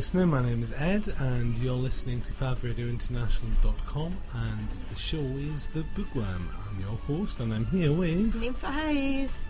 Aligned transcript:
Listener. 0.00 0.24
My 0.24 0.42
name 0.42 0.62
is 0.62 0.72
Ed, 0.72 1.14
and 1.18 1.58
you're 1.58 1.74
listening 1.74 2.22
to 2.22 2.32
FabRadioInternational.com, 2.32 4.16
and 4.34 4.68
the 4.88 4.94
show 4.94 5.18
is 5.18 5.68
The 5.68 5.84
Bookworm. 5.94 6.48
I'm 6.66 6.80
your 6.80 6.96
host, 7.00 7.38
and 7.40 7.52
I'm 7.52 7.66
here 7.66 7.92
with. 7.92 8.32
Ninfa 8.32 8.72
Hayes. 8.72 9.44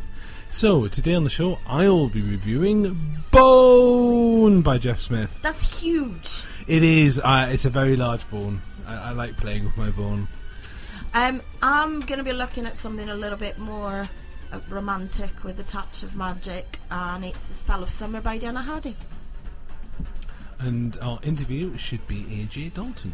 So, 0.50 0.88
today 0.88 1.14
on 1.14 1.22
the 1.22 1.30
show, 1.30 1.60
I'll 1.68 2.08
be 2.08 2.20
reviewing 2.20 2.96
Bone 3.30 4.62
by 4.62 4.78
Jeff 4.78 5.00
Smith. 5.00 5.30
That's 5.40 5.80
huge. 5.80 6.42
It 6.66 6.82
is, 6.82 7.20
uh, 7.20 7.48
it's 7.52 7.64
a 7.64 7.70
very 7.70 7.94
large 7.94 8.28
bone. 8.28 8.60
I, 8.88 8.96
I 8.96 9.10
like 9.12 9.36
playing 9.36 9.66
with 9.66 9.76
my 9.76 9.90
bone. 9.90 10.26
Um, 11.14 11.42
I'm 11.62 12.00
going 12.00 12.18
to 12.18 12.24
be 12.24 12.32
looking 12.32 12.66
at 12.66 12.76
something 12.80 13.08
a 13.08 13.14
little 13.14 13.38
bit 13.38 13.56
more 13.60 14.08
uh, 14.50 14.58
romantic 14.68 15.44
with 15.44 15.60
a 15.60 15.64
touch 15.64 16.02
of 16.02 16.16
magic, 16.16 16.80
and 16.90 17.24
it's 17.24 17.46
The 17.46 17.54
Spell 17.54 17.84
of 17.84 17.90
Summer 17.90 18.20
by 18.20 18.40
Dianna 18.40 18.64
Hardy. 18.64 18.96
And 20.60 20.98
our 21.00 21.18
interview 21.22 21.76
should 21.78 22.06
be 22.06 22.22
AJ 22.24 22.74
Dalton. 22.74 23.12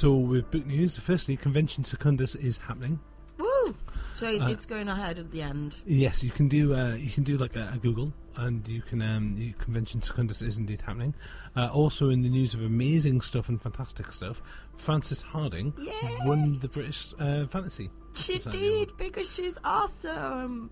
So, 0.00 0.14
with 0.14 0.50
book 0.50 0.64
news, 0.64 0.96
firstly, 0.96 1.36
Convention 1.36 1.84
Secundus 1.84 2.34
is 2.34 2.56
happening. 2.56 2.98
Woo! 3.36 3.74
So 4.14 4.26
Uh, 4.28 4.48
it's 4.48 4.64
going 4.64 4.88
ahead 4.88 5.18
at 5.18 5.30
the 5.30 5.42
end. 5.42 5.76
Yes, 5.84 6.24
you 6.24 6.30
can 6.30 6.48
do. 6.48 6.74
Uh, 6.74 6.94
you 6.94 7.10
can 7.10 7.22
do 7.22 7.36
like 7.36 7.54
a, 7.54 7.70
a 7.74 7.76
Google, 7.76 8.10
and 8.36 8.66
you 8.66 8.80
can. 8.80 9.02
Um, 9.02 9.54
convention 9.58 10.00
secundus 10.00 10.40
is 10.40 10.56
indeed 10.56 10.80
happening. 10.80 11.14
Uh, 11.54 11.66
also, 11.66 12.08
in 12.08 12.22
the 12.22 12.30
news 12.30 12.54
of 12.54 12.62
amazing 12.62 13.20
stuff 13.20 13.50
and 13.50 13.60
fantastic 13.60 14.10
stuff, 14.10 14.40
Frances 14.74 15.20
Hardinge 15.20 15.74
Yay! 15.78 15.92
won 16.24 16.58
the 16.60 16.68
British 16.68 17.12
uh, 17.18 17.46
Fantasy. 17.48 17.90
She 18.14 18.38
Society 18.38 18.58
did 18.58 18.72
Award. 18.72 18.96
because 18.96 19.30
she's 19.30 19.58
awesome. 19.64 20.70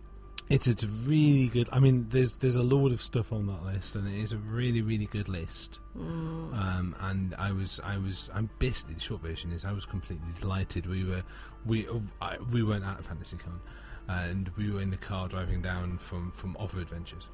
It's 0.51 0.67
it's 0.67 0.85
really 0.85 1.49
good. 1.49 1.69
I 1.73 1.79
mean, 1.79 2.07
there's 2.09 2.33
there's 2.33 2.57
a 2.57 2.63
load 2.63 2.93
of 2.93 3.03
stuff 3.03 3.33
on 3.33 3.47
that 3.49 3.63
list, 3.65 3.95
and 3.97 4.09
it 4.09 4.19
is 4.23 4.33
a 4.33 4.39
really 4.39 4.81
really 4.81 5.05
good 5.07 5.29
list. 5.29 5.79
Um, 5.95 6.95
and 7.01 7.35
I 7.35 7.53
was 7.53 7.81
I 7.85 7.99
was 7.99 8.31
I'm 8.35 8.49
basically 8.59 8.95
the 8.95 9.01
short 9.01 9.21
version 9.21 9.53
is 9.53 9.65
I 9.67 9.73
was 9.73 9.85
completely 9.85 10.29
delighted. 10.41 10.87
We 10.87 11.05
were 11.05 11.23
we 11.67 11.87
uh, 11.87 11.99
I, 12.23 12.39
we 12.51 12.63
weren't 12.63 12.85
at 12.85 13.03
FantasyCon, 13.03 13.59
and 14.09 14.49
we 14.57 14.71
were 14.71 14.81
in 14.81 14.91
the 14.91 14.97
car 14.97 15.29
driving 15.29 15.61
down 15.61 15.99
from 15.99 16.31
from 16.33 16.57
Other 16.59 16.81
Adventures. 16.81 17.25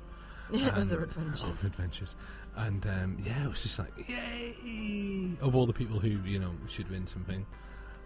Yeah, 0.50 0.68
other 0.74 0.96
Um, 0.98 1.02
adventures. 1.04 1.44
Other 1.44 1.66
adventures, 1.68 2.14
and 2.56 2.84
um, 2.86 3.16
yeah, 3.24 3.44
it 3.44 3.48
was 3.48 3.62
just 3.62 3.78
like 3.78 3.92
yay! 4.08 5.36
Of 5.40 5.54
all 5.54 5.66
the 5.66 5.72
people 5.72 6.00
who 6.00 6.08
you 6.28 6.40
know 6.40 6.50
should 6.68 6.90
win 6.90 7.06
something, 7.06 7.46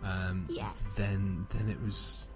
um, 0.05 0.45
Yes. 0.51 0.95
then 0.97 1.47
then 1.51 1.71
it 1.71 1.81
was 1.83 2.28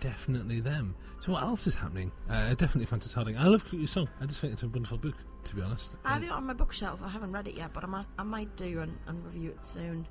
definitely 0.00 0.60
them. 0.60 0.94
So 1.20 1.32
what 1.32 1.42
else 1.42 1.66
is 1.66 1.74
happening? 1.74 2.12
Uh, 2.28 2.48
definitely 2.50 2.86
Frances 2.86 3.12
Hardinge. 3.12 3.36
I 3.38 3.44
love 3.44 3.64
Your 3.72 3.88
Song. 3.88 4.08
I 4.20 4.26
just 4.26 4.40
think 4.40 4.52
it's 4.52 4.62
a 4.62 4.68
wonderful 4.68 4.98
book, 4.98 5.14
to 5.44 5.54
be 5.54 5.62
honest. 5.62 5.92
I 6.04 6.14
have 6.14 6.22
it 6.22 6.30
on 6.30 6.46
my 6.46 6.52
bookshelf. 6.54 7.00
I 7.02 7.08
haven't 7.08 7.32
read 7.32 7.48
it 7.48 7.54
yet, 7.54 7.72
but 7.72 7.84
I 7.84 7.86
might, 7.88 8.06
I 8.18 8.22
might 8.22 8.54
do 8.56 8.80
and, 8.80 8.96
and 9.06 9.24
review 9.24 9.50
it 9.50 9.64
soon. 9.66 10.06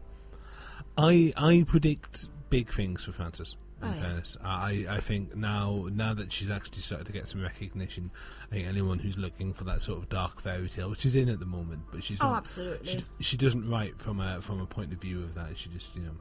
I 0.98 1.34
I 1.38 1.64
predict 1.68 2.28
big 2.50 2.72
things 2.72 3.03
for 3.06 3.12
Frances. 3.12 3.56
In 3.80 3.88
Oh, 3.90 3.94
yeah. 3.94 4.02
fairness, 4.02 4.38
I 4.44 4.88
I 4.90 5.00
think 5.00 5.36
now 5.36 5.88
now 5.92 6.12
that 6.16 6.34
she's 6.34 6.50
actually 6.50 6.80
started 6.81 7.06
to 7.06 7.14
get 7.14 7.28
some 7.28 7.42
recognition, 7.44 8.09
I 8.48 8.56
think 8.56 8.68
anyone 8.68 8.98
who's 8.98 9.18
looking 9.19 9.54
for 9.54 9.66
that 9.66 9.84
sort 9.84 10.00
of 10.00 10.09
dark 10.09 10.42
fairy 10.42 10.68
tale, 10.68 10.90
which 10.90 11.06
is 11.06 11.16
in 11.16 11.30
at 11.30 11.40
the 11.40 11.46
moment, 11.46 11.84
but 11.92 12.04
she's 12.04 12.19
Oh, 12.19 12.25
not, 12.30 12.38
absolutely. 12.38 12.88
she, 12.88 13.04
she 13.19 13.38
doesn't 13.38 13.69
write 13.69 14.00
from 14.00 14.19
a 14.19 14.42
from 14.42 14.62
a 14.62 14.66
point 14.66 14.94
of 14.94 15.00
view 15.00 15.22
of 15.22 15.36
that. 15.36 15.56
She 15.58 15.69
just 15.69 15.96
you 15.96 16.02
know 16.02 16.12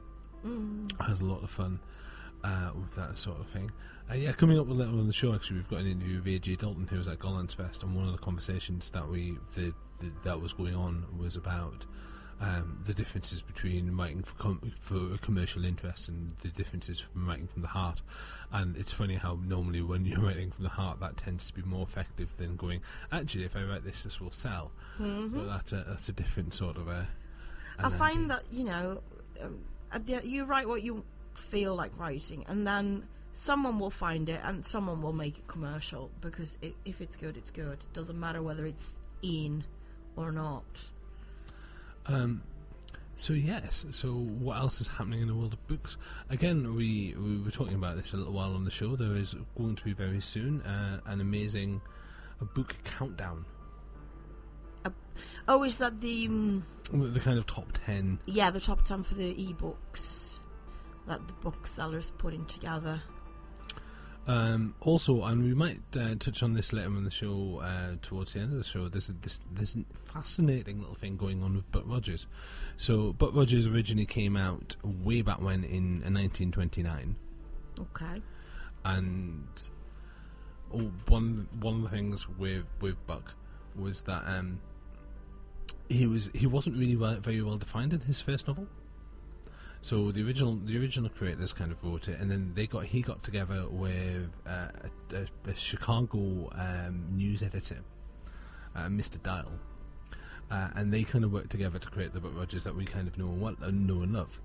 Mm. 0.45 1.01
has 1.01 1.19
a 1.21 1.25
lot 1.25 1.41
of 1.43 1.49
fun 1.49 1.79
uh, 2.43 2.71
with 2.75 2.95
that 2.95 3.17
sort 3.17 3.39
of 3.39 3.47
thing. 3.47 3.71
Uh, 4.09 4.15
yeah, 4.15 4.31
coming 4.31 4.57
up 4.57 4.67
later 4.69 4.89
on 4.91 5.07
the 5.07 5.13
show, 5.13 5.33
actually, 5.33 5.57
we've 5.57 5.69
got 5.69 5.79
an 5.79 5.87
interview 5.87 6.17
with 6.17 6.25
AJ 6.25 6.59
Dalton, 6.59 6.87
who 6.87 6.97
was 6.97 7.07
at 7.07 7.19
Gollancz 7.19 7.55
Fest, 7.55 7.83
and 7.83 7.95
one 7.95 8.05
of 8.05 8.13
the 8.13 8.17
conversations 8.19 8.89
that 8.91 9.07
we 9.07 9.37
the, 9.55 9.73
the, 9.99 10.11
that 10.23 10.39
was 10.39 10.53
going 10.53 10.75
on 10.75 11.05
was 11.17 11.35
about 11.35 11.85
um, 12.39 12.77
the 12.85 12.93
differences 12.93 13.41
between 13.41 13.95
writing 13.97 14.23
for, 14.23 14.35
com- 14.35 14.71
for 14.79 15.13
a 15.13 15.17
commercial 15.17 15.65
interest 15.65 16.07
and 16.07 16.35
the 16.41 16.49
differences 16.49 16.99
from 16.99 17.27
writing 17.27 17.47
from 17.47 17.63
the 17.63 17.67
heart. 17.67 18.01
And 18.51 18.77
it's 18.77 18.93
funny 18.93 19.15
how 19.15 19.39
normally 19.43 19.81
when 19.81 20.05
you're 20.05 20.19
writing 20.25 20.51
from 20.51 20.63
the 20.63 20.69
heart, 20.69 20.99
that 20.99 21.17
tends 21.17 21.47
to 21.47 21.53
be 21.53 21.63
more 21.63 21.83
effective 21.83 22.35
than 22.37 22.55
going. 22.55 22.81
Actually, 23.11 23.45
if 23.45 23.55
I 23.55 23.63
write 23.63 23.83
this, 23.83 24.03
this 24.03 24.21
will 24.21 24.31
sell. 24.31 24.71
But 25.35 25.47
that's 25.47 25.73
a 25.73 25.85
that's 25.87 26.09
a 26.09 26.13
different 26.13 26.53
sort 26.53 26.77
of 26.77 26.87
a. 26.87 27.07
Mm-hmm. 27.79 27.85
I 27.85 27.89
find 27.89 28.17
idea. 28.17 28.27
that 28.27 28.43
you 28.51 28.63
know, 28.63 29.01
um, 29.41 29.59
at 29.91 30.05
the, 30.05 30.21
you 30.23 30.45
write 30.45 30.67
what 30.67 30.83
you 30.83 31.03
feel 31.37 31.75
like 31.75 31.91
writing, 31.97 32.43
and 32.47 32.65
then 32.67 33.03
someone 33.31 33.79
will 33.79 33.89
find 33.91 34.27
it, 34.29 34.39
and 34.43 34.65
someone 34.65 35.01
will 35.01 35.13
make 35.13 35.37
it 35.37 35.47
commercial 35.47 36.09
because 36.21 36.57
i 36.63 36.73
if 36.85 37.01
it's 37.01 37.15
good, 37.15 37.37
it's 37.37 37.51
good. 37.51 37.73
It 37.83 37.93
doesn't 37.93 38.19
matter 38.19 38.41
whether 38.41 38.65
it's 38.65 38.99
in 39.21 39.63
or 40.15 40.31
not. 40.31 40.65
Um, 42.07 42.41
so 43.15 43.33
yes, 43.33 43.85
so 43.91 44.13
what 44.13 44.57
else 44.57 44.79
is 44.81 44.87
happening 44.87 45.21
in 45.21 45.27
the 45.27 45.33
world 45.35 45.53
of 45.53 45.67
books? 45.67 45.97
Again, 46.29 46.75
we 46.75 47.15
we 47.17 47.37
were 47.41 47.51
talking 47.51 47.75
about 47.75 47.97
this 47.97 48.13
a 48.13 48.17
little 48.17 48.33
while 48.33 48.53
on 48.53 48.63
the 48.63 48.71
show. 48.71 48.95
There 48.95 49.15
is 49.15 49.35
going 49.57 49.75
to 49.75 49.83
be 49.83 49.93
very 49.93 50.21
soon 50.21 50.61
uh, 50.61 50.99
an 51.05 51.21
amazing 51.21 51.81
a 52.39 52.45
book 52.45 52.75
countdown, 52.83 53.45
Oh, 55.47 55.63
is 55.63 55.77
that 55.79 55.99
the 56.01 56.27
um, 56.27 56.63
the 56.91 57.19
kind 57.19 57.39
of 57.39 57.47
top 57.47 57.67
ten. 57.85 58.19
yeah 58.27 58.51
the 58.51 58.59
top 58.59 58.83
ten 58.85 59.03
for 59.03 59.15
the 59.15 59.33
ebooks 59.33 60.37
that 61.07 61.25
the 61.27 61.33
booksellers 61.33 62.11
putting 62.17 62.45
together? 62.45 63.01
Um, 64.27 64.75
also, 64.81 65.23
and 65.23 65.41
we 65.41 65.53
might 65.53 65.79
uh, 65.97 66.15
touch 66.19 66.43
on 66.43 66.53
this 66.53 66.73
later 66.73 66.89
on 66.89 67.05
the 67.05 67.11
show 67.11 67.61
uh, 67.63 67.95
towards 68.01 68.33
the 68.33 68.41
end 68.41 68.51
of 68.51 68.57
the 68.57 68.63
show. 68.65 68.89
There's 68.89 69.09
a, 69.09 69.13
this 69.53 69.75
a 69.75 70.11
fascinating 70.11 70.79
little 70.79 70.95
thing 70.95 71.15
going 71.15 71.41
on 71.41 71.55
with 71.55 71.71
Buck 71.71 71.83
Rogers. 71.85 72.27
So 72.75 73.13
Buck 73.13 73.33
Rogers 73.33 73.67
originally 73.67 74.05
came 74.05 74.35
out 74.35 74.75
way 74.83 75.21
back 75.21 75.41
when 75.41 75.63
in 75.63 76.03
uh, 76.03 76.11
1929. 76.11 77.15
Okay. 77.79 78.21
and 78.83 79.69
oh, 80.73 80.91
one 81.07 81.47
one 81.61 81.75
of 81.75 81.81
the 81.83 81.89
things 81.89 82.27
with 82.27 82.65
with 82.81 82.95
Buck 83.07 83.33
was 83.75 84.01
that 84.03 84.23
um, 84.25 84.59
he 85.89 86.05
was 86.05 86.29
he 86.33 86.47
wasn't 86.47 86.77
really 86.77 86.95
well, 86.95 87.15
very 87.15 87.41
well 87.41 87.57
defined 87.57 87.93
in 87.93 88.01
his 88.01 88.21
first 88.21 88.47
novel. 88.47 88.67
So 89.81 90.11
the 90.11 90.25
original 90.25 90.55
the 90.55 90.77
original 90.77 91.09
creators 91.09 91.53
kind 91.53 91.71
of 91.71 91.83
wrote 91.83 92.07
it, 92.07 92.19
and 92.19 92.29
then 92.29 92.51
they 92.55 92.67
got 92.67 92.85
he 92.85 93.01
got 93.01 93.23
together 93.23 93.67
with 93.69 94.29
uh, 94.45 94.67
a, 95.11 95.15
a, 95.15 95.49
a 95.49 95.55
Chicago 95.55 96.49
um, 96.53 97.05
news 97.11 97.41
editor, 97.43 97.79
uh, 98.75 98.87
Mr. 98.87 99.17
Dille, 99.19 99.59
uh, 100.51 100.69
and 100.75 100.91
they 100.91 101.03
kind 101.03 101.23
of 101.23 101.31
worked 101.31 101.51
together 101.51 101.79
to 101.79 101.89
create 101.89 102.13
the 102.13 102.19
Buck 102.19 102.35
Rogers 102.35 102.63
that 102.63 102.75
we 102.75 102.85
kind 102.85 103.07
of 103.07 103.17
know 103.17 103.27
and, 103.27 103.41
what, 103.41 103.55
uh, 103.61 103.71
know 103.71 104.01
and 104.01 104.13
love. 104.13 104.41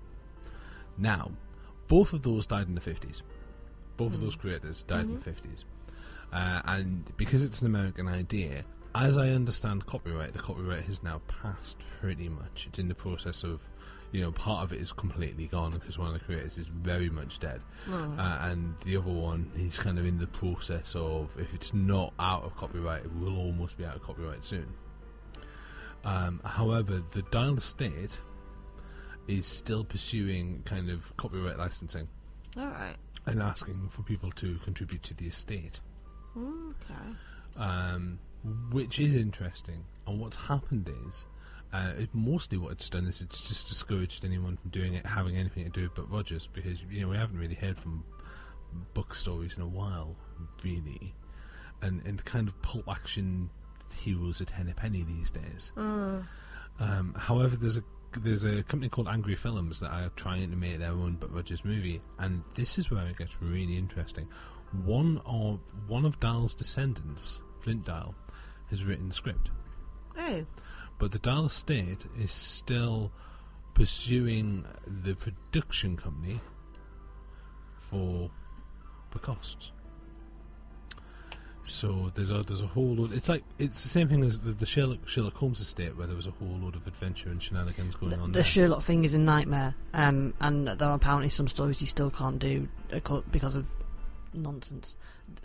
Now, 0.97 1.31
both 1.87 2.13
of 2.13 2.21
those 2.21 2.45
died 2.45 2.67
in 2.67 2.75
the 2.75 2.81
fifties. 2.81 3.21
Both 3.97 4.13
of 4.13 4.21
those 4.21 4.35
creators 4.35 4.83
died 4.83 5.05
in 5.05 5.15
the 5.15 5.21
fifties, 5.21 5.65
uh, 6.31 6.61
and 6.65 7.15
because 7.17 7.43
it's 7.43 7.61
an 7.61 7.67
American 7.67 8.07
idea, 8.07 8.63
as 8.95 9.17
I 9.17 9.29
understand 9.29 9.85
copyright, 9.85 10.33
the 10.33 10.39
copyright 10.39 10.83
has 10.83 11.03
now 11.03 11.21
passed 11.27 11.77
pretty 11.99 12.29
much. 12.29 12.67
It's 12.69 12.79
in 12.79 12.87
the 12.87 12.95
process 12.95 13.43
of, 13.43 13.61
you 14.13 14.21
know, 14.21 14.31
part 14.31 14.63
of 14.63 14.71
it 14.71 14.79
is 14.79 14.91
completely 14.93 15.47
gone 15.47 15.71
because 15.71 15.97
one 15.97 16.07
of 16.07 16.13
the 16.13 16.19
creators 16.23 16.57
is 16.57 16.67
very 16.67 17.09
much 17.09 17.39
dead, 17.39 17.59
uh, 17.91 18.37
and 18.41 18.75
the 18.85 18.95
other 18.95 19.11
one 19.11 19.51
is 19.57 19.77
kind 19.77 19.99
of 19.99 20.05
in 20.05 20.17
the 20.19 20.27
process 20.27 20.93
of 20.95 21.29
if 21.37 21.53
it's 21.53 21.73
not 21.73 22.13
out 22.19 22.43
of 22.43 22.55
copyright, 22.55 23.03
it 23.03 23.13
will 23.15 23.35
almost 23.37 23.77
be 23.77 23.83
out 23.85 23.95
of 23.95 24.03
copyright 24.03 24.45
soon. 24.45 24.67
Um, 26.05 26.41
however, 26.45 27.01
the 27.11 27.21
Dille 27.23 27.57
Estate 27.57 28.19
is 29.27 29.45
still 29.45 29.83
pursuing 29.83 30.61
kind 30.65 30.89
of 30.89 31.15
copyright 31.17 31.57
licensing 31.57 32.07
All 32.57 32.67
right. 32.67 32.95
and 33.25 33.41
asking 33.41 33.89
for 33.89 34.03
people 34.03 34.29
to 34.33 34.57
contribute 34.65 35.01
to 35.03 35.13
the 35.13 35.27
estate, 35.27 35.79
Okay. 36.37 37.15
um, 37.57 38.19
which 38.71 38.99
is 38.99 39.15
interesting. 39.15 39.85
And 40.05 40.19
what's 40.19 40.35
happened 40.35 40.89
is, 41.07 41.25
uh, 41.73 41.93
it, 41.97 42.09
mostly 42.13 42.57
what 42.57 42.71
it's 42.71 42.87
done 42.89 43.07
is 43.07 43.21
it's 43.21 43.41
just 43.41 43.67
discouraged 43.67 44.23
anyone 44.23 44.57
from 44.57 44.69
doing 44.69 44.93
it, 44.93 45.05
having 45.05 45.35
anything 45.35 45.63
to 45.63 45.69
do 45.69 45.83
with 45.83 45.95
Buck 45.95 46.05
Rogers, 46.09 46.47
because 46.53 46.83
you 46.89 47.01
know 47.01 47.09
we 47.09 47.17
haven't 47.17 47.37
really 47.39 47.55
heard 47.55 47.79
from 47.79 48.03
book 48.93 49.15
stories 49.15 49.55
in 49.55 49.63
a 49.63 49.67
while, 49.67 50.15
really, 50.63 51.13
and 51.81 52.05
and 52.05 52.23
kind 52.25 52.47
of 52.47 52.61
pulp 52.61 52.87
action 52.87 53.49
heroes 53.97 54.39
at 54.39 54.47
ten 54.47 54.69
a 54.69 54.73
penny 54.73 55.03
these 55.03 55.31
days. 55.31 55.71
Um, 56.79 57.13
however, 57.17 57.55
there's 57.55 57.77
a 57.77 57.83
there's 58.19 58.45
a 58.45 58.61
company 58.63 58.89
called 58.89 59.07
Angry 59.07 59.35
Films 59.35 59.79
that 59.79 59.89
are 59.91 60.09
trying 60.15 60.49
to 60.51 60.55
make 60.55 60.77
their 60.77 60.91
own 60.91 61.15
Buck 61.15 61.33
Rogers 61.33 61.65
movie, 61.65 62.01
and 62.19 62.43
this 62.55 62.77
is 62.77 62.91
where 62.91 63.05
it 63.07 63.17
gets 63.17 63.41
really 63.41 63.77
interesting. 63.77 64.27
One 64.85 65.21
of 65.25 65.59
one 65.87 66.05
of 66.05 66.19
Dille's 66.19 66.53
descendants, 66.53 67.39
Flint 67.61 67.85
Dille, 67.85 68.13
has 68.69 68.85
written 68.85 69.07
the 69.07 69.13
script, 69.13 69.49
Oh, 70.17 70.45
but 70.99 71.11
the 71.11 71.19
Dille 71.19 71.45
estate 71.45 72.05
is 72.19 72.31
still 72.31 73.11
pursuing 73.73 74.65
the 74.85 75.15
production 75.15 75.97
company 75.97 76.39
for 77.77 78.29
the 79.11 79.19
costs. 79.19 79.71
So 81.65 82.11
there's 82.13 82.29
a 82.29 82.43
there's 82.43 82.59
a 82.61 82.67
whole 82.67 82.93
load. 82.95 83.13
It's 83.13 83.29
like 83.29 83.43
it's 83.57 83.83
the 83.83 83.89
same 83.89 84.09
thing 84.09 84.23
as 84.25 84.37
with 84.37 84.59
the 84.59 84.65
Sherlock 84.65 85.07
Sherlock 85.07 85.33
Holmes 85.35 85.61
estate, 85.61 85.95
where 85.95 86.05
there 86.07 86.15
was 86.15 86.27
a 86.27 86.31
whole 86.31 86.57
load 86.61 86.75
of 86.75 86.85
adventure 86.87 87.29
and 87.29 87.41
shenanigans 87.41 87.95
going 87.95 88.09
The, 88.11 88.17
on. 88.19 88.31
the 88.33 88.39
there. 88.39 88.43
Sherlock 88.43 88.83
thing 88.83 89.05
is 89.05 89.13
a 89.15 89.19
nightmare, 89.19 89.73
um, 89.93 90.33
and 90.41 90.67
there 90.67 90.89
are 90.89 90.95
apparently 90.95 91.29
some 91.29 91.47
stories 91.47 91.79
you 91.81 91.87
still 91.87 92.09
can't 92.11 92.37
do 92.37 92.67
because 93.31 93.55
of 93.55 93.65
nonsense. 94.33 94.97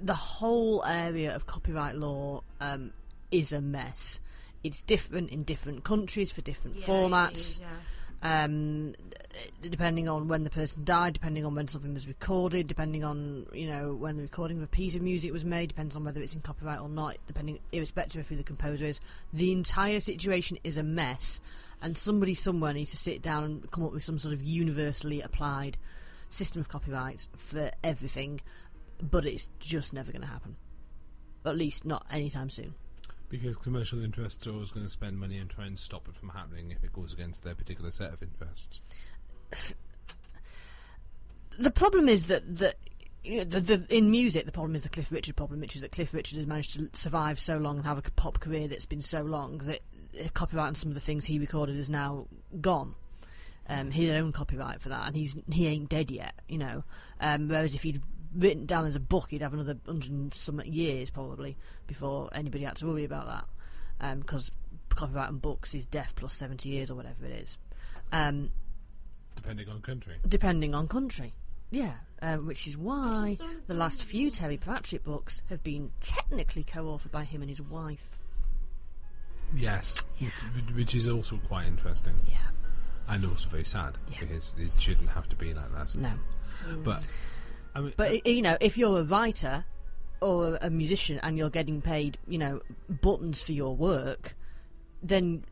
The 0.03 0.15
whole 0.15 0.85
area 0.85 1.37
of 1.37 1.47
copyright 1.47 1.95
law 1.95 2.43
um, 2.61 2.93
is 3.31 3.53
a 3.53 3.61
mess. 3.61 4.19
It's 4.65 4.83
different 4.83 5.31
in 5.31 5.45
different 5.45 5.85
countries 5.85 6.33
for 6.33 6.43
different 6.43 6.77
yeah, 6.77 6.87
formats. 6.87 7.61
yeah. 7.61 7.67
um, 8.23 8.95
depending 9.63 10.09
on 10.09 10.27
when 10.27 10.45
the 10.45 10.51
person 10.51 10.85
died, 10.85 11.13
depending 11.13 11.47
on 11.47 11.55
when 11.55 11.69
something 11.69 11.95
was 11.95 12.09
recorded, 12.09 12.67
depending 12.67 13.05
on 13.05 13.47
you 13.53 13.69
know 13.69 13.95
when 13.95 14.17
the 14.17 14.23
recording 14.23 14.59
of 14.59 14.65
a 14.65 14.69
piece 14.69 14.97
of 14.97 15.03
music 15.03 15.33
was 15.33 15.45
made, 15.45 15.69
depends 15.69 15.95
on 15.95 16.05
whether 16.05 16.21
it's 16.21 16.35
in 16.35 16.41
copyright 16.41 16.81
or 16.81 16.89
not, 16.89 17.17
depending 17.27 17.59
irrespective 17.73 18.21
of 18.21 18.29
who 18.29 18.37
the 18.37 18.43
composer 18.43 18.85
is. 18.85 19.01
The 19.33 19.53
entire 19.53 20.01
situation 20.01 20.59
is 20.65 20.79
a 20.79 20.83
mess, 20.83 21.41
and 21.81 21.97
somebody 21.97 22.35
somewhere 22.35 22.73
needs 22.73 22.91
to 22.91 22.97
sit 22.97 23.23
down 23.23 23.45
and 23.45 23.71
come 23.71 23.85
up 23.85 23.93
with 23.93 24.03
some 24.03 24.19
sort 24.19 24.35
of 24.35 24.43
universally 24.43 25.21
applied 25.21 25.77
system 26.31 26.61
of 26.61 26.69
copyrights 26.69 27.29
for 27.37 27.71
everything. 27.85 28.41
But 29.01 29.25
it's 29.27 29.49
just 29.61 29.93
never 29.93 30.11
going 30.11 30.23
to 30.23 30.29
happen. 30.29 30.57
At 31.47 31.57
least 31.57 31.85
not 31.85 32.05
anytime 32.11 32.51
soon. 32.51 32.75
Because 33.29 33.57
commercial 33.57 34.03
interests 34.03 34.47
are 34.47 34.53
always 34.53 34.71
going 34.71 34.87
to 34.87 34.91
spend 34.91 35.19
money 35.19 35.39
and 35.39 35.51
try 35.51 35.67
and 35.67 35.79
stop 35.79 36.09
it 36.09 36.15
from 36.15 36.31
happening 36.31 36.71
if 36.71 36.83
it 36.83 36.93
goes 36.93 37.13
against 37.13 37.45
their 37.45 37.55
particular 37.55 37.91
set 37.91 38.13
of 38.13 38.23
interests. 38.23 38.81
the 41.59 41.71
problem 41.71 42.09
is 42.09 42.27
that 42.29 42.59
that 42.59 42.77
you 43.25 43.39
know, 43.39 43.45
the, 43.45 43.61
the, 43.61 43.97
in 43.97 44.11
music, 44.11 44.47
the 44.47 44.53
problem 44.53 44.75
is 44.75 44.85
the 44.85 44.89
Cliff 44.89 45.13
Richard 45.13 45.37
problem, 45.37 45.61
which 45.61 45.75
is 45.75 45.83
that 45.83 45.93
Cliff 45.93 46.15
Richard 46.15 46.39
has 46.39 46.47
managed 46.47 46.75
to 46.75 46.89
survive 46.93 47.39
so 47.39 47.59
long 47.59 47.77
and 47.77 47.87
have 47.87 47.99
a 47.99 48.03
pop 48.03 48.41
career 48.41 48.69
that's 48.69 48.87
been 48.87 49.03
so 49.03 49.23
long 49.23 49.59
that 49.59 49.81
uh, 50.19 50.29
copyright 50.35 50.69
on 50.69 50.75
some 50.75 50.91
of 50.91 50.95
the 50.95 51.01
things 51.01 51.27
he 51.27 51.39
recorded 51.39 51.77
is 51.77 51.91
now 51.91 52.27
gone. 52.61 52.95
Um, 53.71 53.91
had 53.91 54.17
own 54.17 54.33
copyright 54.33 54.81
for 54.81 54.89
that, 54.89 55.09
and 55.09 55.15
he's 55.15 55.37
he 55.53 55.67
ain't 55.67 55.91
dead 55.91 56.11
yet, 56.11 56.41
you 56.49 56.57
know. 56.57 56.85
Um, 57.21 57.49
whereas 57.49 57.75
if 57.75 57.83
he'd 57.83 58.01
written 58.35 58.67
down 58.67 58.87
as 58.87 58.97
a 58.97 59.01
book, 59.01 59.31
he'd 59.31 59.43
have 59.43 59.55
another 59.55 59.77
hundred 59.87 60.11
and 60.13 60.33
some 60.35 60.61
years 60.65 61.11
probably 61.11 61.57
before 61.87 62.29
anybody 62.33 62.65
had 62.65 62.77
to 62.77 62.87
worry 62.87 63.05
about 63.05 63.27
that, 64.01 64.19
because 64.21 64.51
copyright 64.91 65.29
on 65.29 65.39
books 65.39 65.75
is 65.75 65.87
death 65.87 66.15
plus 66.17 66.35
seventy 66.35 66.69
years 66.71 66.91
or 66.91 66.95
whatever 66.95 67.25
it 67.25 67.33
is. 67.43 67.59
Um, 68.13 68.51
Depending 69.37 69.69
on 69.69 69.81
country. 69.83 70.17
depending 70.29 70.75
on 70.75 70.89
country. 70.89 71.33
Yeah, 71.71 71.93
um, 72.23 72.47
which 72.47 72.67
is 72.67 72.77
why 72.79 73.37
just 73.37 73.41
don't 73.41 73.67
the 73.69 73.75
last 73.75 74.03
few 74.03 74.31
Terry 74.31 74.57
Pratchett 74.57 75.05
books 75.05 75.43
have 75.51 75.63
been 75.63 75.93
technically 76.01 76.65
co-authored 76.65 77.11
by 77.13 77.25
him 77.25 77.43
and 77.43 77.49
his 77.51 77.61
wife. 77.63 78.19
Yes, 79.55 80.03
which, 80.19 80.33
which 80.75 80.95
is 80.95 81.09
also 81.09 81.39
quite 81.47 81.67
interesting 81.67 82.15
Yeah, 82.27 82.37
and 83.09 83.25
also 83.25 83.49
very 83.49 83.65
sad 83.65 83.97
Yeah. 84.11 84.21
because 84.21 84.55
it 84.59 84.71
shouldn't 84.79 85.09
have 85.11 85.29
to 85.31 85.37
be 85.37 85.55
like 85.55 85.73
that. 85.75 85.95
no, 85.97 86.13
But 86.85 87.07
I 87.79 87.81
mean, 87.83 87.93
but 87.97 88.11
i- 88.11 88.23
you 88.29 88.43
know, 88.43 88.57
if 88.61 88.77
you're 88.77 88.99
a 89.01 89.05
writer 89.05 89.65
or 90.21 90.59
a 90.61 90.69
musician 90.69 91.19
and 91.23 91.39
you're 91.39 91.51
getting 91.51 91.81
paid, 91.81 92.19
you 92.27 92.39
know, 92.39 92.61
buttons 92.89 93.41
for 93.41 93.53
your 93.53 93.77
work, 93.77 94.35
then 95.03 95.45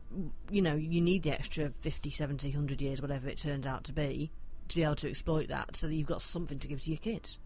you 0.51 0.61
know 0.61 0.75
you 0.75 0.99
need 0.99 1.23
the 1.23 1.31
extra 1.31 1.69
50, 1.79 2.09
70, 2.09 2.49
100 2.49 2.81
years, 2.81 3.01
whatever 3.01 3.29
it 3.29 3.37
turns 3.37 3.65
out 3.65 3.85
to 3.85 3.93
be, 3.93 4.29
to 4.67 4.75
be 4.75 4.83
able 4.83 4.95
to 4.97 5.07
exploit 5.09 5.47
that, 5.47 5.75
so 5.77 5.87
that 5.87 5.95
you've 5.95 6.05
got 6.07 6.21
something 6.21 6.59
to 6.59 6.67
give 6.67 6.81
to 6.81 6.89
your 6.89 6.97
kids. 6.99 7.39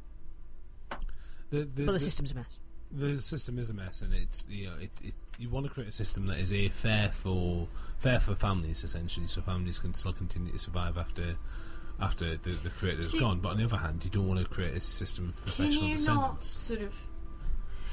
the, 1.51 1.59
the, 1.59 1.65
But 1.65 1.85
the 1.85 1.91
the- 1.93 1.99
system's 1.99 2.31
a 2.31 2.35
mess. 2.35 2.59
the 2.91 3.19
system 3.21 3.59
is 3.59 3.69
a 3.69 3.73
mess, 3.75 4.01
and 4.01 4.13
it's 4.13 4.47
you 4.49 4.67
know 4.67 4.75
it, 4.77 4.91
it 5.03 5.13
you 5.37 5.49
want 5.49 5.65
to 5.67 5.71
create 5.71 5.89
a 5.89 5.93
system 5.93 6.25
that 6.27 6.39
is 6.39 6.51
a 6.51 6.69
fair 6.69 7.09
for 7.09 7.67
fair 7.99 8.19
for 8.19 8.33
families 8.35 8.83
essentially, 8.83 9.27
so 9.27 9.41
families 9.41 9.77
can 9.79 9.93
still 9.93 10.13
continue 10.13 10.51
to 10.51 10.57
survive 10.59 10.97
after 10.97 11.35
after 12.01 12.35
the, 12.37 12.51
the 12.51 12.69
creator's 12.69 13.11
See- 13.11 13.19
gone. 13.19 13.39
But 13.39 13.49
on 13.49 13.57
the 13.57 13.65
other 13.65 13.77
hand, 13.77 14.03
you 14.03 14.09
don't 14.09 14.27
want 14.27 14.39
to 14.39 14.45
create 14.45 14.75
a 14.75 14.81
system 14.81 15.29
of 15.29 15.35
Can 15.35 15.43
professional 15.43 15.89
you 15.89 16.05
not 16.05 16.43
sort 16.43 16.81
of 16.81 16.95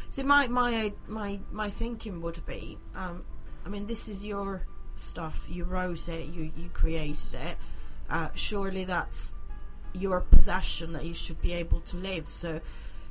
see 0.08 0.22
my 0.22 0.46
my 0.46 0.92
my 1.06 1.38
my 1.52 1.70
thinking 1.70 2.20
would 2.20 2.44
be 2.46 2.78
um, 2.94 3.24
I 3.64 3.68
mean 3.68 3.86
this 3.86 4.08
is 4.08 4.24
your 4.24 4.66
stuff 4.94 5.46
you 5.48 5.64
wrote 5.64 6.08
it 6.08 6.26
you 6.26 6.50
you 6.56 6.68
created 6.70 7.34
it 7.34 7.56
uh, 8.10 8.28
surely 8.34 8.84
that's 8.84 9.34
your 9.92 10.20
possession 10.20 10.92
that 10.92 11.04
you 11.04 11.14
should 11.14 11.40
be 11.40 11.52
able 11.52 11.80
to 11.80 11.96
live 11.96 12.28
so 12.30 12.60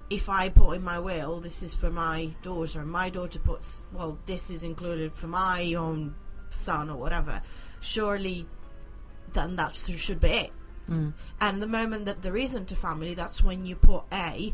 if 0.09 0.29
I 0.29 0.50
put 0.50 0.71
in 0.73 0.83
my 0.83 1.00
will 1.00 1.39
this 1.39 1.63
is 1.63 1.73
for 1.73 1.89
my 1.89 2.31
daughter 2.41 2.81
and 2.81 2.91
my 2.91 3.09
daughter 3.09 3.39
puts 3.39 3.83
well 3.93 4.17
this 4.25 4.50
is 4.50 4.63
included 4.63 5.13
for 5.13 5.27
my 5.27 5.73
own 5.75 6.15
son 6.50 6.89
or 6.89 6.97
whatever 6.97 7.41
surely 7.79 8.45
then 9.33 9.55
that 9.57 9.75
should 9.75 10.19
be 10.19 10.29
it 10.29 10.51
and 11.42 11.62
the 11.62 11.68
moment 11.68 12.06
that 12.06 12.22
there 12.22 12.38
isn't 12.38 12.72
a 12.72 12.75
family, 12.75 13.13
that's 13.13 13.44
when 13.44 13.66
you 13.66 13.75
put 13.75 14.04
A. 14.12 14.54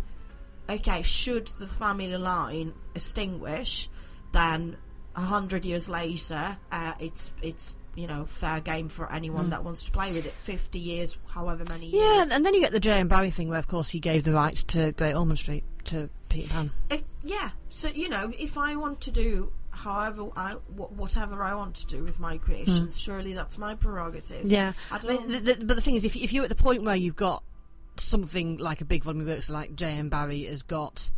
Okay, 0.69 1.01
should 1.01 1.47
the 1.59 1.67
family 1.67 2.17
line 2.17 2.73
extinguish, 2.95 3.89
then 4.31 4.77
a 5.15 5.21
hundred 5.21 5.65
years 5.65 5.89
later, 5.89 6.57
uh, 6.71 6.93
it's 6.99 7.33
it's 7.41 7.75
you 7.95 8.07
know 8.07 8.25
fair 8.25 8.59
game 8.59 8.89
for 8.89 9.11
anyone 9.11 9.49
that 9.51 9.63
wants 9.63 9.83
to 9.83 9.91
play 9.91 10.13
with 10.13 10.25
it. 10.25 10.33
Fifty 10.33 10.79
years, 10.79 11.17
however 11.29 11.65
many 11.67 11.87
years. 11.87 12.03
Yeah, 12.03 12.35
and 12.35 12.45
then 12.45 12.53
you 12.53 12.61
get 12.61 12.71
the 12.71 12.79
J. 12.79 12.93
M. 12.93 13.07
Barrie 13.07 13.31
thing, 13.31 13.49
where 13.49 13.59
of 13.59 13.67
course 13.67 13.89
he 13.89 13.99
gave 13.99 14.23
the 14.23 14.33
rights 14.33 14.63
to 14.63 14.91
Great 14.93 15.13
Ormond 15.13 15.39
Street 15.39 15.63
to 15.85 16.09
Peter 16.29 16.49
Pan. 16.49 16.71
Uh, 16.89 16.97
yeah. 17.23 17.51
So 17.69 17.89
you 17.89 18.09
know, 18.09 18.31
if 18.37 18.57
I 18.57 18.75
want 18.75 19.01
to 19.01 19.11
do 19.11 19.51
however 19.73 20.29
I 20.35 20.51
whatever 20.75 21.43
I 21.43 21.55
want 21.55 21.75
to 21.75 21.85
do 21.87 22.03
with 22.03 22.19
my 22.19 22.37
creations, 22.37 22.99
surely 22.99 23.33
that's 23.33 23.57
my 23.57 23.75
prerogative. 23.75 24.45
Yeah, 24.45 24.73
I 24.91 24.99
don't. 24.99 25.27
mean, 25.27 25.43
the, 25.43 25.53
the, 25.53 25.65
but 25.65 25.75
the 25.75 25.81
thing 25.81 25.95
is, 25.95 26.05
if, 26.05 26.15
if 26.15 26.31
you're 26.31 26.43
at 26.43 26.49
the 26.49 26.55
point 26.55 26.83
where 26.83 26.95
you've 26.95 27.15
got 27.15 27.43
something 27.97 28.57
like 28.57 28.81
a 28.81 28.85
big 28.85 29.03
volume 29.03 29.21
of 29.21 29.27
works 29.27 29.49
like 29.49 29.75
J. 29.75 29.91
M. 29.93 30.09
Barrie 30.09 30.45
has 30.45 30.61
got 30.63 31.09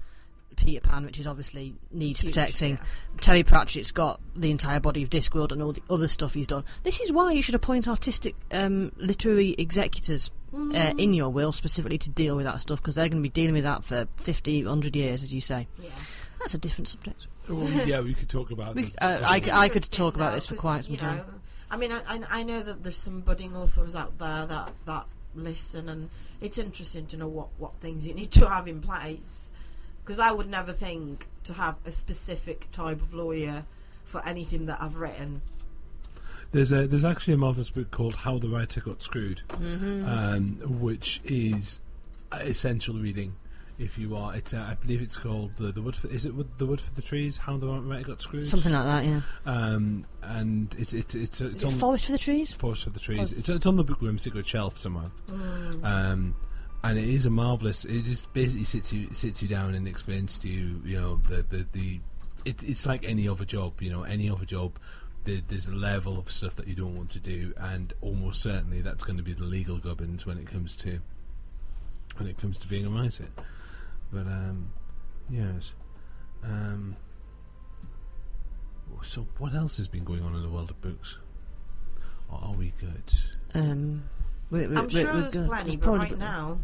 Peter 0.57 0.81
Pan, 0.81 1.03
which 1.05 1.19
is 1.19 1.27
obviously 1.27 1.75
needs 1.91 2.21
Huge, 2.21 2.33
protecting. 2.33 2.71
yeah. 2.75 2.83
Terry 3.21 3.43
Pratchett's 3.43 3.91
got 3.91 4.19
the 4.35 4.51
entire 4.51 4.79
body 4.79 5.03
of 5.03 5.09
Discworld 5.09 5.51
and 5.51 5.61
all 5.61 5.73
the 5.73 5.83
other 5.89 6.07
stuff 6.07 6.33
he's 6.33 6.47
done. 6.47 6.63
This 6.83 7.01
is 7.01 7.11
why 7.11 7.33
you 7.33 7.41
should 7.41 7.55
appoint 7.55 7.87
artistic 7.87 8.35
um, 8.51 8.91
literary 8.97 9.55
executors 9.57 10.31
uh, 10.53 10.93
in 10.97 11.13
your 11.13 11.29
will 11.29 11.51
specifically 11.51 11.97
to 11.97 12.09
deal 12.11 12.35
with 12.37 12.45
that 12.45 12.61
stuff 12.61 12.81
because 12.81 12.95
they're 12.95 13.09
going 13.09 13.21
to 13.21 13.29
be 13.29 13.29
dealing 13.29 13.53
with 13.53 13.63
that 13.65 13.83
for 13.83 14.07
50, 14.17 14.63
100 14.63 14.95
years, 14.95 15.23
as 15.23 15.33
you 15.33 15.41
say. 15.41 15.67
yeah. 15.81 15.89
That's 16.39 16.53
a 16.53 16.57
different 16.57 16.87
subject. 16.87 17.27
Well, 17.49 17.69
yeah, 17.87 17.99
we 18.01 18.13
could 18.13 18.29
talk 18.29 18.51
about. 18.51 18.75
We- 18.75 18.93
uh, 19.01 19.19
I- 19.23 19.41
I 19.53 19.69
could 19.69 19.83
talk 19.91 20.15
about 20.15 20.33
this 20.33 20.45
for 20.45 20.55
quite 20.55 20.85
some 20.85 20.95
time. 20.95 21.17
know, 21.17 21.25
I 21.71 21.77
mean, 21.77 21.91
I, 21.91 22.01
I- 22.07 22.39
I 22.39 22.43
know 22.43 22.61
that 22.61 22.83
there's 22.83 22.97
some 22.97 23.21
budding 23.21 23.55
authors 23.55 23.95
out 23.95 24.17
there 24.17 24.45
that 24.45 24.73
that 24.85 25.05
listen, 25.35 25.89
and 25.89 26.09
it's 26.41 26.57
interesting 26.57 27.05
to 27.07 27.17
know 27.17 27.27
what 27.27 27.49
what 27.57 27.75
things 27.75 28.05
you 28.07 28.13
need 28.13 28.31
to 28.31 28.49
have 28.49 28.67
in 28.67 28.81
place. 28.81 29.51
Because 30.03 30.19
I 30.19 30.31
would 30.31 30.47
never 30.47 30.71
think 30.71 31.27
to 31.45 31.53
have 31.53 31.75
a 31.85 31.91
specific 31.91 32.71
type 32.71 33.01
of 33.01 33.13
lawyer 33.13 33.65
for 34.03 34.23
anything 34.25 34.67
that 34.67 34.79
I've 34.81 34.97
written. 34.97 35.41
There's 36.51 36.71
a 36.71 36.87
there's 36.87 37.05
actually 37.05 37.33
a 37.33 37.37
marvelous 37.37 37.69
book 37.71 37.91
called 37.91 38.15
How 38.15 38.37
the 38.37 38.47
Writer 38.47 38.81
Got 38.81 39.01
Screwed, 39.01 39.41
Mm-hmm. 39.49 40.07
um, 40.07 40.79
which 40.79 41.21
is 41.25 41.81
essential 42.31 42.95
reading. 42.95 43.35
If 43.77 43.97
you 43.97 44.15
are, 44.15 44.33
it's 44.33 44.53
uh, 44.53 44.65
I 44.69 44.75
believe 44.75 45.01
it's 45.01 45.17
called 45.17 45.57
the 45.57 45.71
the 45.71 45.81
wood. 45.81 45.95
For, 45.97 46.07
is 46.07 46.25
it 46.25 46.33
wood, 46.33 46.49
the 46.57 46.65
wood 46.65 46.79
for 46.79 46.93
the 46.93 47.01
trees? 47.01 47.37
How 47.37 47.57
the 47.57 47.67
writer 47.67 48.05
got 48.05 48.21
screwed. 48.21 48.45
Something 48.45 48.71
like 48.71 48.85
that, 48.85 49.05
yeah. 49.05 49.21
Um, 49.45 50.05
and 50.23 50.73
it's 50.79 50.93
it's 50.93 51.13
it's, 51.13 51.41
it's 51.41 51.55
Is 51.55 51.63
it 51.63 51.65
on 51.65 51.71
Forest 51.73 52.05
for 52.05 52.11
the 52.13 52.17
Trees? 52.17 52.53
Forest 52.53 52.83
for 52.85 52.91
the 52.91 52.99
Trees. 52.99 53.17
Forest- 53.17 53.37
It's, 53.37 53.49
it's 53.49 53.65
on 53.65 53.75
the 53.75 53.83
bookworm 53.83 54.17
secret 54.17 54.47
shelf 54.47 54.79
somewhere. 54.79 55.11
Um, 55.83 56.35
and 56.83 56.97
it 56.97 57.07
is 57.09 57.25
a 57.25 57.29
marvelous. 57.29 57.83
It 57.83 58.03
just 58.03 58.31
basically 58.33 58.63
sits 58.63 58.93
you 58.93 59.13
sits 59.13 59.41
you 59.41 59.47
down 59.49 59.73
and 59.75 59.87
explains 59.87 60.39
to 60.39 60.49
you, 60.49 60.81
you 60.85 60.99
know, 61.01 61.19
the 61.27 61.43
the, 61.43 61.65
the 61.73 61.99
it, 62.45 62.63
it's 62.63 62.85
like 62.85 63.03
any 63.03 63.27
other 63.27 63.43
job. 63.45 63.81
You 63.81 63.91
know, 63.91 64.03
any 64.03 64.29
other 64.29 64.45
job. 64.45 64.77
There, 65.25 65.41
there's 65.47 65.67
a 65.67 65.73
level 65.73 66.19
of 66.19 66.31
stuff 66.31 66.55
that 66.57 66.67
you 66.67 66.75
don't 66.75 66.95
want 66.95 67.09
to 67.11 67.19
do, 67.19 67.51
and 67.57 67.91
almost 68.01 68.43
certainly 68.43 68.81
that's 68.81 69.03
going 69.03 69.17
to 69.17 69.23
be 69.23 69.33
the 69.33 69.43
legal 69.43 69.79
gubbins 69.79 70.23
when 70.25 70.37
it 70.37 70.45
comes 70.45 70.75
to 70.77 70.99
when 72.17 72.29
it 72.29 72.37
comes 72.37 72.59
to 72.59 72.67
being 72.67 72.85
a 72.85 72.89
writer. 72.89 73.25
But 74.11 74.27
um, 74.27 74.71
yes. 75.29 75.73
Um, 76.43 76.95
so, 79.03 79.27
what 79.39 79.53
else 79.53 79.77
has 79.77 79.87
been 79.87 80.03
going 80.03 80.21
on 80.23 80.35
in 80.35 80.41
the 80.41 80.49
world 80.49 80.69
of 80.69 80.81
books? 80.81 81.17
Or 82.31 82.39
are 82.43 82.53
we 82.53 82.73
good? 82.79 83.03
Um, 83.53 84.03
we're, 84.49 84.67
we're, 84.69 84.77
I'm 84.79 84.87
we're- 84.87 84.89
sure 85.03 85.13
we're 85.13 85.19
there's 85.21 85.33
good. 85.33 85.47
plenty, 85.47 85.71
There's 85.75 85.85
but 85.85 85.97
right 85.97 86.17
now, 86.17 86.57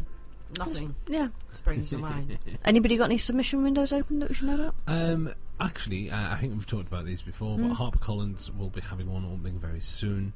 nothing 0.58 0.94
Yeah. 1.08 1.28
springs 1.52 1.90
to 1.90 1.98
mind. 1.98 2.38
Anybody 2.64 2.96
got 2.96 3.04
any 3.04 3.18
submission 3.18 3.62
windows 3.62 3.92
open 3.92 4.18
that 4.20 4.28
we 4.28 4.34
should 4.34 4.48
know 4.48 4.54
about? 4.54 4.74
Um, 4.86 5.32
actually, 5.60 6.10
uh, 6.10 6.32
I 6.32 6.36
think 6.36 6.52
we've 6.54 6.66
talked 6.66 6.88
about 6.88 7.04
these 7.04 7.22
before, 7.22 7.58
but 7.58 7.72
HarperCollins 7.76 8.56
will 8.56 8.70
be 8.70 8.80
having 8.80 9.10
one 9.12 9.24
opening 9.24 9.58
very 9.58 9.80
soon. 9.80 10.32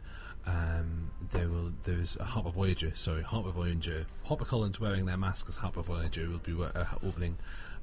Um, 0.46 1.08
there 1.32 1.48
will 1.48 1.72
there's 1.84 2.16
a 2.18 2.24
Harper 2.24 2.50
Voyager, 2.50 2.92
sorry, 2.94 3.22
Harper 3.22 3.50
Voyager. 3.50 4.06
HarperCollins 4.28 4.78
wearing 4.78 5.06
their 5.06 5.16
mask 5.16 5.46
as 5.48 5.56
Harper 5.56 5.82
Voyager 5.82 6.28
will 6.28 6.38
be 6.38 6.52
uh, 6.62 6.84
opening. 7.04 7.36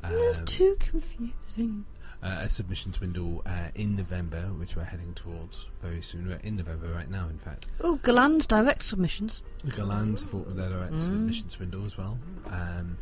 It's 0.04 0.40
Um, 0.40 0.46
too 0.46 0.76
confusing. 0.80 1.86
uh, 2.22 2.40
a 2.42 2.50
submissions 2.50 3.00
window 3.02 3.42
uh, 3.46 3.68
in 3.76 3.96
November, 3.98 4.42
which 4.60 4.76
we're 4.78 4.84
heading 4.86 5.14
towards 5.14 5.66
very 5.82 6.02
soon. 6.02 6.28
We're 6.28 6.36
in 6.38 6.56
November 6.58 6.88
right 6.94 7.10
now, 7.10 7.28
in 7.28 7.38
fact. 7.38 7.66
Oh, 7.82 8.00
Gollancz 8.04 8.48
direct 8.48 8.84
submissions. 8.84 9.44
Gollancz 9.68 10.22
have 10.22 10.34
opened 10.34 10.58
their 10.60 10.70
direct 10.70 10.94
Mm. 10.94 11.02
submissions 11.02 11.60
window 11.60 11.84
as 11.86 11.98
well. 11.98 12.18
Um, 12.48 12.98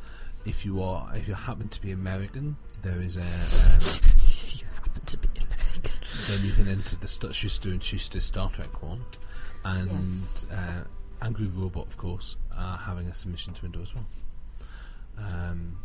if 0.45 0.65
you 0.65 0.81
are, 0.81 1.15
if 1.15 1.27
you 1.27 1.35
happen 1.35 1.69
to 1.69 1.81
be 1.81 1.91
American, 1.91 2.55
there 2.81 2.99
is 2.99 3.15
a. 3.15 3.21
Um, 3.21 3.27
If 4.43 4.59
you 4.61 4.67
happen 4.75 5.01
to 5.05 5.17
be 5.17 5.27
American. 5.37 5.93
then 6.27 6.45
you 6.45 6.51
can 6.53 6.67
enter 6.67 6.95
the 6.97 7.07
St- 7.07 7.33
Schuster 7.35 7.69
and 7.69 7.81
Schuster 7.83 8.19
Star 8.19 8.49
Trek 8.49 8.81
one, 8.83 9.01
and 9.63 9.91
Yes. 9.91 10.45
uh, 10.51 10.83
Angry 11.21 11.45
Robot, 11.47 11.87
of 11.87 11.97
course, 11.97 12.35
are 12.57 12.77
having 12.77 13.07
a 13.07 13.15
submissions 13.15 13.61
window 13.61 13.81
as 13.81 13.93
well. 13.93 14.05
Um, 15.17 15.77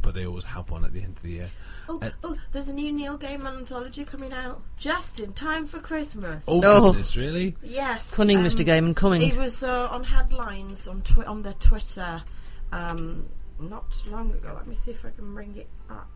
but 0.00 0.14
they 0.14 0.24
always 0.26 0.44
have 0.46 0.70
one 0.70 0.84
at 0.84 0.92
the 0.92 1.00
end 1.02 1.16
of 1.18 1.22
the 1.22 1.30
year. 1.32 1.50
Oh, 1.88 1.98
Uh, 2.02 2.10
oh, 2.24 2.36
there's 2.52 2.68
a 2.68 2.72
new 2.72 2.90
Neil 2.90 3.18
Gaiman 3.18 3.58
anthology 3.58 4.04
coming 4.04 4.32
out 4.32 4.62
just 4.78 5.20
in 5.20 5.32
time 5.34 5.66
for 5.66 5.78
Christmas. 5.78 6.42
Oh, 6.48 6.62
Oh. 6.64 6.90
goodness, 6.92 7.16
really? 7.16 7.56
Yes, 7.62 8.14
Cunning, 8.14 8.38
um, 8.38 8.44
Mr. 8.44 8.64
Gaiman, 8.66 8.96
cunning. 8.96 9.22
It 9.22 9.36
was 9.36 9.62
uh, 9.62 9.88
on 9.90 10.04
headlines 10.04 10.88
on 10.88 11.02
twi- 11.02 11.24
on 11.26 11.42
their 11.42 11.52
Twitter 11.54 12.22
um, 12.72 13.26
not 13.60 14.02
long 14.08 14.32
ago. 14.32 14.54
Let 14.56 14.66
me 14.66 14.74
see 14.74 14.90
if 14.92 15.04
I 15.04 15.10
can 15.10 15.34
bring 15.34 15.54
it 15.56 15.68
up. 15.90 16.08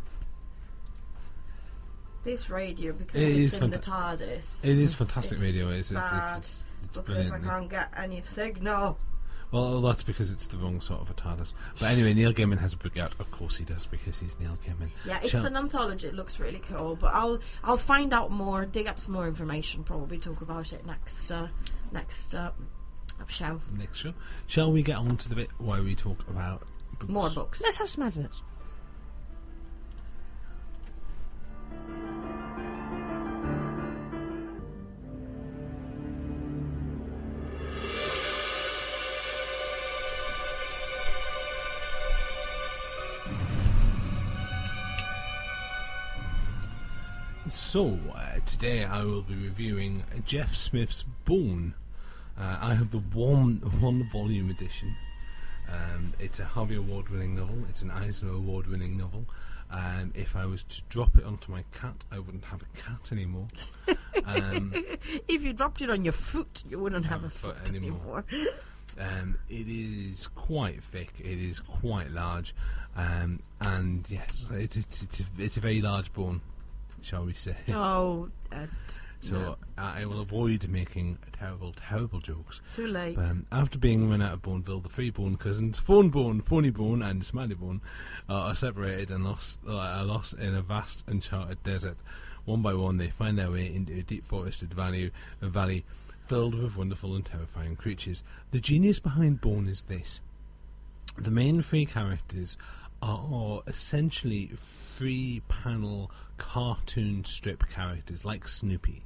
This 2.25 2.51
radio 2.51 2.93
because 2.93 3.21
It 3.21 3.29
it's 3.29 3.55
is 3.55 3.61
in 3.61 3.71
the 3.71 3.79
fanta- 3.79 4.19
TARDIS. 4.19 4.65
It 4.65 4.79
is 4.79 4.95
fantastic 4.95 5.39
It's 5.39 5.47
radio. 5.47 5.69
It's, 5.69 5.93
it's, 5.93 6.01
bad 6.01 6.39
it's, 6.39 6.63
it's 6.85 6.97
because 6.97 7.31
I 7.33 7.39
can't 7.41 7.71
get 7.71 7.93
any 7.97 8.21
signal. 8.21 8.99
Well, 9.53 9.81
that's 9.81 10.03
because 10.03 10.33
it's 10.33 10.49
the 10.49 10.59
wrong 10.59 10.81
sort 10.81 11.01
of 11.01 11.11
a 11.11 11.15
TARDIS. 11.15 11.53
But 11.79 11.91
anyway, 11.93 12.15
Neil 12.15 12.33
Gaiman 12.33 12.59
has 12.59 12.75
a 12.75 12.77
book 12.77 12.99
out. 12.99 13.15
Of 13.21 13.31
course 13.31 13.57
he 13.57 13.65
does, 13.65 13.87
because 13.87 14.19
he's 14.19 14.37
Neil 14.41 14.59
Gaiman. 14.67 14.89
Yeah, 15.07 15.21
it's 15.23 15.31
Shall- 15.31 15.47
an 15.47 15.57
anthology. 15.57 16.09
It 16.09 16.15
looks 16.15 16.41
really 16.41 16.59
cool, 16.59 16.97
but 16.97 17.15
I'll 17.15 17.39
I'll 17.63 17.77
find 17.77 18.13
out 18.13 18.33
more, 18.33 18.67
dig 18.67 18.89
up 18.89 18.99
some 18.99 19.13
more 19.15 19.29
information, 19.29 19.85
probably 19.85 20.19
talk 20.19 20.41
about 20.41 20.73
it 20.73 20.85
next 20.85 21.31
uh, 21.31 21.49
next 21.93 22.35
uh, 22.35 22.51
show. 23.29 23.61
next 23.79 23.99
show. 23.99 24.15
Shall 24.49 24.73
we 24.73 24.83
get 24.83 24.97
on 24.97 25.17
to 25.17 25.29
the 25.29 25.37
bit 25.37 25.51
where 25.59 25.83
we 25.83 25.95
talk 25.95 26.19
about 26.29 26.63
books? 26.99 27.13
More 27.13 27.31
books. 27.31 27.63
Let's 27.63 27.77
have 27.77 27.89
some 27.89 28.03
adverts. 28.05 28.43
So, 47.67 47.99
uh, 48.15 48.39
today 48.47 48.85
I 48.85 49.03
will 49.03 49.23
be 49.23 49.35
reviewing 49.35 50.05
Jeff 50.25 50.55
Smith's 50.55 51.03
Bone. 51.25 51.75
Uh, 52.39 52.59
I 52.61 52.75
have 52.75 52.91
the 52.93 53.01
one 53.01 53.57
one 53.81 54.09
volume 54.13 54.51
edition. 54.51 54.95
Um, 55.69 56.15
it's 56.21 56.39
a 56.39 56.45
Harvey 56.45 56.77
Award 56.77 57.09
winning 57.09 57.35
novel. 57.35 57.59
It's 57.69 57.83
an 57.83 57.91
Eisner 57.91 58.31
Award 58.31 58.69
winning 58.69 58.97
novel. 58.97 59.27
Um, 59.71 60.13
if 60.15 60.37
I 60.37 60.47
was 60.47 60.63
to 60.63 60.83
drop 60.91 61.17
it 61.19 61.25
onto 61.25 61.51
my 61.51 61.65
cat, 61.73 62.05
I 62.13 62.21
wouldn't 62.21 62.45
have 62.45 62.63
a 62.63 62.79
cat 62.79 63.11
anymore. 63.11 63.49
Um, 64.25 64.73
If 65.29 65.43
you 65.43 65.53
dropped 65.53 65.83
it 65.83 65.91
on 65.91 66.05
your 66.05 66.13
foot, 66.13 66.63
you 66.71 66.79
wouldn't 66.79 67.05
have 67.07 67.19
a 67.21 67.23
Have 67.23 67.25
a 67.25 67.31
foot 67.31 67.59
foot 67.59 67.69
anymore. 67.75 68.25
anymore. 68.33 68.53
Um, 68.99 69.37
it 69.51 69.67
is 69.69 70.27
quite 70.29 70.83
thick. 70.83 71.13
It 71.19 71.39
is 71.39 71.61
quite 71.61 72.11
large, 72.13 72.55
um, 72.97 73.41
and 73.61 74.07
yes, 74.09 74.47
it's 74.53 74.79
it's 74.79 75.03
it's 75.03 75.21
a, 75.21 75.25
it's 75.37 75.57
a 75.59 75.61
very 75.61 75.83
large 75.83 76.11
bone, 76.15 76.41
shall 77.07 77.25
we 77.25 77.33
say? 77.33 77.57
oh, 77.69 78.29
Ed. 78.51 78.69
So 79.21 79.39
no. 79.39 79.57
I 79.79 80.05
will 80.05 80.21
avoid 80.21 80.69
making 80.69 81.19
terrible, 81.39 81.73
terrible 81.73 82.21
jokes. 82.21 82.61
too 82.75 82.87
late. 82.87 83.17
Um, 83.17 83.47
after 83.51 83.79
being 83.79 84.11
run 84.11 84.21
out 84.21 84.35
of 84.35 84.43
Boneville, 84.43 84.81
the 84.81 84.89
three 84.89 85.11
Bone 85.11 85.37
cousins, 85.37 85.79
Fone 85.79 86.11
Bone, 86.11 86.43
Phony 86.43 86.71
Bone, 86.71 87.03
and 87.03 87.25
Smiley 87.25 87.55
Bone, 87.55 87.81
uh, 88.29 88.35
are 88.35 88.55
separated 88.55 89.11
and 89.11 89.25
lost, 89.25 89.59
uh, 89.67 89.77
are 89.77 90.05
lost 90.05 90.35
in 90.35 90.55
a 90.55 90.63
vast 90.63 91.03
uncharted 91.07 91.63
desert. 91.63 91.97
One 92.45 92.63
by 92.63 92.75
one, 92.75 92.99
they 92.99 93.11
find 93.11 93.39
their 93.39 93.51
way 93.51 93.73
into 93.73 93.95
a 93.95 94.03
deep 94.03 94.27
forested 94.27 94.75
valley, 94.75 95.11
a 95.41 95.49
valley 95.49 95.85
filled 96.27 96.55
with 96.55 96.77
wonderful 96.77 97.15
and 97.15 97.25
terrifying 97.25 97.77
creatures. 97.77 98.23
The 98.51 98.61
genius 98.61 99.01
behind 99.01 99.41
Bone 99.41 99.67
is 99.67 99.85
this: 99.85 100.21
the 101.17 101.31
main 101.31 101.63
three 101.63 101.87
characters 101.87 102.57
are 103.03 103.63
essentially 103.67 104.51
three-panel 104.97 106.11
cartoon 106.39 107.25
strip 107.25 107.69
characters, 107.69 108.25
like 108.25 108.49
Snoopy. 108.49 109.03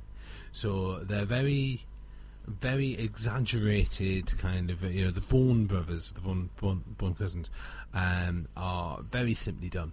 So 0.52 1.00
they're 1.00 1.25
very 1.25 1.85
very 2.47 2.94
exaggerated 2.94 4.37
kind 4.38 4.70
of 4.70 4.82
you 4.82 5.04
know 5.04 5.11
the 5.11 5.20
Bone 5.20 5.66
brothers, 5.66 6.12
the 6.12 6.20
Bone, 6.20 6.50
Bone, 6.61 6.82
Bone 6.99 7.14
cousins, 7.14 7.50
um, 7.94 8.49
are 8.56 9.00
very 9.11 9.35
simply 9.35 9.68
done. 9.68 9.92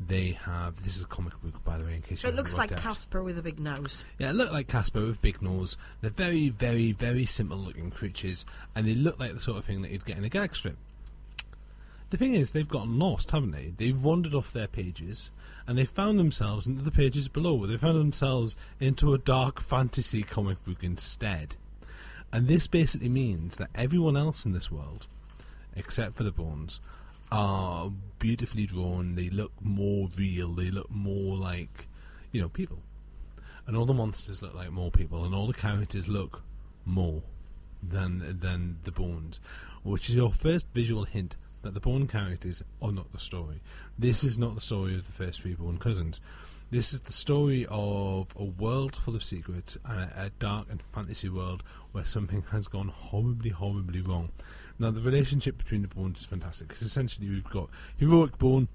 They 0.00 0.32
have 0.32 0.82
this 0.82 0.96
is 0.96 1.02
a 1.02 1.06
comic 1.06 1.40
book 1.42 1.62
by 1.64 1.78
the 1.78 1.84
way, 1.84 1.94
in 1.94 2.02
case 2.02 2.22
you 2.22 2.28
it 2.28 2.34
looks 2.34 2.56
like 2.56 2.72
out. 2.72 2.78
Casper 2.78 3.22
with 3.22 3.38
a 3.38 3.42
big 3.42 3.58
nose. 3.58 4.04
Yeah, 4.18 4.30
it 4.30 4.34
looked 4.34 4.52
like 4.52 4.68
Casper 4.68 5.00
with 5.00 5.20
big 5.22 5.40
nose. 5.42 5.76
They're 6.00 6.10
very, 6.10 6.48
very, 6.48 6.92
very 6.92 7.24
simple 7.24 7.56
looking 7.58 7.90
creatures, 7.90 8.44
and 8.74 8.86
they 8.86 8.94
look 8.94 9.18
like 9.18 9.34
the 9.34 9.40
sort 9.40 9.58
of 9.58 9.64
thing 9.64 9.82
that 9.82 9.90
you'd 9.90 10.04
get 10.04 10.18
in 10.18 10.24
a 10.24 10.28
gag 10.28 10.54
strip. 10.54 10.76
The 12.12 12.18
thing 12.18 12.34
is, 12.34 12.52
they've 12.52 12.68
gotten 12.68 12.98
lost, 12.98 13.30
haven't 13.30 13.52
they? 13.52 13.72
They've 13.74 13.98
wandered 13.98 14.34
off 14.34 14.52
their 14.52 14.66
pages, 14.66 15.30
and 15.66 15.78
they 15.78 15.86
found 15.86 16.18
themselves 16.18 16.66
into 16.66 16.82
the 16.82 16.90
pages 16.90 17.26
below. 17.26 17.64
They 17.64 17.78
found 17.78 17.98
themselves 17.98 18.54
into 18.80 19.14
a 19.14 19.18
dark 19.18 19.62
fantasy 19.62 20.22
comic 20.22 20.62
book 20.66 20.84
instead. 20.84 21.56
And 22.30 22.46
this 22.46 22.66
basically 22.66 23.08
means 23.08 23.56
that 23.56 23.70
everyone 23.74 24.18
else 24.18 24.44
in 24.44 24.52
this 24.52 24.70
world, 24.70 25.06
except 25.74 26.14
for 26.14 26.22
the 26.22 26.30
Bones, 26.30 26.82
are 27.30 27.90
beautifully 28.18 28.66
drawn. 28.66 29.14
They 29.14 29.30
look 29.30 29.52
more 29.62 30.10
real. 30.14 30.52
They 30.52 30.70
look 30.70 30.90
more 30.90 31.38
like, 31.38 31.88
you 32.30 32.42
know, 32.42 32.50
people 32.50 32.82
and 33.66 33.74
all 33.74 33.86
the 33.86 33.94
monsters 33.94 34.42
look 34.42 34.54
like 34.54 34.70
more 34.70 34.90
people, 34.90 35.24
and 35.24 35.34
all 35.34 35.46
the 35.46 35.54
characters 35.54 36.08
look 36.08 36.42
more 36.84 37.22
than 37.82 38.38
than 38.38 38.80
the 38.84 38.92
Bones, 38.92 39.40
which 39.82 40.10
is 40.10 40.14
your 40.14 40.30
first 40.30 40.66
visual 40.74 41.04
hint 41.04 41.36
that 41.62 41.74
the 41.74 41.80
Bone 41.80 42.06
characters 42.06 42.62
are 42.80 42.92
not 42.92 43.12
the 43.12 43.18
story. 43.18 43.60
This 43.98 44.24
is 44.24 44.36
not 44.36 44.54
the 44.54 44.60
story 44.60 44.94
of 44.94 45.06
the 45.06 45.12
first 45.12 45.42
three 45.42 45.54
Bone 45.54 45.78
cousins. 45.78 46.20
This 46.70 46.92
is 46.92 47.00
the 47.00 47.12
story 47.12 47.66
of 47.68 48.28
a 48.36 48.44
world 48.44 48.96
full 48.96 49.14
of 49.14 49.22
secrets, 49.22 49.76
a, 49.84 50.08
a 50.16 50.30
dark 50.38 50.68
and 50.70 50.82
fantasy 50.94 51.28
world 51.28 51.62
where 51.92 52.04
something 52.04 52.42
has 52.50 52.66
gone 52.66 52.88
horribly, 52.88 53.50
horribly 53.50 54.00
wrong. 54.00 54.30
Now, 54.78 54.90
the 54.90 55.00
relationship 55.00 55.58
between 55.58 55.82
the 55.82 55.88
Bones 55.88 56.20
is 56.20 56.24
fantastic 56.24 56.68
because 56.68 56.86
essentially 56.86 57.28
we've 57.28 57.44
got 57.44 57.68
heroic 57.98 58.38
Bone, 58.38 58.68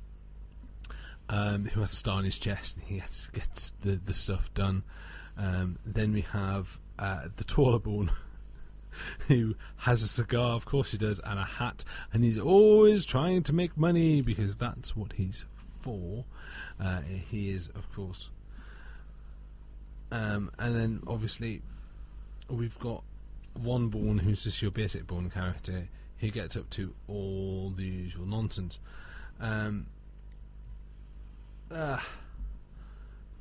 um, 1.30 1.66
who 1.66 1.80
has 1.82 1.92
a 1.92 1.96
star 1.96 2.18
on 2.18 2.24
his 2.24 2.38
chest 2.38 2.76
and 2.76 2.86
he 2.86 2.98
gets, 2.98 3.28
gets 3.28 3.74
the, 3.82 3.92
the 3.92 4.14
stuff 4.14 4.54
done. 4.54 4.84
Um, 5.38 5.78
then 5.86 6.14
we 6.14 6.22
have 6.22 6.80
uh, 7.00 7.28
the 7.36 7.44
taller 7.44 7.80
bone 7.80 8.12
who 9.28 9.56
has 9.78 10.02
a 10.02 10.08
cigar, 10.08 10.54
of 10.54 10.66
course 10.66 10.92
he 10.92 10.98
does, 10.98 11.20
and 11.24 11.40
a 11.40 11.44
hat, 11.44 11.84
and 12.14 12.24
he's 12.24 12.38
always 12.38 13.06
trying 13.06 13.44
to 13.44 13.54
make 13.54 13.78
money 13.78 14.22
because 14.22 14.56
that's 14.58 14.96
what 14.96 15.14
he's 15.14 15.44
for. 15.82 16.26
Uh, 16.80 17.02
he 17.02 17.52
is, 17.52 17.70
of 17.70 17.92
course. 17.94 18.30
Um, 20.12 20.52
and 20.58 20.76
then 20.76 21.04
obviously 21.08 21.62
we've 22.50 22.80
got 22.80 23.04
one 23.54 23.90
Bone 23.90 24.20
who's 24.20 24.44
just 24.44 24.62
your 24.62 24.72
basic 24.72 25.08
Bone 25.08 25.30
character. 25.30 25.88
He 26.18 26.30
gets 26.30 26.56
up 26.56 26.70
to 26.72 26.94
all 27.08 27.74
the 27.76 27.84
usual 27.84 28.26
nonsense. 28.26 28.80
Um, 29.40 29.88
uh, 31.72 32.00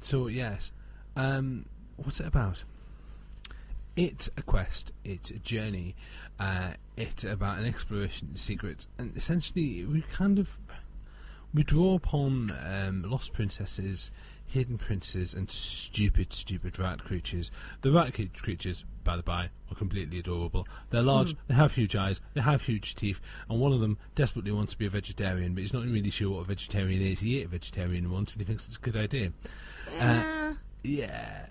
so 0.01 0.27
yes, 0.27 0.73
um, 1.15 1.67
what's 1.97 2.21
it 2.21 2.27
about? 2.27 2.65
It's 3.97 4.29
a 4.37 4.43
quest, 4.43 4.93
it's 5.05 5.31
a 5.31 5.39
journey, 5.39 5.97
uh, 6.39 6.73
it's 6.97 7.25
about 7.25 7.59
an 7.59 7.65
exploration 7.65 8.29
of 8.33 8.39
secrets, 8.39 8.89
and 8.99 9.17
essentially 9.17 9.85
we 9.85 10.03
kind 10.03 10.39
of 10.39 10.59
we 11.55 11.63
draw 11.63 11.95
upon 11.95 12.53
um, 12.67 13.03
lost 13.11 13.33
princesses, 13.33 14.11
hidden 14.45 14.77
princes, 14.77 15.33
and 15.33 15.51
stupid, 15.51 16.33
stupid 16.33 16.79
rat 16.79 17.03
creatures. 17.03 17.51
The 17.81 17.91
rat 17.91 18.13
creatures, 18.13 18.85
by 19.05 19.17
the 19.17 19.23
by, 19.23 19.49
are 19.71 19.75
completely 19.75 20.19
adorable. 20.19 20.67
They're 20.91 21.01
large, 21.03 21.35
they 21.49 21.55
have 21.55 21.73
huge 21.73 21.97
eyes, 21.97 22.21
they 22.35 22.43
have 22.43 22.63
huge 22.63 22.95
teeth, 22.95 23.21
and 23.49 23.59
one 23.59 23.73
of 23.73 23.81
them 23.81 23.97
desperately 24.15 24.53
wants 24.53 24.73
to 24.73 24.79
be 24.79 24.87
a 24.87 24.91
vegetarian, 24.91 25.55
but 25.55 25.63
he's 25.63 25.73
not 25.73 25.85
really 25.85 26.11
sure 26.11 26.33
what 26.33 26.41
a 26.41 26.45
vegetarian 26.45 27.01
is. 27.01 27.21
He 27.21 27.39
ate 27.39 27.47
a 27.47 27.49
vegetarian 27.49 28.11
once, 28.13 28.35
and 28.35 28.43
he 28.43 28.47
thinks 28.47 28.67
it's 28.67 28.77
a 28.77 28.81
good 28.81 28.97
idea. 28.97 29.33
Eh, 29.99 30.53
Yeah. 30.83 31.47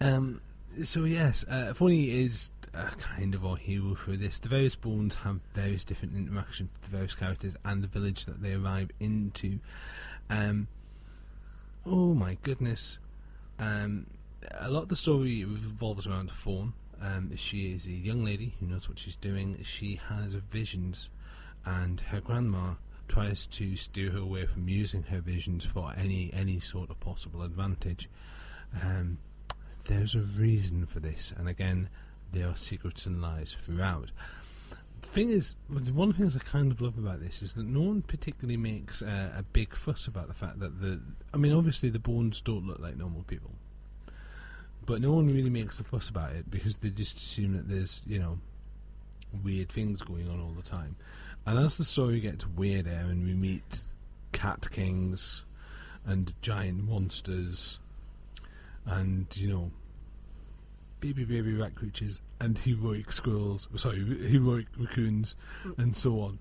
Um. 0.00 0.40
So 0.80 1.04
yes, 1.04 1.44
uh, 1.50 1.74
is 1.80 2.50
uh, 2.74 2.88
kind 2.98 3.34
of 3.34 3.44
our 3.44 3.56
hero 3.56 3.94
for 3.94 4.12
this. 4.12 4.38
The 4.38 4.48
various 4.48 4.74
Bones 4.74 5.14
have 5.16 5.40
various 5.54 5.84
different 5.84 6.16
interactions 6.16 6.70
with 6.72 6.82
the 6.82 6.96
various 6.96 7.14
characters 7.14 7.56
and 7.64 7.82
the 7.82 7.88
village 7.88 8.24
that 8.24 8.42
they 8.42 8.54
arrive 8.54 8.90
into. 8.98 9.58
Um. 10.30 10.68
Oh 11.84 12.14
my 12.14 12.38
goodness. 12.42 12.98
Um. 13.58 14.06
A 14.52 14.70
lot 14.70 14.84
of 14.84 14.88
the 14.88 14.96
story 14.96 15.44
revolves 15.44 16.06
around 16.06 16.30
Fawn. 16.30 16.72
Um, 17.00 17.36
she 17.36 17.72
is 17.72 17.86
a 17.86 17.90
young 17.90 18.24
lady 18.24 18.54
who 18.58 18.66
knows 18.66 18.88
what 18.88 18.98
she's 18.98 19.16
doing. 19.16 19.58
She 19.62 20.00
has 20.08 20.34
visions, 20.34 21.10
and 21.66 22.00
her 22.00 22.20
grandma 22.20 22.74
tries 23.08 23.46
to 23.46 23.76
steer 23.76 24.10
her 24.10 24.18
away 24.18 24.46
from 24.46 24.68
using 24.68 25.02
her 25.04 25.20
visions 25.20 25.64
for 25.66 25.92
any 25.96 26.30
any 26.32 26.60
sort 26.60 26.90
of 26.90 26.98
possible 26.98 27.42
advantage. 27.42 28.08
Um, 28.82 29.18
there's 29.84 30.14
a 30.14 30.20
reason 30.20 30.86
for 30.86 31.00
this, 31.00 31.32
and 31.36 31.48
again, 31.48 31.88
there 32.32 32.48
are 32.48 32.56
secrets 32.56 33.06
and 33.06 33.20
lies 33.20 33.54
throughout. 33.54 34.10
The 35.02 35.08
thing 35.08 35.30
is, 35.30 35.56
one 35.68 36.10
of 36.10 36.16
the 36.16 36.22
things 36.22 36.36
I 36.36 36.40
kind 36.40 36.70
of 36.70 36.80
love 36.80 36.96
about 36.96 37.20
this 37.20 37.42
is 37.42 37.54
that 37.54 37.66
no 37.66 37.80
one 37.80 38.02
particularly 38.02 38.56
makes 38.56 39.02
uh, 39.02 39.32
a 39.36 39.42
big 39.42 39.74
fuss 39.74 40.06
about 40.06 40.28
the 40.28 40.34
fact 40.34 40.60
that 40.60 40.80
the. 40.80 41.00
I 41.34 41.36
mean, 41.36 41.52
obviously, 41.52 41.90
the 41.90 41.98
Bones 41.98 42.40
don't 42.40 42.66
look 42.66 42.78
like 42.78 42.96
normal 42.96 43.24
people, 43.24 43.50
but 44.86 45.00
no 45.00 45.12
one 45.12 45.28
really 45.28 45.50
makes 45.50 45.80
a 45.80 45.84
fuss 45.84 46.08
about 46.08 46.32
it 46.32 46.50
because 46.50 46.76
they 46.78 46.90
just 46.90 47.16
assume 47.16 47.54
that 47.54 47.68
there's, 47.68 48.00
you 48.06 48.18
know, 48.18 48.38
weird 49.42 49.70
things 49.70 50.02
going 50.02 50.28
on 50.28 50.40
all 50.40 50.52
the 50.56 50.62
time. 50.62 50.96
And 51.46 51.58
as 51.58 51.76
the 51.76 51.84
story 51.84 52.20
gets 52.20 52.46
weirder 52.46 52.90
and 52.90 53.24
we 53.24 53.34
meet 53.34 53.80
cat 54.30 54.70
kings 54.70 55.42
and 56.06 56.32
giant 56.40 56.84
monsters 56.84 57.78
and, 58.86 59.26
you 59.36 59.48
know, 59.48 59.70
baby 61.00 61.24
baby 61.24 61.54
rat 61.54 61.74
creatures 61.74 62.18
and 62.40 62.58
heroic 62.58 63.12
squirrels, 63.12 63.68
sorry, 63.76 64.04
heroic 64.28 64.66
raccoons 64.78 65.34
and 65.78 65.96
so 65.96 66.20
on. 66.20 66.38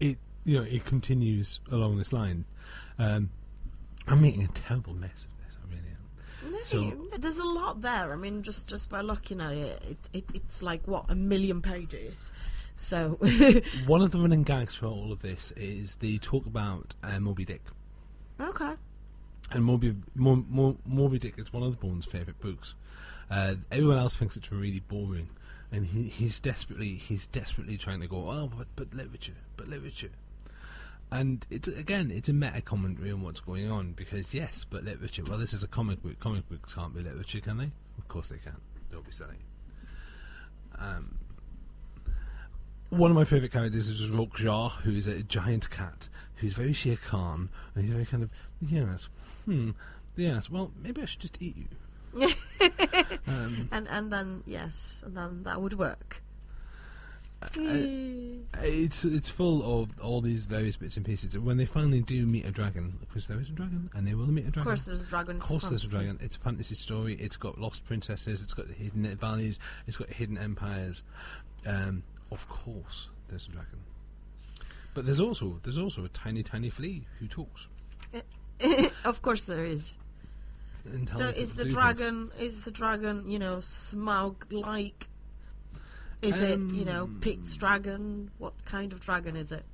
It, 0.00 0.18
you 0.44 0.58
know, 0.58 0.64
it 0.64 0.84
continues 0.84 1.60
along 1.70 1.98
this 1.98 2.12
line. 2.12 2.44
Um, 2.98 3.30
I'm 4.06 4.20
making 4.20 4.44
a 4.44 4.48
terrible 4.48 4.94
mess 4.94 5.10
of 5.24 5.44
this, 5.46 5.56
I 5.62 5.68
really 5.70 5.88
am. 5.90 6.52
no, 6.52 6.58
So- 6.64 7.18
there's 7.18 7.38
a 7.38 7.44
lot 7.44 7.80
there. 7.82 8.12
I 8.12 8.16
mean, 8.16 8.42
just 8.42 8.68
just 8.68 8.88
by 8.90 9.00
looking 9.00 9.40
at 9.40 9.52
it, 9.52 9.82
it, 9.88 9.98
it 10.12 10.24
it's 10.34 10.62
like 10.62 10.86
what 10.86 11.06
a 11.08 11.14
million 11.14 11.60
pages. 11.62 12.32
So 12.76 13.10
One 13.88 14.02
of 14.02 14.12
the 14.12 14.18
running 14.20 14.44
gags 14.44 14.76
for 14.76 14.86
all 14.86 15.10
of 15.10 15.20
this 15.20 15.52
is 15.56 15.96
they 15.96 16.16
talk 16.18 16.46
about 16.46 16.94
uh, 17.02 17.18
Moby 17.18 17.44
Dick. 17.44 17.62
okay, 18.40 18.74
And 19.50 19.64
Moby, 19.64 19.96
Mo, 20.14 20.44
Mo, 20.48 20.76
Moby 20.86 21.18
Dick 21.18 21.34
is 21.38 21.52
one 21.52 21.62
of 21.62 21.70
the 21.70 21.86
Bone's 21.86 22.04
favourite 22.04 22.38
books. 22.40 22.74
Uh, 23.30 23.54
everyone 23.70 23.98
else 23.98 24.16
thinks 24.16 24.36
it's 24.36 24.52
really 24.52 24.80
boring, 24.80 25.28
and 25.72 25.86
he, 25.86 26.04
he's 26.04 26.38
desperately 26.38 26.94
he's 26.94 27.26
desperately 27.26 27.76
trying 27.76 28.00
to 28.00 28.06
go, 28.06 28.28
oh, 28.28 28.50
but 28.56 28.66
but 28.76 28.92
literature, 28.94 29.36
but 29.56 29.68
literature. 29.68 30.10
And 31.10 31.46
it's 31.50 31.68
again, 31.68 32.10
it's 32.10 32.28
a 32.28 32.34
meta 32.34 32.60
commentary 32.60 33.10
on 33.10 33.22
what's 33.22 33.40
going 33.40 33.70
on 33.70 33.92
because 33.92 34.34
yes, 34.34 34.64
but 34.68 34.84
literature. 34.84 35.24
Well, 35.26 35.38
this 35.38 35.54
is 35.54 35.62
a 35.62 35.68
comic 35.68 36.02
book. 36.02 36.18
Comic 36.20 36.48
books 36.48 36.74
can't 36.74 36.94
be 36.94 37.02
literature, 37.02 37.40
can 37.40 37.56
they? 37.56 37.70
Of 37.98 38.08
course 38.08 38.28
they 38.28 38.38
can. 38.38 38.56
Don't 38.90 39.04
be 39.04 39.12
silly. 39.12 39.36
Um, 40.78 41.18
one 42.90 43.10
of 43.10 43.14
my 43.14 43.24
favourite 43.24 43.52
characters 43.52 43.88
is 43.88 44.10
RockJaw, 44.10 44.72
who 44.82 44.92
is 44.92 45.06
a 45.06 45.22
giant 45.22 45.68
cat 45.70 46.08
who's 46.36 46.54
very 46.54 46.72
Shere 46.72 46.96
Khan, 46.96 47.50
and 47.74 47.84
he's 47.84 47.92
very 47.92 48.06
kind 48.06 48.22
of 48.22 48.30
yes, 48.60 49.08
hmm, 49.48 49.70
yes. 50.16 50.50
Well, 50.50 50.70
maybe 50.82 51.02
I 51.02 51.06
should 51.06 51.20
just 51.20 51.40
eat 51.40 51.56
you. 51.56 51.66
um, 53.26 53.68
and 53.72 53.88
and 53.88 54.12
then 54.12 54.42
yes, 54.46 55.02
and 55.04 55.16
then 55.16 55.42
that 55.44 55.60
would 55.60 55.74
work. 55.74 56.22
it's 57.54 59.04
it's 59.04 59.28
full 59.28 59.82
of 59.82 59.90
all 60.00 60.20
these 60.20 60.44
various 60.44 60.76
bits 60.76 60.96
and 60.96 61.06
pieces. 61.06 61.38
When 61.38 61.56
they 61.56 61.66
finally 61.66 62.00
do 62.00 62.26
meet 62.26 62.44
a 62.44 62.50
dragon, 62.50 62.98
because 63.00 63.26
there 63.26 63.40
is 63.40 63.48
a 63.48 63.52
dragon, 63.52 63.90
and 63.94 64.06
they 64.06 64.14
will 64.14 64.26
meet 64.26 64.46
a 64.46 64.50
dragon. 64.50 64.60
of 64.60 64.66
course, 64.66 64.82
there's 64.82 65.04
a 65.04 65.08
dragon. 65.08 65.36
Of 65.36 65.42
course, 65.42 65.68
there's 65.68 65.84
a 65.84 65.88
dragon. 65.88 66.18
It's 66.20 66.36
a 66.36 66.40
fantasy 66.40 66.74
story. 66.74 67.14
It's 67.14 67.36
got 67.36 67.58
lost 67.58 67.84
princesses. 67.86 68.42
It's 68.42 68.54
got 68.54 68.68
hidden 68.68 69.04
valleys. 69.16 69.58
It's 69.86 69.96
got 69.96 70.10
hidden 70.10 70.36
empires. 70.36 71.02
Um, 71.66 72.02
of 72.30 72.48
course, 72.48 73.08
there's 73.28 73.46
a 73.46 73.50
dragon. 73.50 73.80
But 74.94 75.06
there's 75.06 75.20
also 75.20 75.60
there's 75.62 75.78
also 75.78 76.04
a 76.04 76.08
tiny 76.08 76.42
tiny 76.42 76.70
flea 76.70 77.06
who 77.20 77.28
talks. 77.28 77.68
of 79.04 79.22
course, 79.22 79.42
there 79.44 79.64
is. 79.64 79.96
So 81.08 81.28
is 81.28 81.54
the 81.54 81.66
dragon 81.66 82.30
is 82.40 82.62
the 82.62 82.70
dragon 82.70 83.30
you 83.30 83.38
know 83.38 83.60
smug 83.60 84.50
like? 84.52 85.08
Is 86.22 86.40
it 86.40 86.58
you 86.58 86.84
know 86.84 87.04
Um, 87.04 87.18
Pete's 87.20 87.56
dragon? 87.56 88.30
What 88.38 88.54
kind 88.64 88.92
of 88.92 89.00
dragon 89.00 89.36
is 89.36 89.52
it? 89.52 89.64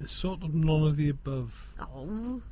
It's 0.00 0.12
sort 0.12 0.42
of 0.42 0.52
none 0.54 0.82
of 0.82 0.96
the 0.96 1.08
above. 1.08 1.74
Oh, 1.80 2.42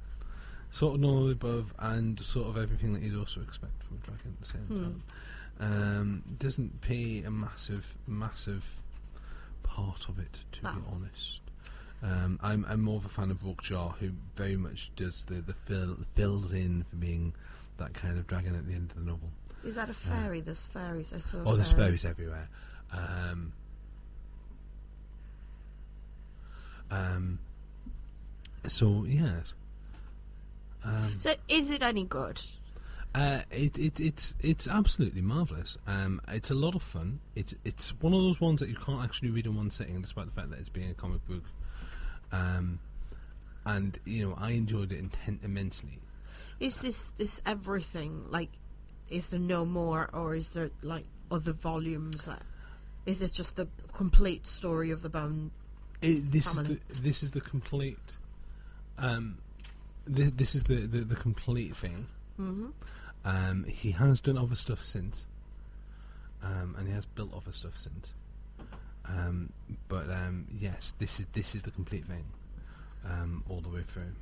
Sort 0.70 0.94
of 0.94 1.01
none 1.03 1.16
of 1.18 1.25
the 1.27 1.31
above, 1.33 1.75
and 1.79 2.18
sort 2.20 2.49
of 2.49 2.57
everything 2.57 2.94
that 2.94 3.03
you'd 3.03 3.18
also 3.18 3.40
expect 3.42 3.83
from 3.85 3.99
a 3.99 4.01
dragon 4.01 4.33
at 4.35 4.40
the 4.40 4.47
same 4.47 4.62
Hmm. 4.66 4.83
time. 4.83 5.03
Um, 5.61 6.23
doesn't 6.38 6.81
pay 6.81 7.23
a 7.23 7.31
massive, 7.31 7.97
massive 8.09 8.64
part 9.62 10.09
of 10.09 10.18
it, 10.18 10.40
to 10.53 10.61
be 10.62 10.68
honest. 10.92 11.40
Um, 12.05 12.38
I'm 12.43 12.67
I'm 12.69 12.83
more 12.83 12.97
of 12.99 13.07
a 13.07 13.09
fan 13.09 13.31
of 13.31 13.38
RockJaw, 13.40 13.97
who 13.97 14.11
very 14.37 14.57
much 14.57 14.90
does 14.95 15.25
the 15.27 15.37
the 15.40 15.55
fill 15.55 15.97
fills 16.14 16.53
in 16.53 16.85
for 16.90 16.97
being 16.97 17.35
that 17.79 17.95
kind 17.95 18.19
of 18.19 18.27
dragon 18.27 18.55
at 18.55 18.67
the 18.67 18.75
end 18.75 18.90
of 18.90 18.97
the 18.97 19.03
novel. 19.11 19.31
is 19.64 19.75
that 19.77 19.88
a 19.88 19.95
fairy? 19.95 20.40
There's 20.43 20.67
fairies. 20.67 21.12
I 21.14 21.19
saw. 21.19 21.38
Oh, 21.47 21.55
there's 21.57 21.73
fairies 21.73 22.05
everywhere. 22.05 22.49
Um, 22.93 23.53
um, 26.90 27.38
so 28.67 29.05
yes. 29.09 29.55
Um, 30.85 31.17
So 31.19 31.35
is 31.49 31.71
it 31.71 31.83
any 31.83 32.05
good? 32.05 32.40
uh, 33.14 33.40
it, 33.51 33.79
it 33.79 34.01
it's 34.01 34.35
it's 34.40 34.69
absolutely 34.69 35.23
marvelous. 35.23 35.79
Um, 35.87 36.21
it's 36.29 36.51
a 36.51 36.55
lot 36.55 36.75
of 36.75 36.83
fun. 36.83 37.21
It's 37.35 37.55
it's 37.64 37.95
one 38.01 38.12
of 38.12 38.21
those 38.21 38.40
ones 38.40 38.61
that 38.61 38.69
you 38.69 38.77
can't 38.77 39.03
actually 39.03 39.31
read 39.31 39.47
in 39.47 39.57
one 39.57 39.71
sitting, 39.71 39.99
despite 40.03 40.27
the 40.27 40.33
fact 40.33 40.51
that 40.51 40.59
it's 40.59 40.69
being 40.69 40.90
a 40.90 40.95
comic 40.95 41.27
book. 41.27 41.45
Um, 42.32 42.78
and 43.66 43.98
you 44.04 44.28
know, 44.28 44.34
I 44.38 44.52
enjoyed 44.52 44.92
it 44.92 45.02
inten- 45.02 45.42
immensely. 45.44 45.98
Is 46.60 46.76
this 46.76 47.10
this 47.16 47.40
everything? 47.46 48.26
Like, 48.30 48.50
is 49.08 49.28
there 49.28 49.40
no 49.40 49.64
more, 49.64 50.10
or 50.12 50.34
is 50.34 50.48
there 50.50 50.70
like 50.82 51.04
other 51.30 51.52
volumes? 51.52 52.26
That, 52.26 52.42
is 53.06 53.18
this 53.20 53.32
just 53.32 53.56
the 53.56 53.68
complete 53.92 54.46
story 54.46 54.90
of 54.90 55.02
the 55.02 55.08
bone? 55.08 55.50
It, 56.02 56.30
this 56.30 56.54
Family. 56.54 56.74
is 56.74 56.96
the 56.96 57.02
this 57.02 57.22
is 57.22 57.30
the 57.32 57.40
complete. 57.40 58.16
Um, 58.98 59.38
this, 60.04 60.30
this 60.37 60.54
is 60.54 60.64
the, 60.64 60.87
the 60.87 61.00
the 61.00 61.16
complete 61.16 61.76
thing. 61.76 62.06
Mm-hmm. 62.38 62.68
Um, 63.24 63.64
he 63.64 63.90
has 63.92 64.20
done 64.20 64.37
other 64.37 64.54
stuff 64.54 64.82
since, 64.82 65.24
um, 66.42 66.76
and 66.78 66.87
he 66.87 66.92
has 66.94 67.06
built 67.06 67.32
other 67.34 67.52
stuff 67.52 67.76
since. 67.76 68.12
Um, 69.07 69.53
but 69.88 70.11
um, 70.11 70.47
yes, 70.59 70.95
this 70.99 71.21
is 71.21 71.27
this 71.33 71.55
is 71.55 71.62
the 71.62 71.71
complete 71.71 72.07
thing, 72.07 72.25
um, 73.05 73.45
all 73.49 73.61
the 73.61 73.69
way 73.69 73.83
through. 73.83 74.12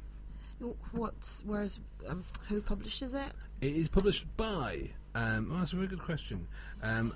What's 0.92 1.42
where's 1.44 1.80
um, 2.08 2.24
who 2.48 2.60
publishes 2.60 3.14
it? 3.14 3.32
It 3.60 3.74
is 3.74 3.88
published 3.88 4.26
by. 4.36 4.90
Um, 5.14 5.50
oh, 5.52 5.58
that's 5.58 5.72
a 5.72 5.76
very 5.76 5.88
good 5.88 6.02
question. 6.02 6.46
Um, 6.82 7.12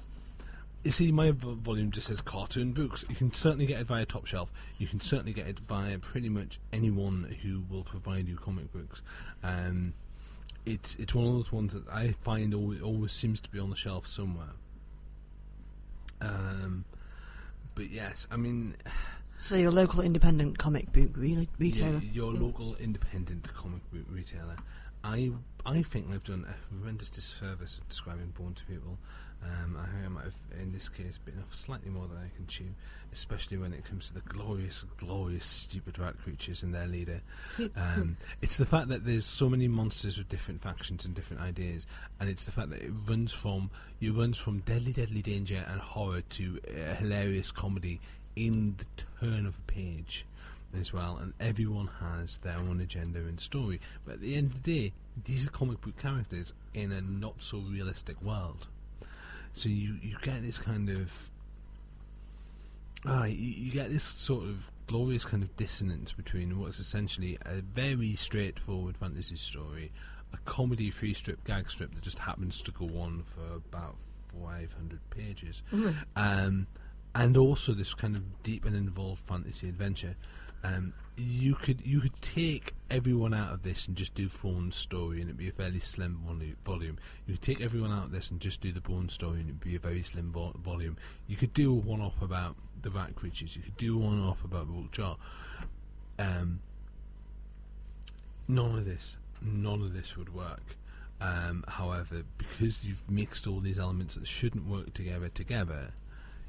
you 0.84 0.92
see, 0.92 1.10
my 1.10 1.32
vo- 1.32 1.54
volume 1.54 1.90
just 1.90 2.08
says 2.08 2.20
cartoon 2.20 2.72
books. 2.72 3.04
You 3.08 3.16
can 3.16 3.32
certainly 3.32 3.66
get 3.66 3.80
it 3.80 3.86
via 3.86 4.04
Top 4.04 4.26
Shelf. 4.26 4.52
You 4.78 4.86
can 4.86 5.00
certainly 5.00 5.32
get 5.32 5.48
it 5.48 5.58
via 5.60 5.98
pretty 5.98 6.28
much 6.28 6.60
anyone 6.72 7.36
who 7.42 7.64
will 7.68 7.82
provide 7.82 8.28
you 8.28 8.36
comic 8.36 8.72
books. 8.72 9.02
Um, 9.42 9.94
it's 10.64 10.94
it's 10.96 11.14
one 11.14 11.26
of 11.26 11.32
those 11.32 11.50
ones 11.52 11.72
that 11.72 11.88
I 11.88 12.12
find 12.22 12.54
always, 12.54 12.82
always 12.82 13.12
seems 13.12 13.40
to 13.40 13.50
be 13.50 13.58
on 13.58 13.70
the 13.70 13.76
shelf 13.76 14.06
somewhere. 14.06 14.54
Um, 16.20 16.84
but 17.76 17.90
yes, 17.90 18.26
I 18.32 18.36
mean, 18.36 18.74
So 19.38 19.54
your 19.56 19.70
local 19.70 20.00
independent 20.00 20.58
comic 20.58 20.92
book 20.92 21.10
re- 21.14 21.46
retailer. 21.58 22.00
yeah, 22.02 22.10
your 22.12 22.32
local 22.32 22.74
independent 22.76 23.46
comic 23.54 23.88
book 23.92 24.06
retailer. 24.10 24.56
I 25.04 25.30
I 25.64 25.82
think 25.82 26.10
I've 26.10 26.24
done 26.24 26.44
a 26.48 26.74
horrendous 26.74 27.10
disservice 27.10 27.78
of 27.78 27.88
describing 27.88 28.30
Bone 28.36 28.54
to 28.54 28.64
people. 28.64 28.98
Um, 29.42 29.78
I 29.80 29.86
think 29.86 30.04
I 30.04 30.08
might 30.08 30.24
have, 30.24 30.34
in 30.60 30.72
this 30.72 30.88
case, 30.88 31.18
bitten 31.24 31.40
off 31.40 31.54
slightly 31.54 31.90
more 31.90 32.06
than 32.06 32.18
I 32.18 32.34
can 32.34 32.46
chew, 32.46 32.74
especially 33.12 33.58
when 33.58 33.72
it 33.72 33.84
comes 33.84 34.08
to 34.08 34.14
the 34.14 34.20
glorious, 34.20 34.84
glorious, 34.96 35.44
stupid 35.44 35.98
rat 35.98 36.18
creatures 36.18 36.62
and 36.62 36.74
their 36.74 36.86
leader. 36.86 37.20
Um, 37.76 38.16
it's 38.40 38.56
the 38.56 38.64
fact 38.64 38.88
that 38.88 39.04
there's 39.04 39.26
so 39.26 39.48
many 39.48 39.68
monsters 39.68 40.18
with 40.18 40.28
different 40.28 40.62
factions 40.62 41.04
and 41.04 41.14
different 41.14 41.42
ideas, 41.42 41.86
and 42.20 42.28
it's 42.28 42.44
the 42.46 42.52
fact 42.52 42.70
that 42.70 42.82
it 42.82 42.90
runs 43.06 43.32
from 43.32 43.70
it 44.00 44.10
runs 44.10 44.38
from 44.38 44.60
deadly, 44.60 44.92
deadly 44.92 45.20
danger 45.20 45.64
and 45.68 45.80
horror 45.80 46.22
to 46.22 46.60
uh, 46.68 46.94
hilarious 46.94 47.50
comedy 47.50 48.00
in 48.34 48.76
the 48.78 48.86
turn 49.20 49.46
of 49.46 49.56
a 49.56 49.72
page 49.72 50.26
as 50.78 50.92
well, 50.92 51.18
and 51.18 51.32
everyone 51.40 51.88
has 52.00 52.38
their 52.38 52.56
own 52.56 52.80
agenda 52.80 53.18
and 53.20 53.40
story. 53.40 53.80
But 54.04 54.14
at 54.14 54.20
the 54.20 54.34
end 54.36 54.52
of 54.52 54.62
the 54.62 54.80
day, 54.80 54.92
these 55.24 55.46
are 55.46 55.50
comic 55.50 55.80
book 55.80 55.98
characters 55.98 56.52
in 56.74 56.92
a 56.92 57.00
not 57.00 57.34
so 57.38 57.58
realistic 57.58 58.20
world. 58.22 58.68
So 59.56 59.70
you, 59.70 59.96
you 60.02 60.16
get 60.20 60.42
this 60.42 60.58
kind 60.58 60.90
of 60.90 61.10
ah, 63.06 63.24
you, 63.24 63.34
you 63.34 63.72
get 63.72 63.90
this 63.90 64.04
sort 64.04 64.44
of 64.44 64.70
glorious 64.86 65.24
kind 65.24 65.42
of 65.42 65.56
dissonance 65.56 66.12
between 66.12 66.60
what's 66.60 66.78
essentially 66.78 67.38
a 67.46 67.62
very 67.62 68.14
straightforward 68.14 68.98
fantasy 68.98 69.36
story, 69.36 69.90
a 70.34 70.36
comedy 70.44 70.90
free 70.90 71.14
strip 71.14 71.42
gag 71.44 71.70
strip 71.70 71.94
that 71.94 72.02
just 72.02 72.18
happens 72.18 72.60
to 72.62 72.70
go 72.70 72.84
on 73.00 73.24
for 73.24 73.56
about 73.56 73.96
500 74.44 75.00
pages, 75.08 75.62
um, 76.16 76.66
and 77.14 77.36
also 77.38 77.72
this 77.72 77.94
kind 77.94 78.14
of 78.14 78.42
deep 78.42 78.66
and 78.66 78.76
involved 78.76 79.22
fantasy 79.26 79.70
adventure. 79.70 80.14
Um, 80.62 80.92
you 81.16 81.54
could 81.54 81.84
you 81.84 82.00
could 82.00 82.20
take 82.20 82.74
everyone 82.90 83.32
out 83.32 83.52
of 83.52 83.62
this 83.62 83.86
and 83.86 83.96
just 83.96 84.14
do 84.14 84.28
Fawn's 84.28 84.76
story, 84.76 85.20
and 85.20 85.28
it'd 85.28 85.38
be 85.38 85.48
a 85.48 85.52
fairly 85.52 85.80
slim 85.80 86.20
volume. 86.64 86.98
You 87.26 87.34
could 87.34 87.42
take 87.42 87.60
everyone 87.60 87.92
out 87.92 88.04
of 88.04 88.10
this 88.12 88.30
and 88.30 88.40
just 88.40 88.60
do 88.60 88.72
the 88.72 88.80
Bone 88.80 89.08
story, 89.08 89.40
and 89.40 89.48
it'd 89.48 89.60
be 89.60 89.76
a 89.76 89.80
very 89.80 90.02
slim 90.02 90.30
vo- 90.30 90.54
volume. 90.62 90.96
You 91.26 91.36
could 91.36 91.52
do 91.52 91.72
a 91.72 91.74
one-off 91.74 92.20
about 92.20 92.56
the 92.82 92.90
rat 92.90 93.16
creatures. 93.16 93.56
You 93.56 93.62
could 93.62 93.76
do 93.76 93.96
one-off 93.96 94.44
about 94.44 94.68
RockJaw. 94.68 95.16
Um, 96.18 96.60
none 98.46 98.76
of 98.78 98.84
this, 98.84 99.16
none 99.40 99.82
of 99.82 99.94
this 99.94 100.16
would 100.16 100.34
work. 100.34 100.76
Um, 101.18 101.64
however, 101.66 102.24
because 102.36 102.84
you've 102.84 103.08
mixed 103.10 103.46
all 103.46 103.60
these 103.60 103.78
elements 103.78 104.16
that 104.16 104.26
shouldn't 104.26 104.66
work 104.66 104.92
together 104.92 105.30
together, 105.30 105.92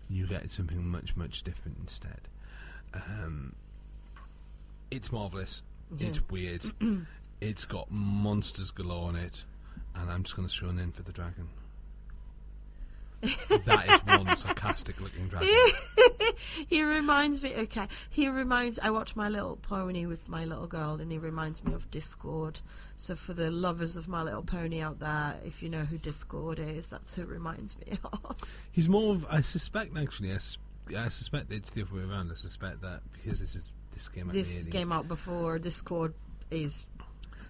you 0.09 0.27
get 0.27 0.51
something 0.51 0.85
much 0.85 1.15
much 1.15 1.43
different 1.43 1.77
instead. 1.79 2.27
Um, 2.93 3.55
it's 4.91 5.11
marvelous. 5.11 5.61
It's 5.99 6.21
weird. 6.29 6.65
it's 7.41 7.65
got 7.65 7.89
monsters 7.91 8.71
galore 8.71 9.09
in 9.09 9.15
it, 9.15 9.43
and 9.95 10.11
I'm 10.11 10.23
just 10.23 10.35
going 10.35 10.47
to 10.47 10.53
throw 10.53 10.69
an 10.69 10.79
in 10.79 10.91
for 10.91 11.03
the 11.03 11.11
dragon. 11.11 11.47
that 13.21 13.85
is 13.89 14.17
one 14.17 14.37
sarcastic 14.37 15.01
looking 15.01 15.27
dragon. 15.27 15.49
he 16.69 16.83
reminds 16.83 17.41
me. 17.41 17.53
Okay, 17.57 17.87
he 18.11 18.29
reminds. 18.29 18.77
I 18.77 18.91
watch 18.91 19.15
My 19.15 19.27
Little 19.27 19.55
Pony 19.55 20.05
with 20.05 20.29
my 20.29 20.45
little 20.45 20.67
girl, 20.67 21.01
and 21.01 21.11
he 21.11 21.17
reminds 21.17 21.63
me 21.63 21.73
of 21.73 21.89
Discord. 21.89 22.59
So 22.97 23.15
for 23.15 23.33
the 23.33 23.49
lovers 23.49 23.97
of 23.97 24.07
My 24.07 24.21
Little 24.21 24.43
Pony 24.43 24.81
out 24.81 24.99
there, 24.99 25.35
if 25.43 25.63
you 25.63 25.69
know 25.69 25.83
who 25.83 25.97
Discord 25.97 26.59
is, 26.59 26.87
that's 26.87 27.15
who 27.15 27.23
it 27.23 27.27
reminds 27.27 27.77
me 27.79 27.97
of. 28.03 28.37
He's 28.71 28.87
more 28.87 29.15
of. 29.15 29.25
I 29.29 29.41
suspect 29.41 29.97
actually. 29.97 30.31
I, 30.31 30.39
I 30.95 31.09
suspect 31.09 31.51
it's 31.51 31.71
the 31.71 31.81
other 31.81 31.95
way 31.95 32.03
around. 32.03 32.31
I 32.31 32.35
suspect 32.35 32.81
that 32.81 33.01
because 33.13 33.39
this 33.39 33.55
is 33.55 33.71
this 33.97 34.07
came 34.09 34.27
out 34.29 34.33
This 34.33 34.59
the 34.63 34.69
80s, 34.69 34.71
came 34.71 34.91
out 34.91 35.07
before 35.07 35.59
Discord 35.59 36.13
is. 36.51 36.85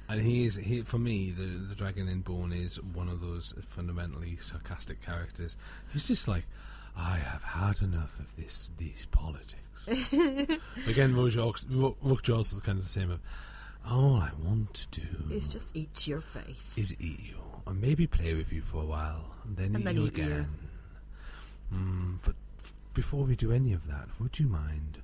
and 0.10 0.22
he 0.22 0.46
is 0.46 0.56
he 0.56 0.82
for 0.84 0.98
me 1.00 1.32
the 1.32 1.46
the 1.70 1.76
dragon 1.76 2.08
in 2.08 2.22
Bone 2.22 2.54
is 2.54 2.82
one 2.94 3.10
of 3.10 3.20
those 3.22 3.54
fundamentally 3.70 4.38
sarcastic 4.42 5.02
characters. 5.02 5.58
He's 5.94 6.08
just 6.08 6.28
like, 6.28 6.46
I 6.96 7.18
have 7.18 7.44
had 7.44 7.82
enough 7.82 8.18
of 8.20 8.36
this 8.38 8.70
these 8.78 9.06
politics. 9.12 9.64
Again, 9.88 11.14
RockJaw 11.14 12.40
is 12.42 12.54
kind 12.64 12.78
of 12.80 12.84
the 12.86 12.90
same. 12.90 13.12
Of 13.12 13.20
all 13.90 14.16
I 14.16 14.32
want 14.44 14.74
to 14.74 15.02
do 15.02 15.08
is 15.34 15.48
just 15.50 15.76
eat 15.76 16.08
your 16.08 16.20
face. 16.22 16.78
is 16.78 16.94
eat 17.00 17.20
you, 17.22 17.38
or 17.66 17.74
maybe 17.74 18.06
play 18.08 18.34
with 18.34 18.52
you 18.52 18.62
for 18.62 18.82
a 18.82 18.86
while, 18.86 19.34
and 19.46 19.56
then 19.56 19.68
And 19.68 19.80
eat 19.80 19.84
then 19.86 19.96
you 19.98 20.06
eat 20.08 20.18
you. 20.18 20.24
again. 20.26 20.50
Mm, 21.74 22.20
but 22.24 22.36
f- 22.60 22.74
before 22.94 23.24
we 23.24 23.36
do 23.36 23.52
any 23.52 23.74
of 23.74 23.88
that, 23.88 24.08
would 24.20 24.40
you 24.40 24.48
mind 24.48 24.98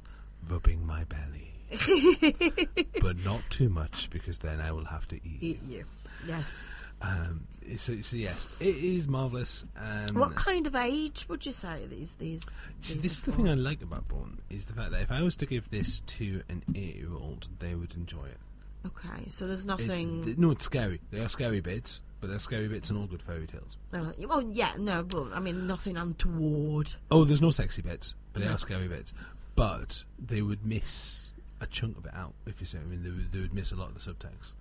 rubbing 0.50 0.86
my 0.86 1.04
belly? 1.06 1.50
but 3.02 3.18
not 3.24 3.42
too 3.50 3.70
much, 3.70 4.10
because 4.12 4.40
then 4.40 4.62
I 4.62 4.72
will 4.72 4.86
have 4.86 5.08
to 5.10 5.16
eat. 5.16 5.38
eat 5.42 5.64
you. 5.68 5.86
Yes. 6.28 6.76
Um, 7.02 7.46
so, 7.78 8.00
so 8.02 8.16
yes, 8.16 8.56
it 8.62 8.76
is 8.78 9.08
marvelous. 9.08 9.66
Um, 9.78 10.16
What 10.16 10.36
kind 10.36 10.68
of 10.68 10.76
age 10.76 11.26
would 11.28 11.46
you 11.46 11.52
say 11.52 11.86
these 11.90 12.16
these? 12.16 12.46
see, 12.82 12.94
these 12.94 13.02
this 13.04 13.12
is 13.14 13.22
the 13.22 13.32
thing 13.34 13.50
I 13.50 13.56
like 13.56 13.82
about 13.82 14.08
Bone 14.08 14.40
is 14.50 14.68
the 14.68 14.74
fact 14.74 14.92
that 14.92 15.02
if 15.02 15.12
I 15.12 15.22
was 15.22 15.36
to 15.38 15.46
give 15.46 15.70
this 15.70 16.00
to 16.02 16.42
an 16.50 16.64
eight-year-old, 16.76 17.48
they 17.60 17.76
would 17.76 17.94
enjoy 17.96 18.24
it. 18.26 18.38
Okay, 18.86 19.28
so 19.28 19.48
there's 19.48 19.66
nothing. 19.66 20.24
th- 20.24 20.38
no, 20.38 20.52
it's 20.52 20.66
scary. 20.66 21.00
There 21.12 21.24
are 21.26 21.30
scary 21.30 21.62
bits, 21.62 22.02
but 22.22 22.28
there 22.28 22.36
are 22.36 22.40
scary 22.40 22.68
bits 22.68 22.90
in 22.90 22.98
all 22.98 23.08
good 23.08 23.22
fairy 23.22 23.48
tales. 23.48 23.78
no, 23.92 24.12
well, 24.28 24.42
yeah, 24.42 24.72
no, 24.78 25.04
but 25.04 25.28
I 25.34 25.40
mean 25.40 25.68
nothing 25.68 25.98
untoward. 25.98 26.92
Oh, 27.12 27.24
there's 27.26 27.42
no 27.42 27.52
sexy 27.52 27.82
bits, 27.82 28.14
but 28.32 28.42
they 28.42 28.48
No 28.48 28.54
are 28.54 28.58
scary 28.58 28.88
bits. 28.88 29.14
But 29.56 30.04
they 30.18 30.42
would 30.42 30.66
miss 30.66 31.32
a 31.62 31.68
chunk 31.68 31.98
of 31.98 32.06
it 32.06 32.14
out, 32.14 32.34
if 32.46 32.60
you 32.60 32.66
see 32.66 32.78
what 32.78 32.88
I 32.88 32.90
mean. 32.90 33.04
They 33.04 33.10
would, 33.10 33.32
they 33.32 33.40
would 33.40 33.54
miss 33.54 33.72
a 33.72 33.76
lot 33.76 33.90
of 33.90 33.94
the 33.94 34.00
subtext. 34.00 34.54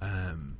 Um, 0.00 0.56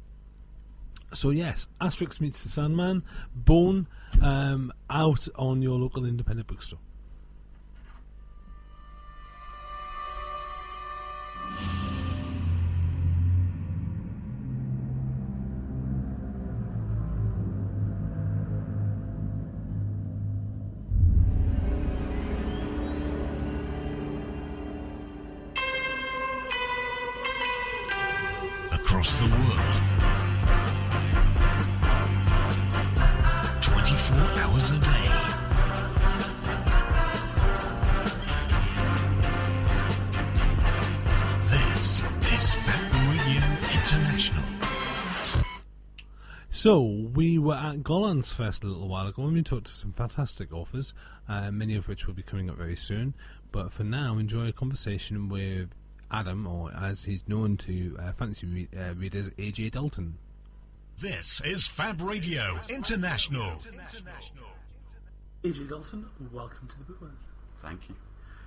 so, 1.12 1.30
yes, 1.30 1.66
Asterix 1.80 2.20
meets 2.20 2.42
the 2.42 2.48
Sandman, 2.48 3.02
Bone, 3.34 3.86
um, 4.20 4.72
out 4.88 5.28
on 5.36 5.62
your 5.62 5.78
local 5.78 6.04
independent 6.04 6.46
bookstore. 6.46 6.78
So, 46.62 46.80
we 46.80 47.40
were 47.40 47.56
at 47.56 47.78
Gollancz 47.78 48.32
Fest 48.32 48.62
a 48.62 48.68
little 48.68 48.86
while 48.86 49.08
ago 49.08 49.24
and 49.24 49.32
we 49.32 49.42
talked 49.42 49.66
to 49.66 49.72
some 49.72 49.92
fantastic 49.92 50.52
authors, 50.52 50.94
uh, 51.28 51.50
many 51.50 51.74
of 51.74 51.88
which 51.88 52.06
will 52.06 52.14
be 52.14 52.22
coming 52.22 52.48
up 52.48 52.56
very 52.56 52.76
soon. 52.76 53.14
But 53.50 53.72
for 53.72 53.82
now, 53.82 54.16
enjoy 54.16 54.46
a 54.46 54.52
conversation 54.52 55.28
with 55.28 55.70
Adam, 56.12 56.46
or 56.46 56.72
as 56.72 57.02
he's 57.02 57.26
known 57.26 57.56
to 57.56 57.96
uh, 57.98 58.12
fantasy 58.12 58.46
re- 58.46 58.68
uh, 58.80 58.94
readers, 58.94 59.28
AJ 59.30 59.72
Dalton. 59.72 60.18
This 61.00 61.40
is 61.44 61.66
Fab 61.66 62.00
Radio 62.00 62.60
International. 62.68 63.58
AJ 65.42 65.68
Dalton, 65.68 66.06
welcome 66.30 66.68
to 66.68 66.78
the 66.78 66.84
Bookworm. 66.84 67.18
Thank 67.56 67.88
you. 67.88 67.96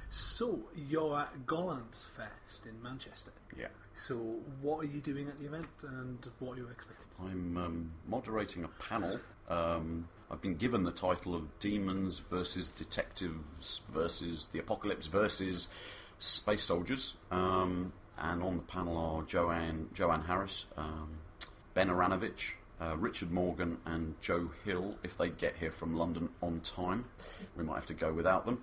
So, 0.10 0.62
you're 0.88 1.20
at 1.20 1.46
Gollancz 1.46 2.08
Fest 2.16 2.66
in 2.66 2.82
Manchester. 2.82 3.32
Yeah. 3.60 3.68
So, 3.96 4.16
what 4.62 4.84
are 4.84 4.88
you 4.88 5.00
doing 5.00 5.28
at 5.30 5.40
the 5.40 5.46
event 5.46 5.68
and 5.84 6.28
what 6.40 6.54
are 6.54 6.62
you 6.62 6.68
expecting? 6.68 7.08
I'm 7.20 7.58
um, 7.58 7.92
moderating 8.08 8.66
a 8.66 8.68
panel. 8.68 9.20
Um, 9.50 10.10
I've 10.30 10.42
been 10.42 10.56
given 10.56 10.84
the 10.84 10.92
title 10.92 11.34
of 11.34 11.60
Demons 11.60 12.20
versus 12.20 12.72
Detectives 12.72 13.82
versus 13.90 14.50
the 14.52 14.60
Apocalypse 14.60 15.08
versus 15.08 15.70
Space 16.20 16.64
Soldiers. 16.64 17.16
Um, 17.32 17.94
and 18.18 18.44
on 18.44 18.58
the 18.58 18.64
panel 18.64 18.98
are 18.98 19.24
Joanne, 19.24 19.90
Joanne 19.94 20.24
Harris, 20.24 20.66
um, 20.78 21.20
Ben 21.74 21.88
Aaronovitch, 21.90 22.54
uh, 22.82 22.96
Richard 22.98 23.32
Morgan, 23.32 23.78
and 23.86 24.16
Joe 24.22 24.52
Hill. 24.66 24.96
If 25.04 25.18
they 25.18 25.30
get 25.30 25.56
here 25.58 25.72
from 25.72 25.96
London 25.96 26.30
on 26.42 26.60
time, 26.62 27.06
we 27.56 27.64
might 27.64 27.76
have 27.76 27.86
to 27.88 27.94
go 27.94 28.12
without 28.12 28.46
them. 28.46 28.62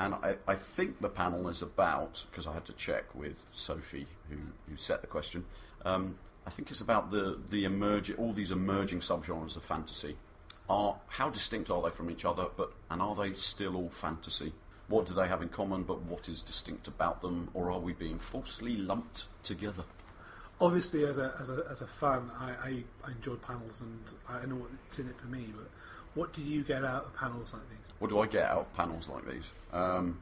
And 0.00 0.14
I, 0.14 0.36
I 0.46 0.54
think 0.54 1.00
the 1.00 1.08
panel 1.08 1.48
is 1.48 1.62
about, 1.62 2.24
because 2.30 2.46
I 2.46 2.54
had 2.54 2.64
to 2.66 2.72
check 2.72 3.14
with 3.14 3.36
Sophie, 3.50 4.06
who, 4.28 4.36
who 4.68 4.76
set 4.76 5.00
the 5.00 5.06
question, 5.06 5.44
um, 5.84 6.18
I 6.46 6.50
think 6.50 6.70
it's 6.70 6.80
about 6.80 7.10
the, 7.10 7.38
the 7.50 7.64
emerging, 7.64 8.16
all 8.16 8.32
these 8.32 8.52
emerging 8.52 9.00
subgenres 9.00 9.56
of 9.56 9.64
fantasy. 9.64 10.16
Are 10.70 10.96
How 11.08 11.30
distinct 11.30 11.70
are 11.70 11.82
they 11.82 11.90
from 11.90 12.10
each 12.10 12.24
other, 12.24 12.46
but 12.56 12.72
and 12.90 13.00
are 13.02 13.14
they 13.14 13.32
still 13.34 13.76
all 13.76 13.88
fantasy? 13.88 14.52
What 14.86 15.06
do 15.06 15.14
they 15.14 15.28
have 15.28 15.42
in 15.42 15.48
common, 15.48 15.82
but 15.82 16.02
what 16.02 16.28
is 16.28 16.42
distinct 16.42 16.88
about 16.88 17.20
them, 17.20 17.48
or 17.52 17.70
are 17.70 17.80
we 17.80 17.92
being 17.92 18.18
falsely 18.18 18.76
lumped 18.76 19.24
together? 19.42 19.84
obviously, 20.60 21.04
as 21.04 21.18
a 21.18 21.34
as 21.40 21.50
a 21.50 21.64
as 21.70 21.82
a 21.82 21.86
fan, 21.86 22.30
I, 22.38 22.50
I, 22.50 22.84
I 23.04 23.10
enjoy 23.12 23.34
panels 23.34 23.80
and 23.80 24.00
I 24.28 24.44
know 24.46 24.56
what's 24.56 24.98
in 24.98 25.08
it 25.08 25.18
for 25.18 25.26
me. 25.26 25.52
But 25.56 25.68
what 26.14 26.32
do 26.32 26.42
you 26.42 26.62
get 26.62 26.84
out 26.84 27.06
of 27.06 27.14
panels 27.14 27.52
like 27.52 27.62
these? 27.70 27.87
What 27.98 28.10
do 28.10 28.20
I 28.20 28.26
get 28.26 28.44
out 28.44 28.58
of 28.58 28.74
panels 28.74 29.08
like 29.08 29.26
these? 29.28 29.44
Um, 29.72 30.18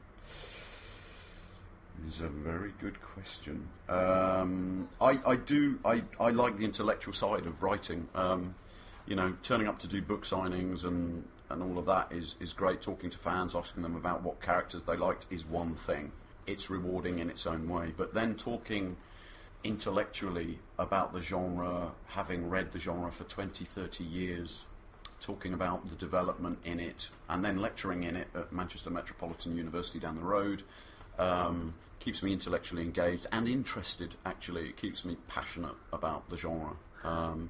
is 2.05 2.21
a 2.21 2.27
very 2.27 2.73
good 2.79 3.01
question. 3.01 3.67
Um, 3.89 4.89
I, 5.01 5.19
I 5.25 5.35
do 5.35 5.79
I, 5.83 6.03
I 6.19 6.29
like 6.29 6.57
the 6.57 6.65
intellectual 6.65 7.13
side 7.13 7.45
of 7.45 7.61
writing. 7.61 8.07
Um, 8.15 8.53
you 9.07 9.15
know, 9.15 9.35
turning 9.41 9.67
up 9.67 9.79
to 9.79 9.87
do 9.87 10.01
book 10.01 10.23
signings 10.23 10.83
and, 10.83 11.25
and 11.49 11.63
all 11.63 11.79
of 11.79 11.85
that 11.85 12.11
is, 12.11 12.35
is 12.39 12.53
great. 12.53 12.81
Talking 12.81 13.09
to 13.09 13.17
fans, 13.17 13.55
asking 13.55 13.83
them 13.83 13.95
about 13.95 14.21
what 14.21 14.41
characters 14.41 14.83
they 14.83 14.97
liked 14.97 15.25
is 15.29 15.45
one 15.45 15.75
thing. 15.75 16.11
It's 16.45 16.69
rewarding 16.69 17.19
in 17.19 17.29
its 17.29 17.47
own 17.47 17.69
way. 17.69 17.93
But 17.95 18.13
then 18.13 18.35
talking 18.35 18.97
intellectually 19.63 20.59
about 20.77 21.13
the 21.13 21.21
genre, 21.21 21.91
having 22.07 22.49
read 22.49 22.73
the 22.73 22.79
genre 22.79 23.11
for 23.11 23.23
20, 23.23 23.63
30 23.65 24.03
years, 24.03 24.63
talking 25.19 25.53
about 25.53 25.89
the 25.89 25.95
development 25.95 26.59
in 26.63 26.79
it, 26.79 27.09
and 27.29 27.43
then 27.43 27.59
lecturing 27.59 28.03
in 28.03 28.15
it 28.15 28.27
at 28.35 28.51
Manchester 28.51 28.89
Metropolitan 28.89 29.57
University 29.57 29.99
down 29.99 30.15
the 30.15 30.21
road. 30.21 30.63
Um, 31.17 31.73
keeps 31.99 32.21
me 32.21 32.31
intellectually 32.31 32.83
engaged 32.83 33.27
and 33.31 33.47
interested, 33.47 34.15
actually. 34.25 34.69
It 34.69 34.77
keeps 34.77 35.03
me 35.03 35.17
passionate 35.27 35.75
about 35.91 36.29
the 36.29 36.37
genre. 36.37 36.75
Um, 37.03 37.49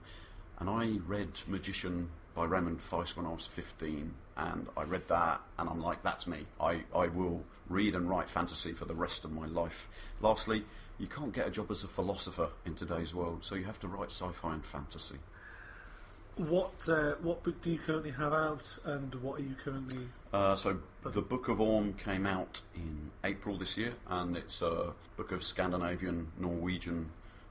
and 0.60 0.70
I 0.70 1.00
read 1.06 1.40
Magician 1.48 2.10
by 2.34 2.46
Raymond 2.46 2.80
Feist 2.80 3.16
when 3.16 3.26
I 3.26 3.32
was 3.32 3.46
15, 3.46 4.14
and 4.38 4.68
I 4.78 4.84
read 4.84 5.08
that, 5.10 5.42
and 5.58 5.70
I'm 5.70 5.82
like, 5.82 6.04
that's 6.04 6.28
me. 6.28 6.46
I, 6.60 6.84
I 6.96 7.08
will 7.08 7.44
read 7.68 7.96
and 7.96 8.10
write 8.10 8.30
fantasy 8.30 8.74
for 8.74 8.86
the 8.86 8.96
rest 8.96 9.26
of 9.26 9.32
my 9.32 9.46
life. 9.46 9.88
Lastly, 10.22 10.64
you 11.00 11.08
can't 11.08 11.34
get 11.34 11.48
a 11.48 11.52
job 11.52 11.70
as 11.70 11.84
a 11.84 11.88
philosopher 11.88 12.50
in 12.66 12.76
today's 12.76 13.14
world, 13.14 13.44
so 13.44 13.56
you 13.56 13.66
have 13.66 13.80
to 13.82 13.88
write 13.88 14.12
sci 14.12 14.30
fi 14.32 14.54
and 14.54 14.66
fantasy. 14.66 15.18
What 16.38 16.88
uh, 16.88 17.14
what 17.24 17.42
book 17.42 17.64
do 17.64 17.72
you 17.72 17.80
currently 17.80 18.12
have 18.12 18.32
out, 18.32 18.78
and 18.86 19.16
what 19.16 19.40
are 19.40 19.44
you 19.44 19.56
currently? 19.64 20.08
Uh, 20.32 20.56
so 20.56 20.78
the 21.04 21.22
Book 21.22 21.48
of 21.48 21.60
Orm 21.60 21.94
came 21.94 22.28
out 22.28 22.62
in 22.76 23.10
April 23.24 23.58
this 23.58 23.76
year, 23.76 23.94
and 24.08 24.38
it's 24.38 24.62
a 24.62 24.94
book 25.16 25.32
of 25.32 25.44
Scandinavian, 25.44 26.28
Norwegian 26.38 27.10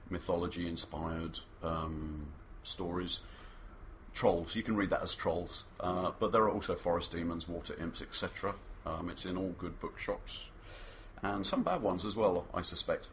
mythology 0.08 0.68
inspired 0.68 1.40
um, 1.64 2.28
stories. 2.62 3.20
Trolls, 4.14 4.54
you 4.54 4.62
can 4.62 4.76
read 4.76 4.90
that 4.90 5.02
as 5.02 5.16
trolls, 5.16 5.64
uh, 5.80 6.12
but 6.20 6.30
there 6.30 6.42
are 6.42 6.50
also 6.50 6.76
forest 6.76 7.10
demons, 7.10 7.48
water 7.48 7.74
imps, 7.80 8.00
etc. 8.00 8.54
Um, 8.86 9.10
it's 9.10 9.24
in 9.24 9.36
all 9.36 9.52
good 9.58 9.80
bookshops, 9.80 10.50
and 11.22 11.44
some 11.44 11.64
bad 11.64 11.82
ones 11.82 12.04
as 12.04 12.14
well, 12.14 12.46
I 12.54 12.62
suspect. 12.62 13.08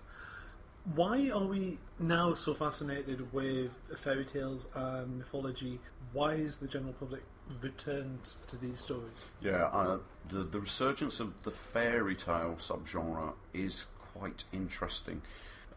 Why 0.95 1.29
are 1.29 1.45
we 1.45 1.77
now 1.97 2.33
so 2.33 2.53
fascinated 2.53 3.31
with 3.31 3.71
fairy 3.97 4.25
tales 4.25 4.67
and 4.75 5.19
mythology? 5.19 5.79
Why 6.11 6.33
is 6.33 6.57
the 6.57 6.67
general 6.67 6.91
public 6.93 7.23
returned 7.61 8.19
to 8.47 8.57
these 8.57 8.81
stories? 8.81 9.11
Yeah, 9.41 9.65
uh, 9.67 9.99
the 10.27 10.43
the 10.43 10.59
resurgence 10.59 11.21
of 11.21 11.33
the 11.43 11.51
fairy 11.51 12.15
tale 12.15 12.55
subgenre 12.59 13.33
is 13.53 13.85
quite 13.97 14.43
interesting. 14.51 15.21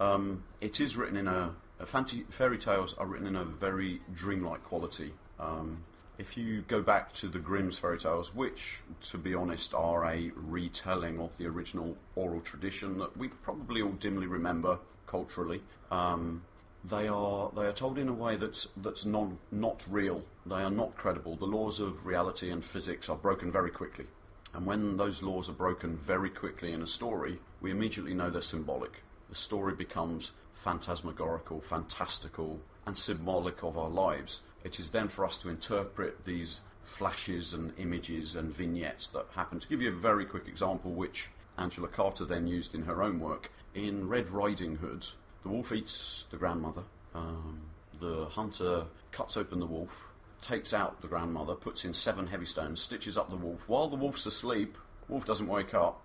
Um, 0.01 0.43
it 0.61 0.81
is 0.81 0.97
written 0.97 1.17
in 1.17 1.29
a, 1.29 1.55
a 1.79 1.87
fairy 1.87 2.59
tales 2.59 2.95
are 2.99 3.07
written 3.07 3.29
in 3.29 3.37
a 3.37 3.45
very 3.45 4.01
dreamlike 4.13 4.65
quality. 4.65 5.15
Um, 5.39 5.85
if 6.19 6.37
you 6.37 6.63
go 6.63 6.83
back 6.83 7.13
to 7.15 7.29
the 7.29 7.39
Grimm's 7.39 7.79
fairy 7.79 7.99
tales, 7.99 8.35
which, 8.35 8.81
to 9.03 9.19
be 9.19 9.35
honest, 9.35 9.73
are 9.73 10.05
a 10.05 10.33
retelling 10.35 11.21
of 11.21 11.37
the 11.37 11.47
original 11.47 11.97
oral 12.17 12.41
tradition 12.41 12.99
that 12.99 13.17
we 13.17 13.29
probably 13.29 13.83
all 13.83 13.93
dimly 13.93 14.27
remember 14.27 14.79
culturally, 15.07 15.63
um, 15.91 16.43
they 16.85 17.09
are 17.09 17.51
they 17.55 17.67
are 17.67 17.73
told 17.73 17.99
in 17.99 18.09
a 18.09 18.13
way 18.13 18.37
that's 18.37 18.69
that's 18.77 19.05
non 19.05 19.39
not 19.51 19.85
real. 19.91 20.23
They 20.45 20.63
are 20.63 20.71
not 20.71 20.97
credible. 20.97 21.37
The 21.37 21.47
laws 21.47 21.81
of 21.81 22.07
reality 22.07 22.51
and 22.51 22.65
physics 22.65 23.09
are 23.09 23.17
broken 23.17 23.51
very 23.51 23.71
quickly, 23.71 24.07
and 24.55 24.67
when 24.67 24.97
those 24.97 25.23
laws 25.23 25.49
are 25.49 25.53
broken 25.53 25.97
very 25.97 26.31
quickly 26.31 26.73
in 26.73 26.83
a 26.83 26.87
story, 26.87 27.39
we 27.61 27.71
immediately 27.71 28.15
know 28.15 28.31
they're 28.31 28.43
symbolic. 28.43 29.03
The 29.29 29.35
story 29.35 29.75
becomes 29.75 30.33
phantasmagorical, 30.55 31.61
fantastical, 31.61 32.61
and 32.87 32.97
symbolic 32.97 33.63
of 33.63 33.77
our 33.77 33.91
lives. 33.91 34.43
It 34.65 34.79
is 34.81 34.91
then 34.91 35.09
for 35.09 35.25
us 35.25 35.39
to 35.39 35.49
interpret 35.49 36.25
these 36.25 36.61
flashes 36.83 37.53
and 37.53 37.73
images 37.79 38.37
and 38.37 38.55
vignettes 38.55 39.09
that 39.09 39.27
happen. 39.35 39.59
To 39.61 39.69
give 39.69 39.83
you 39.83 39.91
a 39.91 39.95
very 39.95 40.25
quick 40.25 40.47
example, 40.47 40.93
which 40.93 41.29
Angela 41.59 41.89
Carter 41.89 42.25
then 42.25 42.47
used 42.47 42.75
in 42.75 42.83
her 42.83 43.03
own 43.03 43.19
work, 43.19 43.51
in 43.77 44.09
Red 44.09 44.31
Riding 44.31 44.77
Hood, 44.77 45.07
the 45.43 45.51
wolf 45.51 45.71
eats 45.71 46.27
the 46.31 46.39
grandmother. 46.39 46.83
Um, 47.15 47.61
the 48.01 48.25
hunter 48.25 48.85
cuts 49.13 49.37
open 49.37 49.61
the 49.61 49.67
wolf, 49.67 50.07
takes 50.41 50.73
out 50.73 51.03
the 51.03 51.09
grandmother, 51.09 51.55
puts 51.55 51.85
in 51.85 51.93
seven 51.93 52.27
heavy 52.27 52.47
stones, 52.47 52.81
stitches 52.81 53.19
up 53.19 53.31
the 53.31 53.37
wolf. 53.37 53.69
While 53.69 53.89
the 53.89 53.97
wolf's 53.97 54.25
asleep, 54.25 54.79
wolf 55.09 55.27
doesn't 55.27 55.47
wake 55.47 55.75
up. 55.75 56.03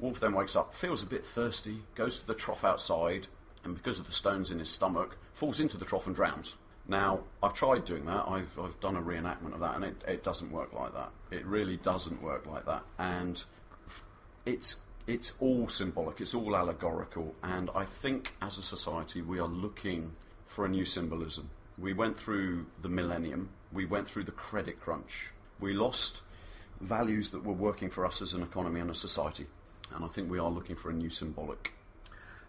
Wolf 0.00 0.18
then 0.18 0.32
wakes 0.32 0.56
up, 0.56 0.74
feels 0.74 1.02
a 1.02 1.06
bit 1.06 1.24
thirsty, 1.24 1.84
goes 1.94 2.18
to 2.20 2.26
the 2.26 2.34
trough 2.34 2.64
outside, 2.64 3.28
and 3.64 3.76
because 3.76 4.00
of 4.00 4.06
the 4.06 4.12
stones 4.12 4.50
in 4.50 4.58
his 4.58 4.68
stomach, 4.68 5.16
falls 5.32 5.60
into 5.60 5.76
the 5.76 5.84
trough 5.84 6.08
and 6.08 6.16
drowns. 6.16 6.56
Now, 6.88 7.20
I've 7.40 7.54
tried 7.54 7.84
doing 7.84 8.06
that. 8.06 8.24
I've, 8.26 8.58
I've 8.58 8.80
done 8.80 8.96
a 8.96 9.02
reenactment 9.02 9.54
of 9.54 9.60
that, 9.60 9.76
and 9.76 9.84
it, 9.84 10.02
it 10.08 10.24
doesn't 10.24 10.50
work 10.50 10.72
like 10.72 10.92
that. 10.94 11.10
It 11.30 11.46
really 11.46 11.76
doesn't 11.76 12.20
work 12.20 12.46
like 12.46 12.66
that. 12.66 12.82
And 12.98 13.40
it's 14.44 14.80
it's 15.06 15.32
all 15.40 15.68
symbolic. 15.68 16.20
It's 16.20 16.34
all 16.34 16.56
allegorical. 16.56 17.34
And 17.42 17.70
I 17.74 17.84
think 17.84 18.34
as 18.40 18.58
a 18.58 18.62
society, 18.62 19.22
we 19.22 19.38
are 19.38 19.48
looking 19.48 20.12
for 20.46 20.64
a 20.64 20.68
new 20.68 20.84
symbolism. 20.84 21.50
We 21.78 21.92
went 21.92 22.18
through 22.18 22.66
the 22.80 22.88
millennium. 22.88 23.50
We 23.72 23.86
went 23.86 24.08
through 24.08 24.24
the 24.24 24.32
credit 24.32 24.80
crunch. 24.80 25.30
We 25.58 25.72
lost 25.72 26.20
values 26.80 27.30
that 27.30 27.44
were 27.44 27.52
working 27.52 27.90
for 27.90 28.04
us 28.06 28.20
as 28.20 28.34
an 28.34 28.42
economy 28.42 28.80
and 28.80 28.90
a 28.90 28.94
society. 28.94 29.46
And 29.94 30.04
I 30.04 30.08
think 30.08 30.30
we 30.30 30.38
are 30.38 30.50
looking 30.50 30.76
for 30.76 30.90
a 30.90 30.92
new 30.92 31.10
symbolic. 31.10 31.72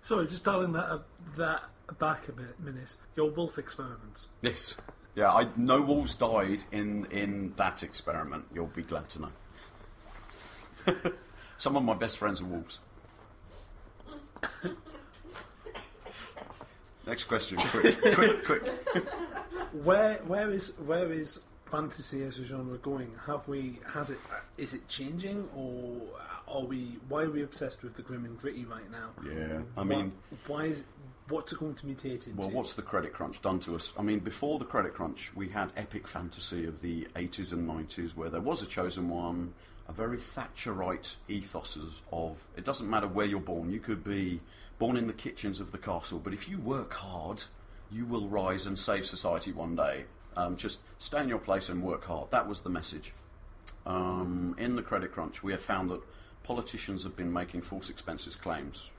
Sorry, 0.01 0.27
just 0.27 0.43
dialing 0.43 0.73
that 0.73 1.01
that 1.37 1.63
back 1.99 2.27
a 2.27 2.31
bit, 2.31 2.59
minute. 2.59 2.95
Your 3.15 3.31
wolf 3.31 3.57
experiments. 3.57 4.27
Yes. 4.41 4.75
Yeah, 5.15 5.31
I, 5.31 5.47
no 5.55 5.81
wolves 5.81 6.15
died 6.15 6.63
in, 6.71 7.05
in 7.11 7.53
that 7.57 7.83
experiment, 7.83 8.45
you'll 8.53 8.65
be 8.67 8.81
glad 8.81 9.09
to 9.09 9.21
know. 9.21 9.29
Some 11.63 11.77
of 11.77 11.83
my 11.85 11.93
best 11.93 12.17
friends 12.17 12.41
are 12.41 12.45
wolves. 12.45 12.79
Next 17.07 17.23
question, 17.23 17.57
quick, 17.57 18.01
quick, 18.01 18.45
quick. 18.45 18.63
Where 19.71 20.15
where 20.27 20.51
is 20.51 20.73
where 20.85 21.13
is 21.13 21.39
fantasy 21.71 22.21
as 22.25 22.37
a 22.37 22.43
genre 22.43 22.77
going? 22.79 23.13
Have 23.27 23.47
we 23.47 23.79
has 23.93 24.09
it 24.09 24.17
is 24.57 24.73
it 24.73 24.85
changing 24.89 25.47
or 25.55 26.01
are 26.49 26.65
we 26.65 26.97
why 27.07 27.21
are 27.23 27.29
we 27.29 27.43
obsessed 27.43 27.81
with 27.81 27.95
the 27.95 28.01
grim 28.01 28.25
and 28.25 28.37
gritty 28.41 28.65
right 28.65 28.91
now? 28.91 29.11
Yeah, 29.25 29.61
I 29.77 29.83
Why- 29.83 29.83
mean, 29.85 30.11
why, 30.47 30.63
is 30.65 30.83
what's 31.29 31.53
it 31.53 31.59
going 31.59 31.75
to 31.75 31.85
mutate 31.85 32.27
into? 32.27 32.41
well, 32.41 32.49
what's 32.51 32.73
the 32.73 32.81
credit 32.81 33.13
crunch 33.13 33.41
done 33.41 33.61
to 33.61 33.75
us? 33.75 33.93
I 33.97 34.01
mean, 34.01 34.19
before 34.19 34.59
the 34.59 34.65
credit 34.65 34.93
crunch, 34.95 35.31
we 35.33 35.47
had 35.47 35.71
epic 35.77 36.09
fantasy 36.09 36.65
of 36.65 36.81
the 36.81 37.07
80s 37.15 37.53
and 37.53 37.65
90s 37.69 38.17
where 38.17 38.29
there 38.29 38.41
was 38.41 38.61
a 38.61 38.65
chosen 38.65 39.07
one, 39.07 39.53
a 39.87 39.91
very 39.93 40.17
Thatcherite 40.17 41.15
ethos 41.27 41.77
of 42.11 42.47
it 42.55 42.63
doesn't 42.63 42.89
matter 42.89 43.07
where 43.07 43.25
you're 43.25 43.39
born, 43.39 43.71
you 43.71 43.79
could 43.79 44.03
be 44.03 44.39
born 44.79 44.97
in 44.97 45.07
the 45.07 45.13
kitchens 45.13 45.59
of 45.59 45.71
the 45.71 45.77
castle, 45.77 46.19
but 46.23 46.33
if 46.33 46.49
you 46.49 46.57
work 46.57 46.93
hard, 46.93 47.43
you 47.91 48.05
will 48.05 48.27
rise 48.27 48.65
and 48.65 48.77
save 48.77 49.05
society 49.05 49.51
one 49.51 49.75
day. 49.75 50.05
Um, 50.35 50.55
just 50.55 50.79
stay 50.97 51.21
in 51.21 51.29
your 51.29 51.39
place 51.39 51.69
and 51.69 51.83
work 51.83 52.05
hard. 52.05 52.31
That 52.31 52.47
was 52.47 52.61
the 52.61 52.69
message. 52.69 53.13
Um, 53.85 54.55
in 54.57 54.75
the 54.75 54.81
credit 54.81 55.11
crunch, 55.11 55.43
we 55.43 55.51
have 55.51 55.61
found 55.61 55.91
that 55.91 56.01
politicians 56.43 57.03
have 57.03 57.15
been 57.15 57.31
making 57.31 57.61
false 57.61 57.89
expenses 57.89 58.35
claims. 58.35 58.89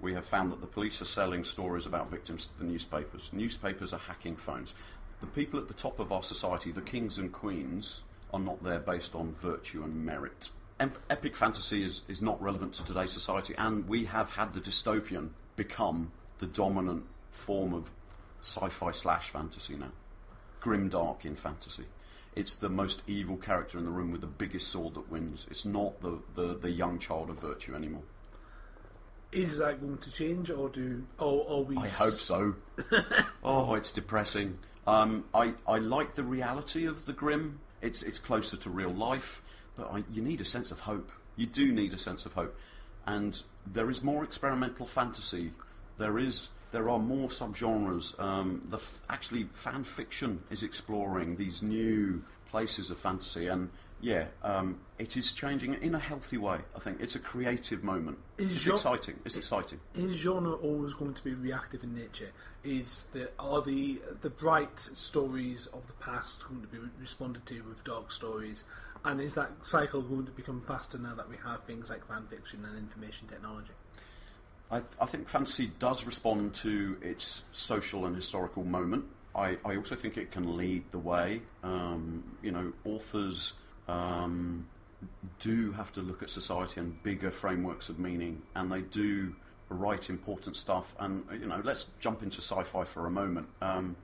We 0.00 0.14
have 0.14 0.26
found 0.26 0.50
that 0.52 0.60
the 0.60 0.66
police 0.66 1.00
are 1.00 1.06
selling 1.06 1.44
stories 1.44 1.86
about 1.86 2.10
victims 2.10 2.48
to 2.48 2.58
the 2.58 2.64
newspapers. 2.64 3.30
Newspapers 3.32 3.92
are 3.92 4.00
hacking 4.00 4.36
phones. 4.36 4.74
The 5.20 5.26
people 5.26 5.58
at 5.60 5.68
the 5.68 5.74
top 5.74 6.00
of 6.00 6.10
our 6.12 6.22
society, 6.22 6.72
the 6.72 6.82
kings 6.82 7.16
and 7.16 7.32
queens, 7.32 8.02
are 8.34 8.40
not 8.40 8.62
there 8.64 8.80
based 8.80 9.14
on 9.14 9.34
virtue 9.34 9.82
and 9.84 10.04
merit. 10.04 10.50
Ep- 10.80 10.98
epic 11.08 11.36
fantasy 11.36 11.84
is, 11.84 12.02
is 12.08 12.20
not 12.20 12.42
relevant 12.42 12.74
to 12.74 12.84
today's 12.84 13.12
society, 13.12 13.54
and 13.56 13.88
we 13.88 14.06
have 14.06 14.30
had 14.30 14.52
the 14.52 14.60
dystopian 14.60 15.30
become 15.54 16.10
the 16.38 16.46
dominant 16.46 17.04
form 17.30 17.72
of 17.72 17.90
sci 18.40 18.68
fi 18.68 18.90
slash 18.90 19.30
fantasy 19.30 19.76
now. 19.76 19.92
Grim 20.60 20.88
dark 20.88 21.24
in 21.24 21.36
fantasy. 21.36 21.84
It's 22.34 22.56
the 22.56 22.68
most 22.68 23.02
evil 23.06 23.36
character 23.36 23.78
in 23.78 23.84
the 23.84 23.92
room 23.92 24.10
with 24.10 24.20
the 24.20 24.26
biggest 24.26 24.66
sword 24.68 24.94
that 24.94 25.08
wins. 25.10 25.46
It's 25.48 25.64
not 25.64 26.00
the, 26.02 26.18
the, 26.34 26.54
the 26.54 26.70
young 26.70 26.98
child 26.98 27.30
of 27.30 27.38
virtue 27.38 27.76
anymore. 27.76 28.02
is 29.30 29.58
that 29.58 29.80
going 29.80 29.98
to 29.98 30.10
change 30.12 30.50
or 30.50 30.68
do 30.68 31.04
or 31.18 31.46
are 31.48 31.62
we 31.62 31.76
I 31.76 31.88
hope 31.88 32.14
so. 32.14 32.56
oh, 33.44 33.74
it's 33.74 33.92
depressing. 33.92 34.58
Um, 34.86 35.24
I, 35.34 35.54
I 35.66 35.78
like 35.78 36.14
the 36.14 36.22
reality 36.22 36.86
of 36.86 37.06
the 37.06 37.12
grim. 37.12 37.60
It's 37.80 38.02
it's 38.02 38.18
closer 38.18 38.56
to 38.56 38.70
real 38.70 38.92
life, 38.92 39.42
but 39.76 39.90
I, 39.92 40.04
you 40.12 40.22
need 40.22 40.40
a 40.40 40.44
sense 40.44 40.70
of 40.70 40.80
hope. 40.80 41.10
You 41.36 41.46
do 41.46 41.72
need 41.72 41.92
a 41.92 41.98
sense 41.98 42.26
of 42.26 42.32
hope, 42.34 42.56
and 43.06 43.42
there 43.66 43.90
is 43.90 44.02
more 44.02 44.24
experimental 44.24 44.86
fantasy 44.86 45.52
there 45.98 46.18
is 46.18 46.48
there 46.72 46.90
are 46.90 46.98
more 46.98 47.28
subgenres. 47.28 48.18
Um, 48.18 48.66
the 48.68 48.78
f- 48.78 49.00
actually 49.08 49.44
fan 49.52 49.84
fiction 49.84 50.42
is 50.50 50.64
exploring 50.64 51.36
these 51.36 51.62
new 51.62 52.24
places 52.50 52.90
of 52.90 52.98
fantasy, 52.98 53.46
and 53.46 53.70
yeah, 54.00 54.26
um, 54.42 54.80
it 54.98 55.16
is 55.16 55.32
changing 55.32 55.74
in 55.74 55.94
a 55.94 55.98
healthy 55.98 56.36
way. 56.36 56.58
I 56.76 56.78
think 56.78 57.00
it's 57.00 57.14
a 57.14 57.18
creative 57.18 57.82
moment. 57.82 58.18
Is 58.38 58.56
it's 58.56 58.66
your- 58.66 58.74
exciting. 58.76 59.18
It's 59.24 59.36
exciting. 59.36 59.80
Is 59.94 60.14
genre 60.14 60.52
always 60.54 60.94
going 60.94 61.14
to 61.14 61.24
be 61.24 61.34
reactive 61.34 61.82
in 61.82 61.94
nature? 61.94 62.30
Is 62.62 63.06
the 63.12 63.30
are 63.38 63.62
the 63.62 64.00
the 64.20 64.30
bright 64.30 64.78
stories 64.78 65.66
of 65.68 65.86
the 65.86 65.92
past 65.94 66.46
going 66.48 66.60
to 66.62 66.68
be 66.68 66.78
responded 67.00 67.46
to 67.46 67.62
with 67.62 67.82
dark 67.84 68.12
stories? 68.12 68.64
And 69.06 69.20
is 69.20 69.34
that 69.34 69.50
cycle 69.62 70.00
going 70.00 70.24
to 70.26 70.32
become 70.32 70.62
faster 70.66 70.96
now 70.96 71.14
that 71.14 71.28
we 71.28 71.36
have 71.44 71.62
things 71.64 71.90
like 71.90 72.06
fan 72.08 72.24
fiction 72.30 72.64
and 72.64 72.78
information 72.78 73.28
technology? 73.28 73.72
I, 74.70 74.78
th- 74.78 74.92
I 74.98 75.04
think 75.04 75.28
fantasy 75.28 75.70
does 75.78 76.06
respond 76.06 76.54
to 76.56 76.96
its 77.02 77.44
social 77.52 78.06
and 78.06 78.16
historical 78.16 78.64
moment. 78.64 79.04
I, 79.34 79.58
I 79.62 79.76
also 79.76 79.94
think 79.94 80.16
it 80.16 80.30
can 80.30 80.56
lead 80.56 80.84
the 80.90 80.98
way. 80.98 81.42
Um, 81.62 82.24
you 82.42 82.50
know, 82.50 82.72
authors 82.86 83.52
um, 83.88 84.68
do 85.38 85.72
have 85.72 85.92
to 85.92 86.00
look 86.00 86.22
at 86.22 86.30
society 86.30 86.80
and 86.80 87.02
bigger 87.02 87.30
frameworks 87.30 87.88
of 87.88 87.98
meaning, 87.98 88.42
and 88.54 88.70
they 88.70 88.80
do 88.80 89.36
write 89.68 90.10
important 90.10 90.56
stuff. 90.56 90.94
And 90.98 91.24
you 91.32 91.46
know, 91.46 91.60
let's 91.64 91.86
jump 92.00 92.22
into 92.22 92.38
sci-fi 92.38 92.84
for 92.84 93.06
a 93.06 93.10
moment. 93.10 93.48
Um, 93.60 93.96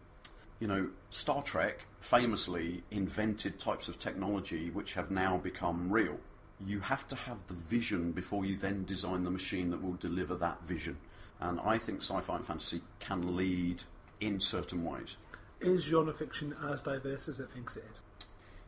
you 0.58 0.66
know, 0.66 0.90
Star 1.08 1.42
Trek 1.42 1.86
famously 2.00 2.82
invented 2.90 3.58
types 3.58 3.88
of 3.88 3.98
technology 3.98 4.70
which 4.70 4.94
have 4.94 5.10
now 5.10 5.38
become 5.38 5.90
real. 5.90 6.18
You 6.64 6.80
have 6.80 7.08
to 7.08 7.16
have 7.16 7.38
the 7.46 7.54
vision 7.54 8.12
before 8.12 8.44
you 8.44 8.56
then 8.56 8.84
design 8.84 9.24
the 9.24 9.30
machine 9.30 9.70
that 9.70 9.82
will 9.82 9.94
deliver 9.94 10.34
that 10.36 10.62
vision. 10.66 10.98
And 11.40 11.58
I 11.60 11.78
think 11.78 12.02
sci 12.02 12.20
fi 12.20 12.36
and 12.36 12.44
fantasy 12.44 12.82
can 12.98 13.34
lead 13.36 13.82
in 14.20 14.38
certain 14.40 14.84
ways. 14.84 15.16
Is 15.60 15.84
genre 15.84 16.12
fiction 16.12 16.54
as 16.70 16.82
diverse 16.82 17.28
as 17.28 17.40
it 17.40 17.50
thinks 17.52 17.76
it 17.76 17.84
is? 17.90 18.02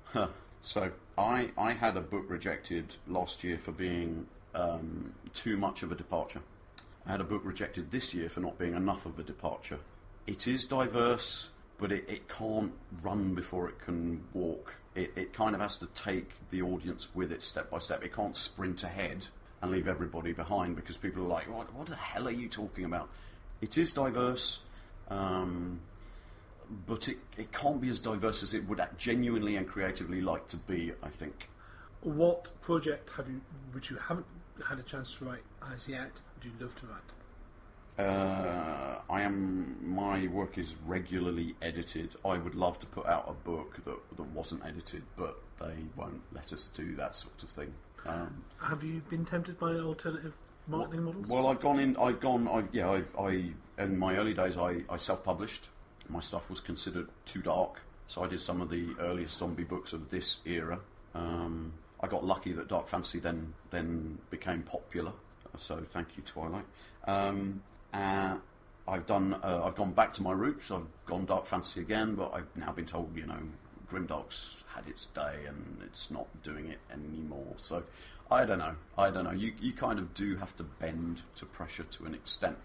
Huh. 0.04 0.28
So 0.62 0.92
I, 1.18 1.50
I 1.58 1.72
had 1.72 1.96
a 1.96 2.00
book 2.00 2.24
rejected 2.28 2.96
last 3.08 3.42
year 3.42 3.58
for 3.58 3.72
being 3.72 4.28
um, 4.54 5.12
too 5.34 5.56
much 5.56 5.82
of 5.82 5.90
a 5.90 5.96
departure. 5.96 6.40
I 7.04 7.10
had 7.10 7.20
a 7.20 7.24
book 7.24 7.42
rejected 7.44 7.90
this 7.90 8.14
year 8.14 8.28
for 8.28 8.40
not 8.40 8.58
being 8.58 8.74
enough 8.74 9.04
of 9.04 9.18
a 9.18 9.24
departure. 9.24 9.80
It 10.26 10.46
is 10.46 10.66
diverse, 10.66 11.50
but 11.78 11.90
it, 11.90 12.08
it 12.08 12.28
can't 12.28 12.72
run 13.02 13.34
before 13.34 13.68
it 13.68 13.80
can 13.80 14.22
walk. 14.32 14.74
It, 14.94 15.12
it 15.16 15.32
kind 15.32 15.56
of 15.56 15.60
has 15.60 15.78
to 15.78 15.86
take 15.86 16.30
the 16.50 16.62
audience 16.62 17.08
with 17.12 17.32
it 17.32 17.42
step 17.42 17.70
by 17.70 17.78
step. 17.78 18.04
It 18.04 18.14
can't 18.14 18.36
sprint 18.36 18.84
ahead 18.84 19.26
and 19.60 19.72
leave 19.72 19.88
everybody 19.88 20.32
behind 20.32 20.76
because 20.76 20.96
people 20.96 21.24
are 21.24 21.28
like, 21.28 21.52
what, 21.52 21.74
what 21.74 21.88
the 21.88 21.96
hell 21.96 22.28
are 22.28 22.32
you 22.32 22.48
talking 22.48 22.84
about? 22.84 23.08
It 23.60 23.76
is 23.76 23.92
diverse. 23.92 24.60
Um, 25.08 25.80
but 26.86 27.08
it, 27.08 27.18
it 27.36 27.52
can't 27.52 27.80
be 27.80 27.88
as 27.88 28.00
diverse 28.00 28.42
as 28.42 28.54
it 28.54 28.68
would 28.68 28.80
act 28.80 28.98
genuinely 28.98 29.56
and 29.56 29.68
creatively 29.68 30.20
like 30.20 30.46
to 30.48 30.56
be, 30.56 30.92
I 31.02 31.08
think. 31.08 31.48
What 32.02 32.50
project 32.60 33.10
have 33.16 33.28
you, 33.28 33.40
which 33.72 33.90
you 33.90 33.96
haven't 33.96 34.26
had 34.68 34.78
a 34.78 34.82
chance 34.82 35.16
to 35.18 35.24
write 35.26 35.42
as 35.72 35.88
yet, 35.88 36.10
would 36.34 36.44
you 36.44 36.52
love 36.60 36.74
to 36.76 36.86
write? 36.86 37.02
Uh, 37.98 39.00
I 39.10 39.20
am. 39.22 39.76
My 39.82 40.26
work 40.28 40.56
is 40.56 40.78
regularly 40.86 41.54
edited. 41.60 42.16
I 42.24 42.38
would 42.38 42.54
love 42.54 42.78
to 42.78 42.86
put 42.86 43.06
out 43.06 43.26
a 43.28 43.32
book 43.32 43.84
that, 43.84 44.16
that 44.16 44.22
wasn't 44.30 44.64
edited, 44.64 45.02
but 45.14 45.38
they 45.60 45.74
won't 45.94 46.22
let 46.32 46.52
us 46.54 46.68
do 46.74 46.96
that 46.96 47.14
sort 47.16 47.42
of 47.42 47.50
thing. 47.50 47.74
Um, 48.06 48.44
Have 48.60 48.82
you 48.82 49.02
been 49.10 49.24
tempted 49.26 49.58
by 49.58 49.74
alternative 49.74 50.32
marketing 50.66 51.04
models? 51.04 51.28
well, 51.28 51.46
I've 51.48 51.60
gone 51.60 51.78
in. 51.78 51.96
I've 51.98 52.18
gone. 52.18 52.48
I 52.48 52.64
yeah. 52.72 52.90
I've, 52.90 53.14
I 53.18 53.50
in 53.78 53.98
my 53.98 54.16
early 54.16 54.32
days, 54.34 54.56
I, 54.56 54.82
I 54.88 54.96
self-published. 54.96 55.68
My 56.08 56.20
stuff 56.20 56.50
was 56.50 56.60
considered 56.60 57.08
too 57.24 57.42
dark, 57.42 57.80
so 58.06 58.24
I 58.24 58.28
did 58.28 58.40
some 58.40 58.60
of 58.60 58.70
the 58.70 58.94
earliest 59.00 59.36
zombie 59.36 59.64
books 59.64 59.92
of 59.92 60.10
this 60.10 60.40
era. 60.44 60.80
Um, 61.14 61.72
I 62.00 62.08
got 62.08 62.24
lucky 62.24 62.52
that 62.52 62.68
dark 62.68 62.88
fantasy 62.88 63.20
then 63.20 63.54
then 63.70 64.18
became 64.30 64.62
popular. 64.62 65.12
So 65.58 65.84
thank 65.90 66.16
you, 66.16 66.22
Twilight. 66.22 66.64
Um, 67.04 67.62
uh, 67.92 68.36
I've 68.88 69.06
done. 69.06 69.34
Uh, 69.34 69.62
I've 69.64 69.76
gone 69.76 69.92
back 69.92 70.12
to 70.14 70.22
my 70.22 70.32
roots. 70.32 70.70
I've 70.70 70.86
gone 71.06 71.24
dark 71.24 71.46
fantasy 71.46 71.80
again, 71.80 72.14
but 72.14 72.32
I've 72.34 72.56
now 72.56 72.72
been 72.72 72.86
told, 72.86 73.16
you 73.16 73.26
know, 73.26 73.38
Grimdark's 73.88 74.64
had 74.74 74.88
its 74.88 75.06
day 75.06 75.44
and 75.46 75.80
it's 75.84 76.10
not 76.10 76.26
doing 76.42 76.68
it 76.68 76.78
anymore. 76.92 77.54
So 77.56 77.84
I 78.30 78.44
don't 78.44 78.58
know. 78.58 78.74
I 78.96 79.10
don't 79.10 79.24
know. 79.24 79.32
You 79.32 79.52
you 79.60 79.72
kind 79.72 79.98
of 79.98 80.14
do 80.14 80.36
have 80.36 80.56
to 80.56 80.62
bend 80.62 81.22
to 81.36 81.46
pressure 81.46 81.84
to 81.84 82.06
an 82.06 82.14
extent. 82.14 82.56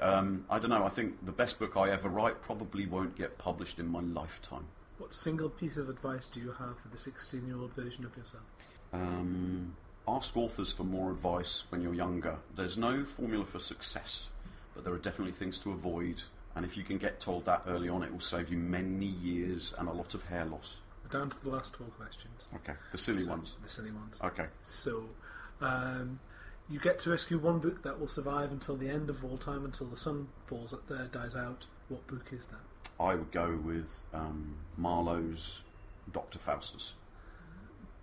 Um, 0.00 0.44
I 0.48 0.58
don't 0.58 0.70
know. 0.70 0.84
I 0.84 0.88
think 0.88 1.24
the 1.24 1.32
best 1.32 1.58
book 1.58 1.76
I 1.76 1.90
ever 1.90 2.08
write 2.08 2.42
probably 2.42 2.86
won't 2.86 3.16
get 3.16 3.38
published 3.38 3.78
in 3.78 3.86
my 3.86 4.00
lifetime. 4.00 4.66
What 4.98 5.14
single 5.14 5.48
piece 5.48 5.76
of 5.76 5.88
advice 5.88 6.26
do 6.26 6.40
you 6.40 6.52
have 6.52 6.78
for 6.78 6.88
the 6.90 6.98
16 6.98 7.46
year 7.46 7.56
old 7.56 7.72
version 7.74 8.04
of 8.04 8.16
yourself? 8.16 8.42
Um, 8.92 9.76
ask 10.06 10.36
authors 10.36 10.72
for 10.72 10.84
more 10.84 11.10
advice 11.10 11.64
when 11.68 11.80
you're 11.80 11.94
younger. 11.94 12.38
There's 12.54 12.78
no 12.78 13.04
formula 13.04 13.44
for 13.44 13.58
success, 13.58 14.30
but 14.74 14.84
there 14.84 14.92
are 14.92 14.98
definitely 14.98 15.32
things 15.32 15.60
to 15.60 15.70
avoid. 15.70 16.22
And 16.56 16.64
if 16.64 16.76
you 16.76 16.82
can 16.82 16.98
get 16.98 17.20
told 17.20 17.44
that 17.44 17.62
early 17.68 17.88
on, 17.88 18.02
it 18.02 18.10
will 18.10 18.20
save 18.20 18.50
you 18.50 18.56
many 18.56 19.06
years 19.06 19.74
and 19.78 19.88
a 19.88 19.92
lot 19.92 20.14
of 20.14 20.24
hair 20.24 20.44
loss. 20.44 20.76
We're 21.04 21.20
down 21.20 21.30
to 21.30 21.44
the 21.44 21.50
last 21.50 21.74
12 21.74 21.96
questions. 21.96 22.40
Okay, 22.56 22.74
the 22.90 22.98
silly 22.98 23.24
ones. 23.24 23.56
The 23.62 23.68
silly 23.68 23.92
ones. 23.92 24.18
Okay. 24.22 24.46
So, 24.64 25.04
um, 25.60 26.18
you 26.70 26.78
get 26.78 26.98
to 27.00 27.10
rescue 27.10 27.38
one 27.38 27.58
book 27.58 27.82
that 27.82 27.98
will 27.98 28.08
survive 28.08 28.52
until 28.52 28.76
the 28.76 28.88
end 28.88 29.08
of 29.08 29.24
all 29.24 29.38
time, 29.38 29.64
until 29.64 29.86
the 29.86 29.96
sun 29.96 30.28
falls, 30.46 30.74
uh, 30.74 30.94
dies 31.10 31.34
out. 31.34 31.64
What 31.88 32.06
book 32.06 32.26
is 32.32 32.46
that? 32.48 32.60
I 33.00 33.14
would 33.14 33.30
go 33.30 33.58
with 33.62 34.02
um, 34.12 34.56
Marlowe's 34.76 35.62
Dr. 36.12 36.38
Faustus. 36.38 36.94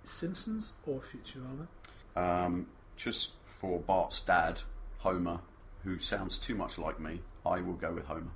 Simpsons 0.04 0.73
or 0.86 1.01
Futurama? 1.01 1.67
Um, 2.15 2.67
just 2.95 3.32
for 3.45 3.80
Bart's 3.80 4.21
dad, 4.21 4.62
Homer, 4.99 5.41
who 5.84 5.99
sounds 5.99 6.38
too 6.38 6.56
much 6.56 6.78
like 6.78 6.99
me, 6.99 7.21
I 7.45 7.62
will 7.62 7.73
go 7.73 7.93
with 7.93 8.06
Homer. 8.06 8.32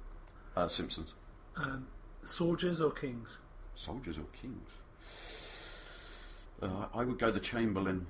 Uh, 0.55 0.67
Simpsons. 0.67 1.13
Um, 1.57 1.87
soldiers 2.23 2.81
or 2.81 2.91
kings? 2.91 3.37
Soldiers 3.75 4.17
or 4.17 4.25
kings? 4.39 4.69
Uh, 6.61 6.87
I 6.93 7.03
would 7.03 7.17
go 7.17 7.31
the 7.31 7.39
Chamberlain. 7.39 8.07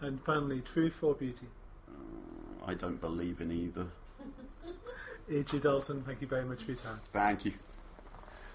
And 0.00 0.22
finally, 0.24 0.60
truth 0.62 1.02
or 1.02 1.14
beauty? 1.14 1.46
I 2.66 2.74
don't 2.74 3.00
believe 3.00 3.40
in 3.40 3.50
either. 3.50 3.86
A.J. 5.30 5.58
Dalton, 5.58 6.02
thank 6.06 6.20
you 6.20 6.26
very 6.26 6.44
much 6.44 6.62
for 6.62 6.72
your 6.72 6.78
time. 6.78 7.00
Thank 7.12 7.44
you. 7.44 7.52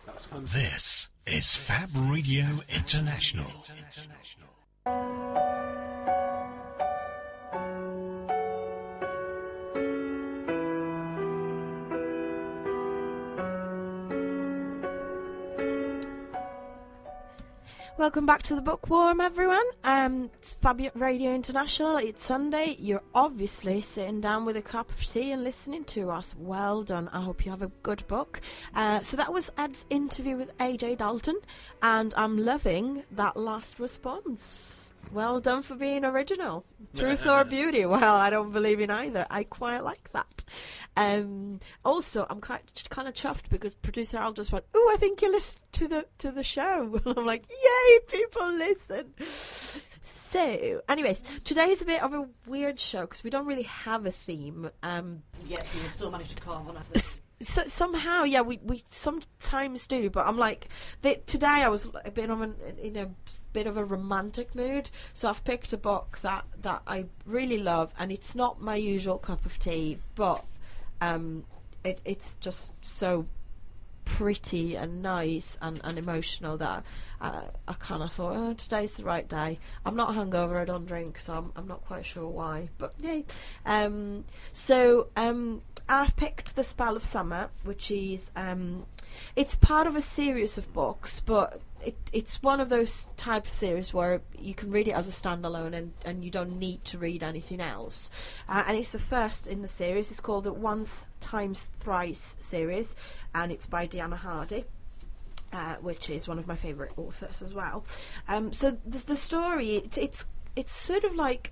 That 0.06 0.16
was 0.16 0.26
fun. 0.26 0.44
This 0.44 1.10
is 1.26 1.56
Fab 1.56 1.90
Radio 1.94 2.46
international 2.70 3.52
International. 3.70 5.15
Welcome 18.06 18.28
back 18.28 18.44
to 18.44 18.56
the 18.56 18.62
Bookworm, 18.62 19.20
everyone. 19.20 19.66
Um, 19.84 20.30
it's 20.36 20.54
Fab 20.54 20.80
Radio 20.94 21.34
International. 21.34 21.98
It's 21.98 22.24
Sunday. 22.24 22.76
You're 22.78 23.02
obviously 23.16 23.82
sitting 23.82 24.22
down 24.22 24.46
with 24.46 24.56
a 24.58 24.62
cup 24.62 24.92
of 24.92 25.04
tea 25.04 25.32
and 25.32 25.44
listening 25.44 25.86
to 25.86 26.12
us. 26.12 26.36
Well 26.38 26.84
done. 26.84 27.10
I 27.12 27.22
hope 27.22 27.46
you 27.46 27.50
have 27.50 27.64
a 27.64 27.72
good 27.82 28.08
book. 28.08 28.42
Uh, 28.76 29.00
so 29.00 29.18
that 29.18 29.34
was 29.34 29.52
Ed's 29.58 29.88
interview 29.90 30.38
with 30.38 30.56
AJ 30.60 31.00
Dalton, 31.00 31.40
and 31.82 32.14
I'm 32.16 32.38
loving 32.38 33.06
that 33.14 33.38
last 33.38 33.80
response. 33.80 34.92
Well 35.12 35.40
done 35.40 35.62
for 35.62 35.76
being 35.76 36.04
original. 36.06 36.66
Truth 36.96 37.26
or 37.28 37.44
beauty? 37.44 37.86
Well, 37.86 38.16
I 38.16 38.30
don't 38.30 38.52
believe 38.52 38.80
in 38.80 38.90
either. 38.90 39.26
I 39.30 39.44
quite 39.44 39.80
like 39.80 40.12
that. 40.14 40.44
Um, 40.98 41.60
also, 41.84 42.26
I'm 42.30 42.42
quite 42.42 42.84
kind 42.90 43.08
of 43.08 43.14
chuffed 43.14 43.50
because 43.50 43.76
producer 43.76 44.18
Al 44.18 44.34
just 44.34 44.52
went, 44.52 44.66
"Oh, 44.74 44.92
I 44.94 44.98
think 44.98 45.22
you 45.22 45.32
listen 45.32 45.62
to 45.74 45.88
the 45.88 46.06
to 46.20 46.32
the 46.32 46.44
show." 46.44 47.00
I'm 47.18 47.26
like, 47.26 47.46
"Yay, 47.50 48.00
people 48.08 48.52
listen!" 48.54 49.14
So, 50.02 50.82
anyways, 50.90 51.22
today 51.44 51.70
is 51.70 51.82
a 51.82 51.86
bit 51.86 52.04
of 52.04 52.14
a 52.14 52.28
weird 52.46 52.80
show 52.80 53.02
because 53.02 53.24
we 53.24 53.30
don't 53.30 53.46
really 53.46 53.64
have 53.64 54.06
a 54.06 54.12
theme. 54.12 54.70
Um, 54.84 55.24
Yes, 55.48 55.66
you 55.76 55.90
still 55.90 56.12
managed 56.12 56.36
to 56.36 56.44
carve 56.44 56.68
on 56.68 56.78
after 56.78 57.00
so, 57.42 57.64
somehow, 57.64 58.24
yeah, 58.24 58.42
we, 58.42 58.60
we 58.64 58.84
sometimes 58.88 59.88
do, 59.88 60.10
but 60.10 60.26
I'm 60.26 60.38
like, 60.38 60.70
the, 61.02 61.22
today 61.26 61.48
I 61.48 61.68
was 61.68 61.90
a 62.06 62.12
bit 62.12 62.30
of 62.30 62.42
an, 62.42 62.56
in 62.82 62.96
a 62.96 63.10
bit 63.56 63.68
of 63.68 63.78
a 63.78 63.86
romantic 63.86 64.54
mood, 64.54 64.92
so 65.14 65.30
I've 65.30 65.44
picked 65.46 65.72
a 65.72 65.78
book 65.78 66.20
that, 66.22 66.44
that 66.62 66.82
I 66.86 67.06
really 67.26 67.58
love, 67.58 67.94
and 67.98 68.12
it's 68.12 68.36
not 68.36 68.62
my 68.62 68.76
usual 68.76 69.18
cup 69.18 69.46
of 69.46 69.58
tea, 69.58 69.98
but 70.16 70.44
um, 71.00 71.46
it, 71.86 72.02
it's 72.04 72.36
just 72.36 72.74
so 72.86 73.26
pretty 74.04 74.76
and 74.76 75.02
nice 75.02 75.58
and, 75.62 75.80
and 75.84 75.98
emotional 75.98 76.58
that 76.58 76.84
uh, 77.22 77.44
I 77.66 77.74
kind 77.74 78.04
of 78.04 78.12
thought, 78.12 78.36
oh, 78.36 78.54
today's 78.54 78.94
the 78.94 79.04
right 79.04 79.28
day. 79.28 79.58
I'm 79.86 79.96
not 79.96 80.10
hungover, 80.10 80.62
I 80.62 80.66
don't 80.66 80.86
drink, 80.86 81.18
so 81.20 81.34
I'm, 81.34 81.52
I'm 81.56 81.68
not 81.68 81.82
quite 81.86 82.06
sure 82.06 82.28
why, 82.28 82.70
but 82.78 82.94
yay. 83.00 83.24
Um, 83.66 84.26
so 84.52 85.08
um, 85.16 85.62
I've 85.88 86.16
picked 86.18 86.56
The 86.58 86.64
Spell 86.64 86.96
of 86.98 87.04
Summer, 87.04 87.50
which 87.64 87.90
is 87.90 88.32
um, 88.36 88.86
it's 89.36 89.56
part 89.56 89.88
of 89.88 89.96
a 89.96 90.02
series 90.02 90.58
of 90.58 90.72
books, 90.74 91.20
but 91.20 91.62
it, 91.82 91.96
it's 92.12 92.42
one 92.42 92.60
of 92.60 92.70
those 92.70 93.08
type 93.18 93.46
of 93.46 93.52
series 93.52 93.94
where 93.94 94.22
you 94.40 94.54
can 94.54 94.72
read 94.72 94.88
it 94.88 94.92
as 94.92 95.08
a 95.08 95.12
standalone 95.12 95.74
and, 95.74 95.94
and 96.04 96.24
you 96.26 96.32
don't 96.32 96.58
need 96.60 96.84
to 96.86 96.98
read 96.98 97.24
anything 97.24 97.62
else. 97.62 98.10
Uh, 98.50 98.64
and 98.68 98.78
it's 98.78 98.92
the 98.94 99.00
first 99.00 99.48
in 99.48 99.62
the 99.62 99.68
series. 99.68 100.10
It's 100.10 100.20
called 100.20 100.46
the 100.46 100.54
Once 100.54 101.08
Times 101.20 101.70
Thrice 101.80 102.36
series, 102.40 102.96
and 103.34 103.52
it's 103.52 103.68
by 103.68 103.88
Dianna 103.88 104.18
Hardy. 104.18 104.66
Uh, 105.54 105.76
which 105.76 106.10
is 106.10 106.28
one 106.28 106.38
of 106.38 106.48
my 106.48 106.56
favourite 106.56 106.92
authors 106.98 107.42
as 107.42 107.54
well. 107.54 107.86
Um, 108.28 108.52
so 108.52 108.72
the, 108.86 109.06
the 109.06 109.16
story, 109.16 109.76
it's, 109.76 109.98
it's 109.98 110.26
it's 110.56 110.76
sort 110.76 111.06
of 111.06 111.16
like 111.16 111.52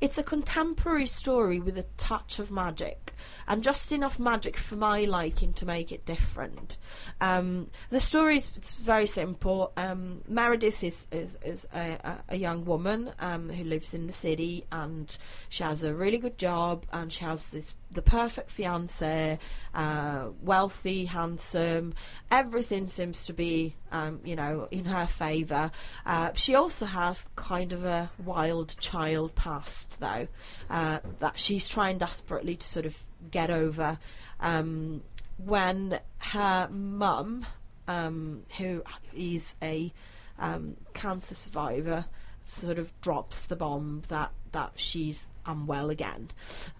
it's 0.00 0.18
a 0.18 0.22
contemporary 0.22 1.06
story 1.06 1.60
with 1.60 1.76
a 1.76 1.84
touch 1.96 2.38
of 2.38 2.50
magic, 2.50 3.12
and 3.46 3.62
just 3.62 3.92
enough 3.92 4.18
magic 4.18 4.56
for 4.56 4.76
my 4.76 5.04
liking 5.04 5.52
to 5.54 5.66
make 5.66 5.92
it 5.92 6.06
different. 6.06 6.78
Um, 7.20 7.70
the 7.90 8.00
story 8.00 8.36
is 8.36 8.48
very 8.48 9.06
simple. 9.06 9.72
Um, 9.76 10.22
Meredith 10.26 10.82
is 10.82 11.06
is, 11.10 11.38
is 11.44 11.68
a, 11.74 12.18
a, 12.28 12.36
young 12.36 12.64
woman 12.64 13.12
um, 13.18 13.50
who 13.50 13.64
lives 13.64 13.92
in 13.92 14.06
the 14.06 14.12
city, 14.12 14.66
and 14.72 15.16
she 15.48 15.62
has 15.62 15.82
a 15.82 15.94
really 15.94 16.18
good 16.18 16.38
job, 16.38 16.86
and 16.92 17.12
she 17.12 17.24
has 17.24 17.48
this 17.48 17.74
the 17.90 18.02
perfect 18.02 18.50
fiance, 18.50 19.38
uh, 19.74 20.28
wealthy, 20.42 21.06
handsome. 21.06 21.94
Everything 22.30 22.86
seems 22.86 23.26
to 23.26 23.32
be, 23.32 23.74
um, 23.90 24.20
you 24.24 24.36
know, 24.36 24.68
in 24.70 24.84
her 24.84 25.06
favour. 25.06 25.70
Uh, 26.06 26.30
she 26.34 26.54
also 26.54 26.86
has 26.86 27.24
kind 27.36 27.72
of 27.72 27.84
a 27.84 28.10
wild 28.24 28.76
child 28.80 29.34
past, 29.34 30.00
though, 30.00 30.28
uh, 30.68 31.00
that 31.18 31.38
she's 31.38 31.68
trying 31.68 31.98
desperately 31.98 32.56
to 32.56 32.66
sort 32.66 32.86
of 32.86 32.96
get 33.30 33.50
over. 33.50 33.98
Um, 34.40 35.02
when 35.38 35.98
her 36.18 36.68
mum, 36.70 37.46
um, 37.88 38.42
who 38.58 38.82
is 39.14 39.56
a 39.62 39.92
um, 40.38 40.76
cancer 40.94 41.34
survivor, 41.34 42.06
sort 42.50 42.78
of 42.78 42.98
drops 43.00 43.46
the 43.46 43.56
bomb 43.56 44.02
that 44.08 44.32
that 44.52 44.72
she's 44.74 45.28
unwell 45.46 45.90
again. 45.90 46.30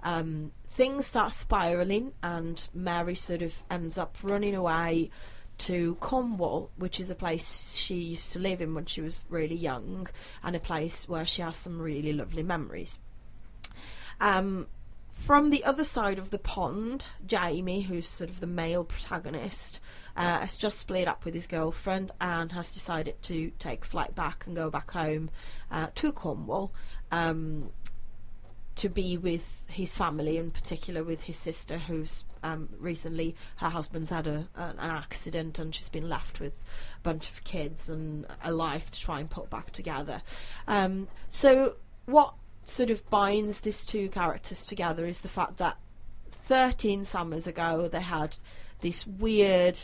Um, 0.03 0.51
things 0.69 1.07
start 1.07 1.33
spiraling, 1.33 2.13
and 2.23 2.69
Mary 2.75 3.15
sort 3.15 3.43
of 3.43 3.63
ends 3.71 3.97
up 3.97 4.17
running 4.23 4.55
away 4.55 5.11
to 5.59 5.95
Cornwall, 5.97 6.71
which 6.77 6.99
is 6.99 7.11
a 7.11 7.15
place 7.15 7.75
she 7.77 7.95
used 7.95 8.33
to 8.33 8.39
live 8.39 8.61
in 8.61 8.75
when 8.75 8.87
she 8.87 9.01
was 9.01 9.21
really 9.29 9.57
young, 9.57 10.09
and 10.43 10.57
a 10.57 10.61
place 10.61 11.09
where 11.09 11.27
she 11.27 11.43
has 11.43 11.55
some 11.55 11.81
really 11.81 12.13
lovely 12.13 12.43
memories. 12.43 12.99
Um, 14.21 14.67
from 15.21 15.51
the 15.51 15.63
other 15.65 15.85
side 15.85 16.19
of 16.19 16.31
the 16.31 16.39
pond, 16.39 17.11
Jamie, 17.27 17.83
who's 17.83 18.07
sort 18.07 18.31
of 18.31 18.41
the 18.41 18.47
male 18.47 18.85
protagonist, 18.85 19.79
uh, 20.17 20.41
has 20.41 20.57
just 20.57 20.79
split 20.79 21.07
up 21.07 21.25
with 21.25 21.35
his 21.35 21.47
girlfriend 21.47 22.11
and 22.21 22.51
has 22.53 22.73
decided 22.73 23.23
to 23.23 23.53
take 23.59 23.85
flight 23.85 24.15
back 24.15 24.45
and 24.47 24.57
go 24.57 24.71
back 24.71 24.91
home 24.91 25.31
uh, 25.71 25.89
to 25.95 26.11
Cornwall. 26.11 26.73
Um, 27.13 27.71
to 28.77 28.89
be 28.89 29.19
with 29.19 29.67
his 29.69 29.95
family, 29.95 30.39
in 30.39 30.51
particular 30.51 31.05
with 31.05 31.21
his 31.21 31.37
sister, 31.37 31.77
who's 31.77 32.25
um, 32.43 32.71
recently 32.79 33.37
her 33.57 33.69
husband's 33.69 34.09
had 34.09 34.27
a, 34.27 34.49
an 34.55 34.79
accident 34.79 35.59
and 35.59 35.75
she's 35.75 35.91
been 35.91 36.09
left 36.09 36.41
with 36.41 36.55
a 36.97 37.01
bunch 37.03 37.29
of 37.29 37.45
kids 37.45 37.91
and 37.91 38.27
a 38.43 38.51
life 38.51 38.91
to 38.91 38.99
try 38.99 39.21
and 39.21 39.29
put 39.29 39.51
back 39.51 39.71
together. 39.71 40.23
Um, 40.67 41.09
so, 41.29 41.77
what 42.07 42.33
sort 42.71 42.91
of 42.91 43.09
binds 43.11 43.61
these 43.61 43.85
two 43.85 44.09
characters 44.09 44.65
together 44.65 45.07
is 45.07 45.21
the 45.21 45.29
fact 45.29 45.57
that 45.59 45.77
13 46.31 47.05
summers 47.05 47.47
ago 47.47 47.89
they 47.89 48.01
had 48.01 48.37
this 48.81 49.07
weird, 49.07 49.79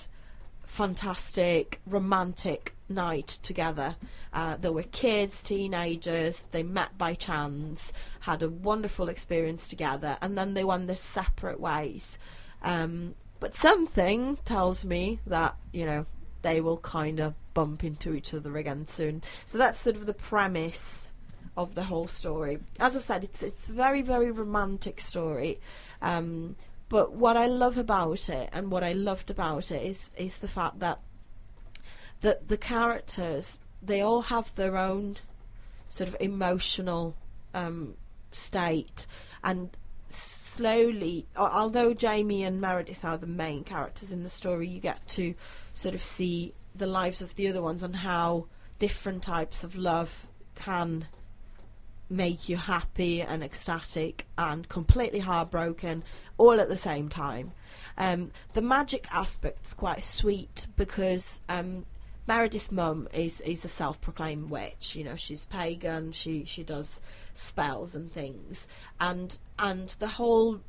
fantastic, 0.64 1.80
romantic 1.86 2.74
night 2.88 3.38
together. 3.42 3.96
Uh, 4.32 4.56
there 4.56 4.72
were 4.72 4.84
kids, 4.84 5.42
teenagers, 5.42 6.44
they 6.52 6.62
met 6.62 6.96
by 6.96 7.14
chance, 7.14 7.92
had 8.20 8.42
a 8.42 8.48
wonderful 8.48 9.08
experience 9.08 9.68
together, 9.68 10.16
and 10.22 10.38
then 10.38 10.54
they 10.54 10.64
went 10.64 10.86
their 10.86 10.96
separate 10.96 11.60
ways. 11.60 12.18
Um, 12.62 13.14
but 13.38 13.54
something 13.54 14.38
tells 14.44 14.84
me 14.84 15.20
that, 15.26 15.56
you 15.72 15.84
know, 15.84 16.06
they 16.42 16.60
will 16.60 16.78
kind 16.78 17.20
of 17.20 17.34
bump 17.54 17.84
into 17.84 18.14
each 18.14 18.32
other 18.32 18.56
again 18.56 18.86
soon. 18.88 19.22
So 19.44 19.58
that's 19.58 19.80
sort 19.80 19.96
of 19.96 20.06
the 20.06 20.14
premise 20.14 21.12
of 21.56 21.74
the 21.74 21.84
whole 21.84 22.06
story. 22.06 22.58
As 22.78 22.96
I 22.96 23.00
said, 23.00 23.24
it's 23.24 23.42
it's 23.42 23.68
a 23.68 23.72
very 23.72 24.02
very 24.02 24.30
romantic 24.30 25.00
story. 25.00 25.60
Um, 26.02 26.56
but 26.88 27.12
what 27.12 27.36
I 27.36 27.46
love 27.46 27.78
about 27.78 28.28
it, 28.28 28.48
and 28.52 28.70
what 28.70 28.84
I 28.84 28.92
loved 28.92 29.30
about 29.30 29.70
it, 29.70 29.82
is 29.82 30.10
is 30.16 30.38
the 30.38 30.48
fact 30.48 30.78
that 30.80 31.00
that 32.20 32.48
the 32.48 32.56
characters 32.56 33.58
they 33.82 34.00
all 34.00 34.22
have 34.22 34.54
their 34.54 34.76
own 34.76 35.16
sort 35.88 36.08
of 36.08 36.16
emotional 36.20 37.14
um, 37.54 37.94
state, 38.30 39.06
and 39.42 39.76
slowly, 40.08 41.26
although 41.36 41.92
Jamie 41.92 42.44
and 42.44 42.60
Meredith 42.60 43.04
are 43.04 43.18
the 43.18 43.26
main 43.26 43.64
characters 43.64 44.12
in 44.12 44.22
the 44.22 44.28
story, 44.28 44.68
you 44.68 44.80
get 44.80 45.06
to 45.08 45.34
sort 45.74 45.94
of 45.94 46.02
see 46.02 46.54
the 46.74 46.86
lives 46.86 47.22
of 47.22 47.34
the 47.34 47.48
other 47.48 47.62
ones 47.62 47.82
and 47.82 47.96
how 47.96 48.46
different 48.78 49.22
types 49.22 49.64
of 49.64 49.74
love 49.74 50.26
can 50.54 51.06
make 52.08 52.48
you 52.48 52.56
happy 52.56 53.20
and 53.20 53.42
ecstatic 53.42 54.26
and 54.38 54.68
completely 54.68 55.18
heartbroken 55.18 56.04
all 56.38 56.60
at 56.60 56.68
the 56.68 56.76
same 56.76 57.08
time. 57.08 57.52
Um, 57.98 58.30
the 58.52 58.62
magic 58.62 59.06
aspect's 59.10 59.74
quite 59.74 60.02
sweet 60.02 60.66
because 60.76 61.40
um, 61.48 61.84
Meredith's 62.26 62.70
mum 62.70 63.08
is, 63.14 63.40
is 63.40 63.64
a 63.64 63.68
self-proclaimed 63.68 64.50
witch. 64.50 64.96
You 64.96 65.04
know, 65.04 65.16
she's 65.16 65.46
pagan. 65.46 66.12
She 66.12 66.44
she 66.44 66.62
does 66.62 67.00
spells 67.34 67.94
and 67.94 68.10
things, 68.10 68.66
and 69.00 69.38
and 69.58 69.90
the 70.00 70.08
whole 70.08 70.60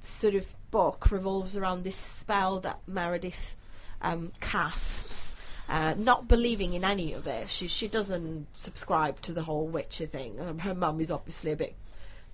sort 0.00 0.34
of 0.34 0.54
book 0.70 1.10
revolves 1.10 1.56
around 1.56 1.82
this 1.82 1.96
spell 1.96 2.60
that 2.60 2.78
Meredith 2.86 3.56
um, 4.02 4.30
casts 4.40 5.33
uh, 5.68 5.94
not 5.96 6.28
believing 6.28 6.74
in 6.74 6.84
any 6.84 7.12
of 7.12 7.26
it. 7.26 7.48
She 7.48 7.68
she 7.68 7.88
doesn't 7.88 8.46
subscribe 8.54 9.20
to 9.22 9.32
the 9.32 9.42
whole 9.42 9.66
Witcher 9.66 10.06
thing. 10.06 10.40
Um, 10.40 10.58
her 10.60 10.74
mum 10.74 11.00
is 11.00 11.10
obviously 11.10 11.52
a 11.52 11.56
bit 11.56 11.74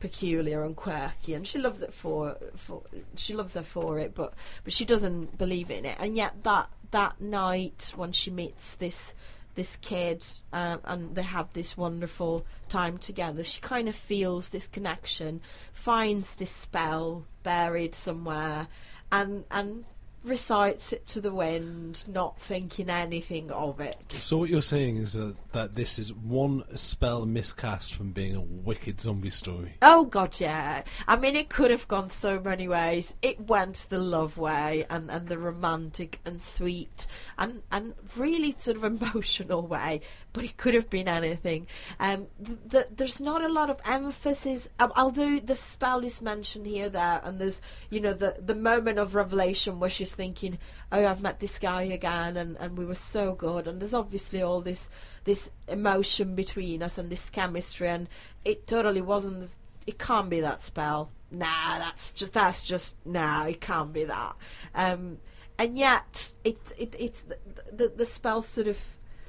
peculiar 0.01 0.65
and 0.65 0.75
quirky, 0.75 1.35
and 1.35 1.47
she 1.47 1.59
loves 1.59 1.83
it 1.83 1.93
for 1.93 2.37
for 2.57 2.83
she 3.17 3.35
loves 3.35 3.55
her 3.55 3.63
for 3.63 3.99
it, 3.99 4.15
but 4.15 4.35
but 4.65 4.73
she 4.73 4.85
doesn't 4.85 5.39
believe 5.39 5.71
in 5.71 5.85
it. 5.85 5.97
And 6.01 6.17
yet 6.17 6.43
that 6.43 6.71
that 6.91 7.21
night 7.21 7.93
when 7.95 8.13
she 8.13 8.31
meets 8.31 8.75
this 8.75 9.15
this 9.55 9.77
kid 9.77 10.25
um, 10.53 10.81
and 10.85 11.15
they 11.15 11.23
have 11.23 11.53
this 11.53 11.77
wonderful 11.77 12.45
time 12.69 12.99
together, 12.99 13.45
she 13.45 13.61
kind 13.61 13.89
of 13.89 13.95
feels 13.95 14.49
this 14.49 14.67
connection, 14.67 15.41
finds 15.73 16.37
this 16.37 16.51
spell 16.51 17.27
buried 17.43 17.95
somewhere, 17.95 18.67
and 19.13 19.45
and 19.51 19.85
recites 20.23 20.93
it 20.93 21.07
to 21.09 21.21
the 21.21 21.33
wind, 21.33 22.05
not 22.07 22.39
thinking 22.41 22.91
anything 22.91 23.51
of 23.51 23.81
it. 23.81 24.13
So 24.13 24.39
what 24.39 24.51
you're 24.51 24.61
saying 24.61 24.99
is 24.99 25.15
that, 25.15 25.35
that 25.53 25.75
this 25.75 25.99
is 25.99 26.13
one 26.13 26.65
spell 26.77 27.25
miscast 27.25 27.95
from 27.95 28.13
being 28.13 28.37
a 28.37 28.41
wicked 28.41 29.01
zombie 29.01 29.31
story. 29.31 29.77
Oh 29.81 30.05
god, 30.05 30.39
yeah. 30.39 30.83
I 31.09 31.17
mean, 31.17 31.37
it 31.37 31.49
could 31.49 31.71
have 31.71 31.89
gone 31.89 32.11
so 32.11 32.39
many 32.39 32.69
ways. 32.69 33.15
It 33.23 33.49
went 33.49 33.87
the 33.89 33.99
love 33.99 34.37
way 34.37 34.85
and, 34.91 35.11
and 35.11 35.29
the 35.29 35.39
romantic 35.39 36.21
and 36.25 36.43
sweet 36.43 37.07
and 37.39 37.63
and 37.73 37.95
really 38.17 38.55
sort 38.59 38.77
of 38.77 38.85
emotional 39.03 39.67
way. 39.67 40.03
But 40.33 40.45
it 40.45 40.57
could 40.57 40.75
have 40.75 40.89
been 40.89 41.09
anything. 41.09 41.67
Um, 41.99 42.29
the, 42.39 42.87
there's 42.95 43.21
not 43.21 43.43
a 43.43 43.49
lot 43.49 43.69
of 43.69 43.81
emphasis, 43.85 44.69
um, 44.79 44.93
although 44.97 45.41
the 45.41 45.57
spell 45.57 46.05
is 46.05 46.23
mentioned 46.23 46.67
here, 46.67 46.89
there, 46.89 47.21
and 47.25 47.41
there's 47.41 47.61
you 47.89 48.01
know 48.01 48.13
the 48.13 48.37
the 48.39 48.55
moment 48.55 48.99
of 48.99 49.15
revelation 49.15 49.81
where 49.81 49.91
she's 50.11 50.17
thinking, 50.17 50.59
"Oh, 50.91 51.07
I've 51.07 51.23
met 51.23 51.41
this 51.41 51.59
guy 51.59 51.83
again, 51.83 52.37
and, 52.37 52.57
and 52.59 52.77
we 52.77 52.85
were 52.85 52.95
so 52.95 53.35
good." 53.35 53.67
And 53.67 53.81
there's 53.81 53.95
obviously 53.95 54.43
all 54.43 54.61
this 54.61 54.91
this 55.25 55.51
emotion 55.69 56.35
between 56.35 56.83
us 56.83 56.99
and 56.99 57.11
this 57.11 57.31
chemistry, 57.31 57.89
and 57.89 58.09
it 58.45 58.67
totally 58.67 59.03
wasn't. 59.03 59.51
It 59.87 59.99
can't 59.99 60.31
be 60.31 60.41
that 60.41 60.61
spell. 60.63 61.11
Nah, 61.31 61.79
that's 61.79 62.13
just 62.13 62.33
that's 62.33 62.67
just 62.67 62.97
nah. 63.07 63.47
It 63.47 63.61
can't 63.61 63.93
be 63.93 64.05
that. 64.05 64.37
Um, 64.75 65.19
and 65.59 65.79
yet, 65.79 66.35
it, 66.45 66.59
it 66.77 66.95
it's 66.99 67.23
the, 67.23 67.39
the 67.73 67.89
the 67.89 68.07
spell 68.07 68.43
sort 68.43 68.67
of 68.67 68.79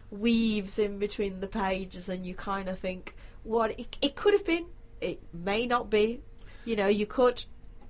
weaves 0.10 0.78
in 0.80 1.00
between 1.00 1.40
the 1.40 1.48
pages, 1.48 2.10
and 2.10 2.26
you 2.26 2.34
kind 2.36 2.70
of 2.70 2.80
think, 2.80 3.16
what 3.44 3.80
it, 3.80 3.96
it 4.02 4.16
could 4.16 4.34
have 4.34 4.46
been. 4.46 4.66
It 5.00 5.22
may 5.34 5.66
not 5.66 5.90
be. 5.90 6.22
You 6.64 6.76
know, 6.76 6.88
you 6.88 7.08
could 7.08 7.44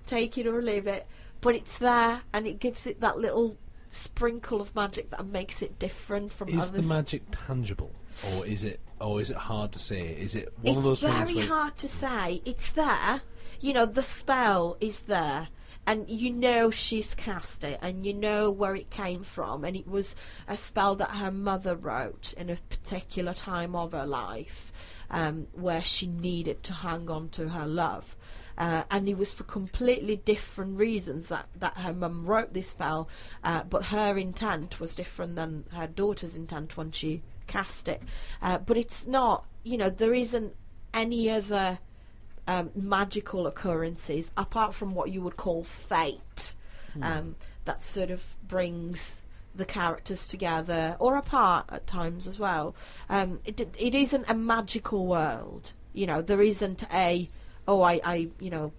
take 0.08 0.38
it 0.38 0.48
or 0.48 0.62
leave 0.62 0.88
it 0.88 1.06
but 1.42 1.56
it's 1.56 1.78
there 1.80 2.22
and 2.34 2.48
it 2.48 2.60
gives 2.60 2.88
it 2.88 3.02
that 3.02 3.18
little 3.18 3.58
sprinkle 3.90 4.62
of 4.62 4.74
magic 4.74 5.10
that 5.10 5.26
makes 5.26 5.62
it 5.62 5.78
different 5.78 6.32
from 6.32 6.48
others. 6.48 6.64
Is 6.64 6.70
others. 6.70 6.88
the 6.88 6.94
magic 6.94 7.24
tangible, 7.32 7.92
or 8.36 8.46
is 8.46 8.64
it, 8.64 8.80
or 9.00 9.20
is 9.20 9.30
it 9.30 9.38
hard 9.38 9.72
to 9.74 9.80
say? 9.80 10.08
Is 10.08 10.36
it 10.36 10.54
one 10.62 10.78
it's 10.78 10.78
of 10.78 10.84
those 10.84 11.00
very 11.02 11.40
hard 11.40 11.78
to 11.80 11.88
say. 11.88 12.42
It's 12.46 12.72
there. 12.72 13.22
You 13.60 13.74
know, 13.74 13.86
the 13.86 14.04
spell 14.04 14.78
is 14.80 15.02
there. 15.02 15.50
And 15.88 16.08
you 16.08 16.30
know 16.30 16.70
she's 16.70 17.16
cast 17.16 17.64
it, 17.64 17.80
and 17.82 18.06
you 18.06 18.14
know 18.14 18.52
where 18.52 18.76
it 18.76 18.92
came 18.92 19.24
from, 19.24 19.66
and 19.66 19.76
it 19.76 19.88
was 19.88 20.16
a 20.48 20.56
spell 20.56 20.96
that 20.98 21.10
her 21.10 21.32
mother 21.32 21.76
wrote 21.76 22.34
in 22.38 22.52
a 22.52 22.56
particular 22.56 23.34
time 23.34 23.76
of 23.76 23.94
her 23.94 24.06
life, 24.06 24.72
um, 25.10 25.48
where 25.54 25.82
she 25.82 26.06
needed 26.06 26.62
to 26.66 26.74
hang 26.74 27.10
on 27.10 27.30
to 27.30 27.50
her 27.50 27.66
love, 27.66 28.16
uh, 28.62 28.84
and 28.92 29.10
it 29.10 29.18
was 29.18 29.34
for 29.34 29.44
completely 29.46 30.18
different 30.18 30.78
reasons 30.78 31.30
that 31.30 31.48
that 31.56 31.76
her 31.78 31.92
mum 31.92 32.24
wrote 32.24 32.54
this 32.54 32.68
spell, 32.68 33.10
uh, 33.44 33.64
but 33.64 33.86
her 33.86 34.16
intent 34.20 34.80
was 34.80 34.94
different 34.94 35.36
than 35.36 35.66
her 35.72 35.88
daughter's 35.88 36.38
intent 36.38 36.78
when 36.78 36.92
she 36.92 37.24
cast 37.48 37.88
it. 37.88 38.04
Uh, 38.40 38.60
but 38.60 38.78
it's 38.78 39.08
not, 39.08 39.46
you 39.64 39.80
know, 39.80 39.90
there 39.90 40.14
isn't 40.14 40.56
any 40.94 41.28
other 41.28 41.80
um, 42.48 42.70
magical 42.76 43.48
occurrences 43.48 44.30
apart 44.38 44.76
from 44.76 44.94
what 44.94 45.10
you 45.10 45.22
would 45.24 45.38
call 45.38 45.64
fate 45.64 46.54
um, 47.02 47.36
that 47.66 47.82
sort 47.82 48.12
of 48.12 48.36
brings 48.48 49.24
the 49.56 49.66
characters 49.66 50.28
together 50.28 50.96
or 51.00 51.16
apart 51.16 51.66
at 51.70 51.88
times 51.88 52.28
as 52.28 52.38
well. 52.38 52.76
Um, 53.10 53.40
it, 53.44 53.60
it 53.60 53.96
isn't 53.96 54.26
a 54.28 54.36
magical 54.36 55.08
world, 55.08 55.74
you 55.94 56.06
know. 56.06 56.22
There 56.22 56.42
isn't 56.42 56.84
a 56.94 57.28
oh 57.68 57.82
I, 57.82 58.00
I 58.04 58.30
you 58.40 58.50
know 58.50 58.72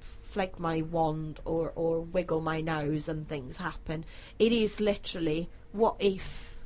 flick 0.00 0.58
my 0.60 0.82
wand 0.82 1.40
or 1.44 1.72
or 1.74 2.00
wiggle 2.00 2.40
my 2.40 2.60
nose 2.60 3.08
and 3.08 3.28
things 3.28 3.56
happen. 3.56 4.04
It 4.38 4.52
is 4.52 4.80
literally 4.80 5.48
what 5.72 5.96
if 5.98 6.58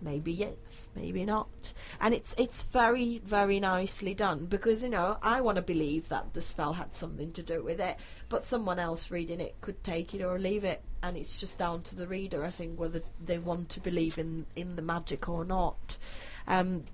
maybe 0.00 0.32
yes, 0.32 0.88
maybe 0.94 1.24
not. 1.24 1.72
And 2.00 2.14
it's 2.14 2.34
it's 2.38 2.62
very 2.64 3.18
very 3.24 3.60
nicely 3.60 4.14
done 4.14 4.46
because 4.46 4.82
you 4.82 4.90
know 4.90 5.16
I 5.22 5.40
want 5.40 5.56
to 5.56 5.62
believe 5.62 6.08
that 6.10 6.34
the 6.34 6.42
spell 6.42 6.74
had 6.74 6.94
something 6.94 7.32
to 7.32 7.42
do 7.42 7.62
with 7.62 7.80
it, 7.80 7.96
but 8.28 8.44
someone 8.44 8.78
else 8.78 9.10
reading 9.10 9.40
it 9.40 9.56
could 9.60 9.82
take 9.82 10.14
it 10.14 10.22
or 10.22 10.38
leave 10.38 10.64
it, 10.64 10.82
and 11.02 11.16
it's 11.16 11.40
just 11.40 11.58
down 11.58 11.82
to 11.84 11.96
the 11.96 12.06
reader, 12.06 12.44
I 12.44 12.50
think, 12.50 12.78
whether 12.78 13.02
they 13.24 13.38
want 13.38 13.70
to 13.70 13.80
believe 13.80 14.18
in 14.18 14.46
in 14.56 14.76
the 14.76 14.82
magic 14.82 15.28
or 15.28 15.44
not. 15.44 15.98
Um, 16.46 16.84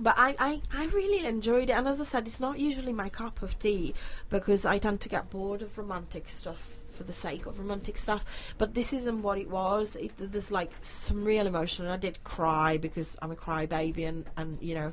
but 0.00 0.14
I, 0.16 0.34
I, 0.38 0.62
I 0.72 0.86
really 0.86 1.26
enjoyed 1.26 1.70
it, 1.70 1.72
and 1.72 1.86
as 1.88 2.00
I 2.00 2.04
said, 2.04 2.26
it's 2.26 2.40
not 2.40 2.58
usually 2.58 2.92
my 2.92 3.08
cup 3.08 3.42
of 3.42 3.58
tea 3.58 3.94
because 4.30 4.64
I 4.64 4.78
tend 4.78 5.00
to 5.02 5.08
get 5.08 5.30
bored 5.30 5.62
of 5.62 5.76
romantic 5.76 6.28
stuff 6.28 6.76
for 6.98 7.04
the 7.04 7.12
sake 7.12 7.46
of 7.46 7.58
romantic 7.58 7.96
stuff. 7.96 8.54
But 8.58 8.74
this 8.74 8.92
isn't 8.92 9.22
what 9.22 9.38
it 9.38 9.48
was. 9.48 9.96
It, 9.96 10.12
there's 10.18 10.50
like 10.50 10.72
some 10.82 11.24
real 11.24 11.46
emotion, 11.46 11.84
and 11.84 11.94
I 11.94 11.96
did 11.96 12.22
cry 12.24 12.76
because 12.76 13.16
I'm 13.22 13.30
a 13.30 13.36
crybaby, 13.36 14.06
and 14.06 14.26
and 14.36 14.58
you 14.60 14.74
know, 14.74 14.92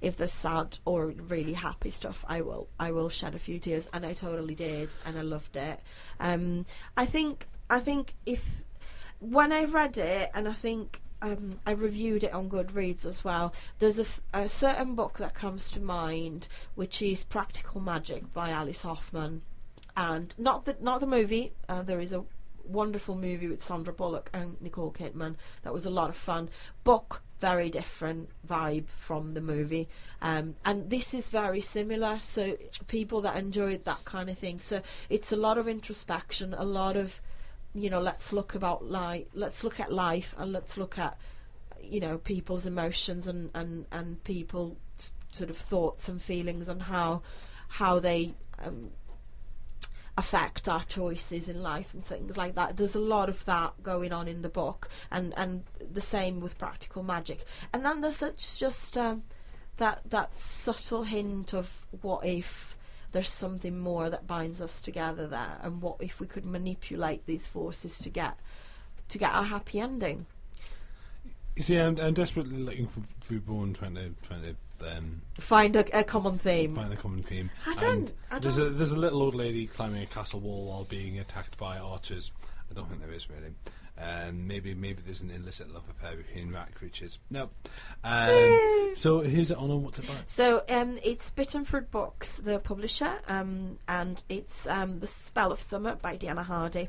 if 0.00 0.16
there's 0.16 0.32
sad 0.32 0.78
or 0.84 1.06
really 1.06 1.54
happy 1.54 1.90
stuff, 1.90 2.24
I 2.28 2.42
will 2.42 2.68
I 2.78 2.92
will 2.92 3.08
shed 3.08 3.34
a 3.34 3.38
few 3.38 3.58
tears, 3.58 3.88
and 3.92 4.06
I 4.06 4.12
totally 4.12 4.54
did, 4.54 4.94
and 5.04 5.18
I 5.18 5.22
loved 5.22 5.56
it. 5.56 5.80
Um, 6.20 6.66
I 6.96 7.06
think 7.06 7.46
I 7.68 7.80
think 7.80 8.14
if 8.26 8.62
when 9.18 9.52
I 9.52 9.64
read 9.64 9.98
it, 9.98 10.30
and 10.34 10.48
I 10.48 10.52
think 10.52 10.99
um, 11.22 11.60
I 11.66 11.72
reviewed 11.72 12.24
it 12.24 12.32
on 12.32 12.48
Goodreads 12.48 13.04
as 13.04 13.24
well. 13.24 13.54
There's 13.78 13.98
a, 13.98 14.02
f- 14.02 14.20
a 14.32 14.48
certain 14.48 14.94
book 14.94 15.18
that 15.18 15.34
comes 15.34 15.70
to 15.72 15.80
mind, 15.80 16.48
which 16.74 17.02
is 17.02 17.24
Practical 17.24 17.80
Magic 17.80 18.32
by 18.32 18.50
Alice 18.50 18.82
Hoffman, 18.82 19.42
and 19.96 20.34
not 20.38 20.64
the 20.64 20.76
not 20.80 21.00
the 21.00 21.06
movie. 21.06 21.52
Uh, 21.68 21.82
there 21.82 22.00
is 22.00 22.12
a 22.12 22.24
wonderful 22.64 23.16
movie 23.16 23.48
with 23.48 23.62
Sandra 23.62 23.92
Bullock 23.92 24.30
and 24.32 24.60
Nicole 24.60 24.92
Kidman 24.92 25.36
that 25.62 25.72
was 25.72 25.86
a 25.86 25.90
lot 25.90 26.08
of 26.08 26.16
fun. 26.16 26.48
Book 26.84 27.22
very 27.40 27.70
different 27.70 28.28
vibe 28.46 28.86
from 28.86 29.32
the 29.32 29.40
movie, 29.40 29.88
um, 30.20 30.56
and 30.64 30.90
this 30.90 31.14
is 31.14 31.30
very 31.30 31.60
similar. 31.60 32.18
So 32.22 32.56
people 32.86 33.22
that 33.22 33.36
enjoyed 33.36 33.84
that 33.84 34.04
kind 34.04 34.28
of 34.28 34.38
thing. 34.38 34.58
So 34.58 34.82
it's 35.08 35.32
a 35.32 35.36
lot 35.36 35.58
of 35.58 35.66
introspection, 35.66 36.54
a 36.54 36.64
lot 36.64 36.96
of 36.96 37.20
you 37.74 37.90
know, 37.90 38.00
let's 38.00 38.32
look 38.32 38.54
about 38.54 38.90
life. 38.90 39.26
Let's 39.34 39.62
look 39.64 39.80
at 39.80 39.92
life, 39.92 40.34
and 40.38 40.52
let's 40.52 40.76
look 40.76 40.98
at 40.98 41.16
you 41.82 42.00
know 42.00 42.18
people's 42.18 42.66
emotions 42.66 43.26
and 43.26 43.50
and 43.54 43.86
and 43.90 44.22
people's 44.24 44.76
sort 45.30 45.50
of 45.50 45.56
thoughts 45.56 46.08
and 46.08 46.20
feelings 46.20 46.68
and 46.68 46.82
how 46.82 47.22
how 47.68 48.00
they 48.00 48.34
um, 48.58 48.90
affect 50.18 50.68
our 50.68 50.84
choices 50.84 51.48
in 51.48 51.62
life 51.62 51.94
and 51.94 52.04
things 52.04 52.36
like 52.36 52.54
that. 52.56 52.76
There's 52.76 52.94
a 52.94 53.00
lot 53.00 53.28
of 53.28 53.44
that 53.44 53.82
going 53.82 54.12
on 54.12 54.28
in 54.28 54.42
the 54.42 54.48
book, 54.48 54.88
and 55.10 55.32
and 55.36 55.64
the 55.78 56.00
same 56.00 56.40
with 56.40 56.58
practical 56.58 57.02
magic. 57.02 57.44
And 57.72 57.84
then 57.84 58.00
there's 58.00 58.16
such 58.16 58.58
just 58.58 58.98
um, 58.98 59.22
that 59.76 60.02
that 60.10 60.36
subtle 60.36 61.04
hint 61.04 61.54
of 61.54 61.86
what 62.02 62.24
if 62.24 62.76
there's 63.12 63.28
something 63.28 63.78
more 63.78 64.10
that 64.10 64.26
binds 64.26 64.60
us 64.60 64.80
together 64.82 65.26
there, 65.26 65.58
and 65.62 65.82
what 65.82 65.96
if 66.00 66.20
we 66.20 66.26
could 66.26 66.44
manipulate 66.46 67.26
these 67.26 67.46
forces 67.46 67.98
to 68.00 68.10
get 68.10 68.36
to 69.08 69.18
get 69.18 69.32
our 69.32 69.44
happy 69.44 69.80
ending. 69.80 70.26
You 71.56 71.62
see, 71.62 71.76
I'm, 71.76 71.98
I'm 71.98 72.14
desperately 72.14 72.58
looking 72.58 72.86
for 72.86 73.00
through 73.20 73.40
trying 73.74 73.94
to 73.96 74.10
trying 74.22 74.42
to 74.42 74.96
um, 74.96 75.22
Find 75.38 75.76
a, 75.76 75.98
a 75.98 76.04
common 76.04 76.38
theme. 76.38 76.74
find 76.76 76.92
a 76.92 76.96
common 76.96 77.22
theme. 77.22 77.50
I 77.66 77.74
don't- 77.74 78.12
I 78.30 78.38
There's 78.38 78.58
a 78.58 78.70
there's 78.70 78.92
a 78.92 78.96
little 78.98 79.22
old 79.22 79.34
lady 79.34 79.66
climbing 79.66 80.02
a 80.02 80.06
castle 80.06 80.40
wall 80.40 80.66
while 80.66 80.84
being 80.84 81.18
attacked 81.18 81.58
by 81.58 81.78
archers. 81.78 82.32
I 82.70 82.74
don't 82.74 82.88
think 82.88 83.00
there 83.02 83.12
is 83.12 83.28
really. 83.28 83.52
Um, 84.00 84.46
maybe 84.46 84.74
maybe 84.74 85.02
there's 85.04 85.20
an 85.20 85.30
illicit 85.30 85.72
love 85.72 85.82
affair 85.90 86.16
between 86.16 86.52
rat 86.52 86.74
creatures. 86.74 87.18
No. 87.28 87.50
Um, 88.02 88.92
so 88.94 89.20
who's 89.20 89.50
it 89.50 89.58
on 89.58 89.70
and 89.70 89.84
what's 89.84 89.98
it 89.98 90.06
about? 90.06 90.28
So 90.28 90.62
um, 90.68 90.98
it's 91.04 91.30
Bittenford 91.30 91.90
Books, 91.90 92.38
the 92.38 92.58
publisher, 92.58 93.12
um, 93.28 93.78
and 93.88 94.22
it's 94.28 94.66
um, 94.66 95.00
The 95.00 95.06
Spell 95.06 95.52
of 95.52 95.60
Summer 95.60 95.96
by 95.96 96.16
Dianna 96.16 96.44
Hardy. 96.44 96.88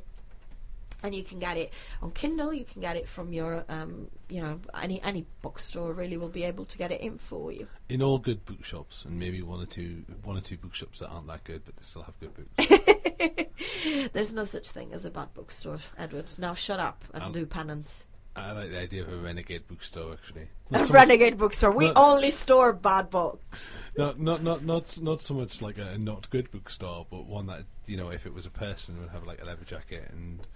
And 1.04 1.16
you 1.16 1.24
can 1.24 1.40
get 1.40 1.58
it 1.58 1.74
on 2.02 2.12
Kindle. 2.12 2.54
You 2.54 2.64
can 2.64 2.82
get 2.82 2.96
it 2.96 3.08
from 3.08 3.34
your, 3.34 3.66
um, 3.70 4.08
you 4.30 4.42
know, 4.42 4.60
any 4.82 5.02
any 5.02 5.26
bookstore. 5.42 5.94
Really, 5.94 6.16
will 6.18 6.30
be 6.30 6.44
able 6.44 6.66
to 6.66 6.78
get 6.78 6.92
it 6.92 7.02
in 7.02 7.18
for 7.18 7.52
you. 7.52 7.68
In 7.90 8.02
all 8.04 8.20
good 8.20 8.46
bookshops, 8.46 9.04
and 9.06 9.18
maybe 9.18 9.42
one 9.42 9.62
or 9.62 9.66
two 9.66 10.04
one 10.24 10.38
or 10.38 10.42
two 10.42 10.58
bookshops 10.58 11.00
that 11.00 11.08
aren't 11.10 11.28
that 11.28 11.44
good, 11.44 11.64
but 11.66 11.76
they 11.76 11.84
still 11.84 12.04
have 12.04 12.20
good 12.20 12.34
books. 12.36 14.10
There's 14.14 14.34
no 14.34 14.46
such 14.46 14.70
thing 14.70 14.94
as 14.94 15.06
a 15.06 15.10
bad 15.10 15.34
bookstore, 15.34 15.80
Edward. 15.98 16.32
Now 16.38 16.54
shut 16.54 16.80
up 16.80 17.04
and 17.14 17.24
Um, 17.24 17.32
do 17.32 17.46
penance. 17.46 18.06
I 18.34 18.54
like 18.54 18.70
the 18.70 18.80
idea 18.80 19.02
of 19.04 19.12
a 19.12 19.18
renegade 19.18 19.68
bookstore. 19.68 20.14
Actually, 20.14 20.44
A 20.70 20.74
Not 20.74 20.88
so 20.88 20.94
much- 20.94 21.02
renegade 21.02 21.38
bookstore. 21.38 21.76
We 21.76 21.90
only 21.92 22.32
store 22.32 22.72
bad 22.74 23.10
books. 23.10 23.74
Not 23.98 24.20
not 24.20 24.42
not 24.42 24.64
not 24.64 25.02
not 25.02 25.22
so 25.22 25.34
much 25.34 25.62
like 25.62 25.78
a 25.78 25.98
not 25.98 26.30
good 26.30 26.50
bookstore, 26.52 27.06
but 27.12 27.26
one 27.26 27.48
that 27.48 27.66
you 27.88 27.98
know, 27.98 28.10
if 28.10 28.26
it 28.26 28.34
was 28.34 28.46
a 28.46 28.50
person, 28.50 29.00
would 29.02 29.10
have 29.10 29.26
like 29.26 29.42
a 29.42 29.46
leather 29.46 29.66
jacket 29.66 30.08
and 30.12 30.48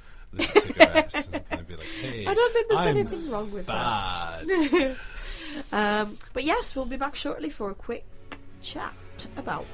cigarettes, 0.43 1.27
and 1.51 1.67
be 1.67 1.75
like, 1.75 1.85
"Hey, 2.01 2.25
I 2.25 2.33
don't 2.33 2.53
think 2.53 2.67
there's 2.67 2.79
I'm 2.81 2.87
anything 2.97 3.29
wrong 3.29 3.51
with 3.51 3.65
that. 3.67 4.97
Um, 5.71 6.17
but 6.33 6.43
yes, 6.43 6.75
we'll 6.75 6.85
be 6.85 6.97
back 6.97 7.15
shortly 7.15 7.49
for 7.49 7.69
a 7.69 7.73
quick 7.73 8.03
chat 8.61 8.93
about 9.37 9.65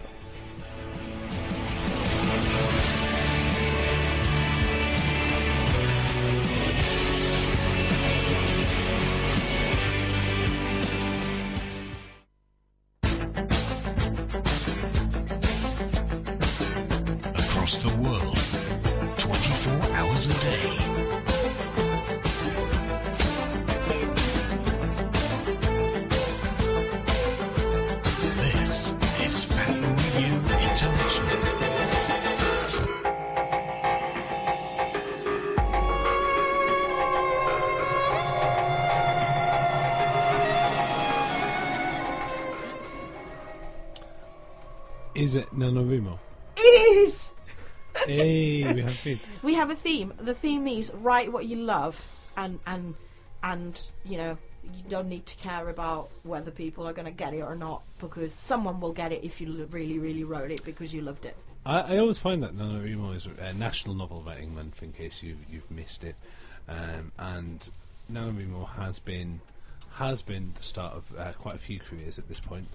The 50.18 50.34
theme 50.34 50.68
is 50.68 50.91
write 50.95 51.32
what 51.32 51.45
you 51.45 51.57
love, 51.57 52.07
and 52.38 52.59
and 52.68 52.95
and 53.43 53.82
you 54.05 54.18
know 54.18 54.38
you 54.64 54.84
don't 54.89 55.09
need 55.09 55.26
to 55.26 55.36
care 55.38 55.70
about 55.70 56.09
whether 56.24 56.51
people 56.51 56.88
are 56.88 56.93
going 56.93 57.05
to 57.05 57.12
get 57.12 57.34
it 57.34 57.41
or 57.41 57.55
not 57.55 57.82
because 57.99 58.32
someone 58.34 58.80
will 58.80 58.93
get 58.93 59.12
it 59.12 59.24
if 59.24 59.41
you 59.41 59.68
really 59.72 59.97
really 59.99 60.24
wrote 60.24 60.51
it 60.51 60.64
because 60.64 60.93
you 60.93 61.01
loved 61.01 61.26
it. 61.26 61.36
I, 61.66 61.80
I 61.80 61.97
always 61.97 62.18
find 62.18 62.41
that 62.43 62.57
NaNoWriMo 62.57 63.16
is 63.16 63.28
a 63.28 63.53
National 63.53 63.93
Novel 63.95 64.24
Writing 64.26 64.55
Month, 64.55 64.82
in 64.82 64.93
case 64.93 65.22
you 65.24 65.38
you've 65.49 65.70
missed 65.70 66.03
it. 66.03 66.16
um, 66.68 67.12
and 67.18 67.70
NaNoWriMo 68.12 68.70
has 68.76 68.99
been 68.99 69.41
has 69.93 70.22
been 70.22 70.53
the 70.55 70.64
start 70.64 70.93
of 70.93 71.14
uh, 71.18 71.34
quite 71.34 71.55
a 71.55 71.59
few 71.59 71.80
careers 71.80 72.18
at 72.18 72.28
this 72.28 72.39
point. 72.39 72.68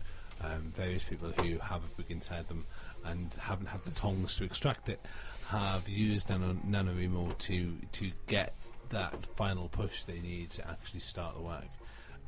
Um, 0.42 0.72
various 0.76 1.02
people 1.02 1.30
who 1.30 1.58
have 1.58 1.82
a 1.82 1.96
book 1.96 2.10
inside 2.10 2.46
them 2.48 2.66
and 3.04 3.32
haven't 3.40 3.66
had 3.66 3.80
the 3.84 3.90
tongs 3.92 4.36
to 4.36 4.44
extract 4.44 4.88
it 4.88 5.00
have 5.48 5.88
used 5.88 6.28
Nano, 6.28 6.56
NaNoWriMo 6.68 7.38
to 7.38 7.72
to 7.92 8.10
get 8.26 8.54
that 8.90 9.14
final 9.36 9.68
push 9.68 10.04
they 10.04 10.20
need 10.20 10.50
to 10.50 10.68
actually 10.68 11.00
start 11.00 11.34
the 11.36 11.42
work. 11.42 11.64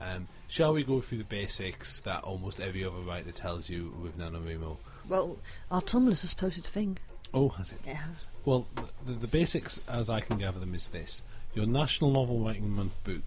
Um, 0.00 0.28
shall 0.46 0.72
we 0.72 0.84
go 0.84 1.00
through 1.00 1.18
the 1.18 1.24
basics 1.24 2.00
that 2.00 2.22
almost 2.22 2.60
every 2.60 2.84
other 2.84 3.00
writer 3.00 3.32
tells 3.32 3.68
you 3.68 3.92
with 4.00 4.16
NaNoWriMo? 4.18 4.76
Well, 5.08 5.38
our 5.70 5.82
Tumblr's 5.82 6.24
a 6.24 6.48
thing. 6.62 6.98
Oh, 7.34 7.48
has 7.50 7.72
it? 7.72 7.80
It 7.86 7.94
has. 7.94 8.26
Well, 8.44 8.66
the, 9.04 9.12
the 9.12 9.26
basics, 9.26 9.80
as 9.88 10.08
I 10.08 10.20
can 10.20 10.38
gather 10.38 10.60
them, 10.60 10.74
is 10.74 10.88
this: 10.88 11.22
your 11.54 11.66
National 11.66 12.10
Novel 12.10 12.40
Writing 12.40 12.70
Month 12.70 13.02
book. 13.04 13.22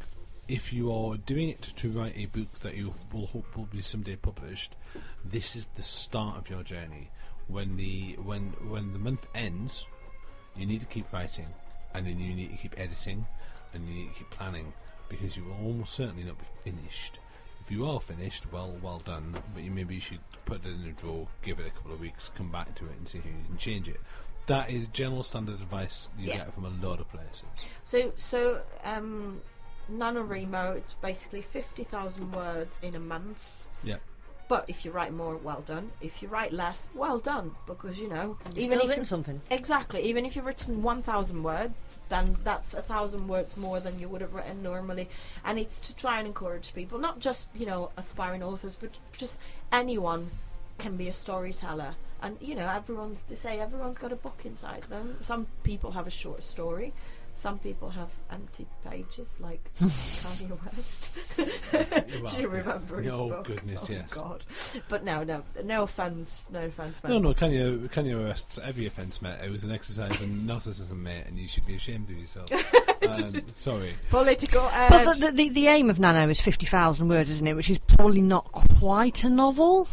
If 0.47 0.73
you 0.73 0.91
are 0.91 1.15
doing 1.17 1.49
it 1.49 1.61
to 1.61 1.89
write 1.89 2.17
a 2.17 2.25
book 2.25 2.59
that 2.59 2.75
you 2.75 2.93
will 3.13 3.27
hope 3.27 3.55
will 3.55 3.65
be 3.65 3.81
someday 3.81 4.15
published, 4.17 4.75
this 5.23 5.55
is 5.55 5.67
the 5.75 5.81
start 5.81 6.37
of 6.37 6.49
your 6.49 6.63
journey. 6.63 7.09
When 7.47 7.77
the 7.77 8.15
when 8.23 8.53
when 8.67 8.91
the 8.93 8.99
month 8.99 9.25
ends, 9.33 9.85
you 10.55 10.65
need 10.65 10.79
to 10.81 10.85
keep 10.87 11.11
writing, 11.13 11.47
and 11.93 12.05
then 12.05 12.19
you 12.19 12.33
need 12.33 12.51
to 12.51 12.57
keep 12.57 12.77
editing, 12.77 13.25
and 13.73 13.87
you 13.87 13.93
need 13.93 14.07
to 14.13 14.19
keep 14.19 14.29
planning, 14.31 14.73
because 15.09 15.37
you 15.37 15.43
will 15.45 15.57
almost 15.65 15.93
certainly 15.93 16.23
not 16.23 16.37
be 16.37 16.71
finished. 16.71 17.19
If 17.63 17.71
you 17.71 17.85
are 17.87 17.99
finished, 18.01 18.51
well, 18.51 18.75
well 18.81 18.99
done. 19.05 19.35
But 19.53 19.63
you 19.63 19.71
maybe 19.71 19.95
you 19.95 20.01
should 20.01 20.19
put 20.45 20.65
it 20.65 20.69
in 20.69 20.83
a 20.85 20.91
drawer, 20.93 21.27
give 21.43 21.59
it 21.59 21.67
a 21.67 21.69
couple 21.71 21.93
of 21.93 21.99
weeks, 22.01 22.29
come 22.35 22.51
back 22.51 22.75
to 22.75 22.85
it, 22.85 22.97
and 22.97 23.07
see 23.07 23.19
how 23.19 23.29
you 23.29 23.45
can 23.45 23.57
change 23.57 23.87
it. 23.87 23.99
That 24.47 24.69
is 24.71 24.87
general 24.89 25.23
standard 25.23 25.61
advice 25.61 26.09
you 26.17 26.27
Yeah. 26.29 26.37
get 26.37 26.53
from 26.53 26.65
a 26.65 26.85
lot 26.85 26.99
of 26.99 27.07
places. 27.09 27.43
So, 27.83 28.11
so 28.17 28.61
um, 28.83 29.41
NaNoWriMo, 29.91 30.77
it's 30.77 30.93
basically 30.95 31.41
50,000 31.41 32.31
words 32.31 32.79
in 32.81 32.95
a 32.95 32.99
month. 32.99 33.43
Yeah. 33.83 33.97
But 34.47 34.65
if 34.67 34.83
you 34.83 34.91
write 34.91 35.13
more, 35.13 35.37
well 35.37 35.61
done. 35.61 35.91
If 36.01 36.21
you 36.21 36.27
write 36.27 36.51
less, 36.51 36.89
well 36.93 37.19
done. 37.19 37.55
Because, 37.65 37.97
you 37.97 38.09
know, 38.09 38.37
You've 38.53 38.65
even 38.65 38.71
still 38.71 38.81
if 38.81 38.89
written 38.89 39.03
you, 39.03 39.05
something. 39.05 39.41
Exactly. 39.49 40.01
Even 40.01 40.25
if 40.25 40.35
you've 40.35 40.45
written 40.45 40.83
1,000 40.83 41.41
words, 41.41 41.99
then 42.09 42.35
that's 42.43 42.73
a 42.73 42.81
thousand 42.81 43.29
words 43.29 43.55
more 43.55 43.79
than 43.79 43.97
you 43.97 44.09
would 44.09 44.19
have 44.19 44.33
written 44.33 44.61
normally. 44.61 45.07
And 45.45 45.57
it's 45.57 45.79
to 45.81 45.95
try 45.95 46.17
and 46.17 46.27
encourage 46.27 46.73
people, 46.73 46.99
not 46.99 47.19
just, 47.19 47.47
you 47.55 47.65
know, 47.65 47.91
aspiring 47.95 48.43
authors, 48.43 48.75
but 48.75 48.99
just 49.17 49.39
anyone 49.71 50.29
can 50.79 50.97
be 50.97 51.07
a 51.07 51.13
storyteller. 51.13 51.95
And, 52.21 52.37
you 52.41 52.55
know, 52.55 52.67
everyone's, 52.67 53.23
they 53.23 53.35
say 53.35 53.59
everyone's 53.59 53.97
got 53.97 54.11
a 54.11 54.17
book 54.17 54.41
inside 54.43 54.83
them. 54.89 55.15
Some 55.21 55.47
people 55.63 55.91
have 55.91 56.07
a 56.07 56.11
short 56.11 56.43
story. 56.43 56.93
Some 57.33 57.57
people 57.59 57.89
have 57.89 58.09
empty 58.31 58.67
pages, 58.87 59.37
like 59.39 59.61
Kanye 59.79 60.51
West. 60.65 61.11
Do 62.35 62.41
you 62.41 62.47
remember 62.49 63.01
his 63.01 63.11
Oh, 63.13 63.29
book? 63.29 63.45
goodness, 63.45 63.87
oh, 63.89 63.93
yes. 63.93 64.13
God. 64.13 64.43
But 64.89 65.03
no, 65.03 65.23
no, 65.23 65.43
no 65.63 65.83
offense, 65.83 66.47
no 66.51 66.65
offense. 66.65 67.01
No, 67.03 67.09
meant. 67.19 67.23
no, 67.25 67.31
Kanye, 67.33 67.89
Kanye 67.89 68.21
arrests 68.21 68.59
every 68.63 68.85
offence, 68.85 69.21
mate. 69.21 69.39
It 69.43 69.49
was 69.49 69.63
an 69.63 69.71
exercise 69.71 70.21
in 70.21 70.41
narcissism, 70.45 70.97
mate, 70.97 71.23
and 71.27 71.39
you 71.39 71.47
should 71.47 71.65
be 71.65 71.75
ashamed 71.75 72.09
of 72.09 72.17
yourself. 72.17 72.49
um, 73.07 73.41
sorry. 73.53 73.93
Political 74.09 74.69
But 74.89 75.17
the, 75.19 75.31
the, 75.31 75.49
the 75.49 75.67
aim 75.67 75.89
of 75.89 75.99
Nano 75.99 76.27
is 76.29 76.39
50,000 76.41 77.07
words, 77.07 77.29
isn't 77.29 77.47
it? 77.47 77.55
Which 77.55 77.69
is 77.69 77.79
probably 77.79 78.21
not 78.21 78.51
quite 78.51 79.23
a 79.23 79.29
novel. 79.29 79.87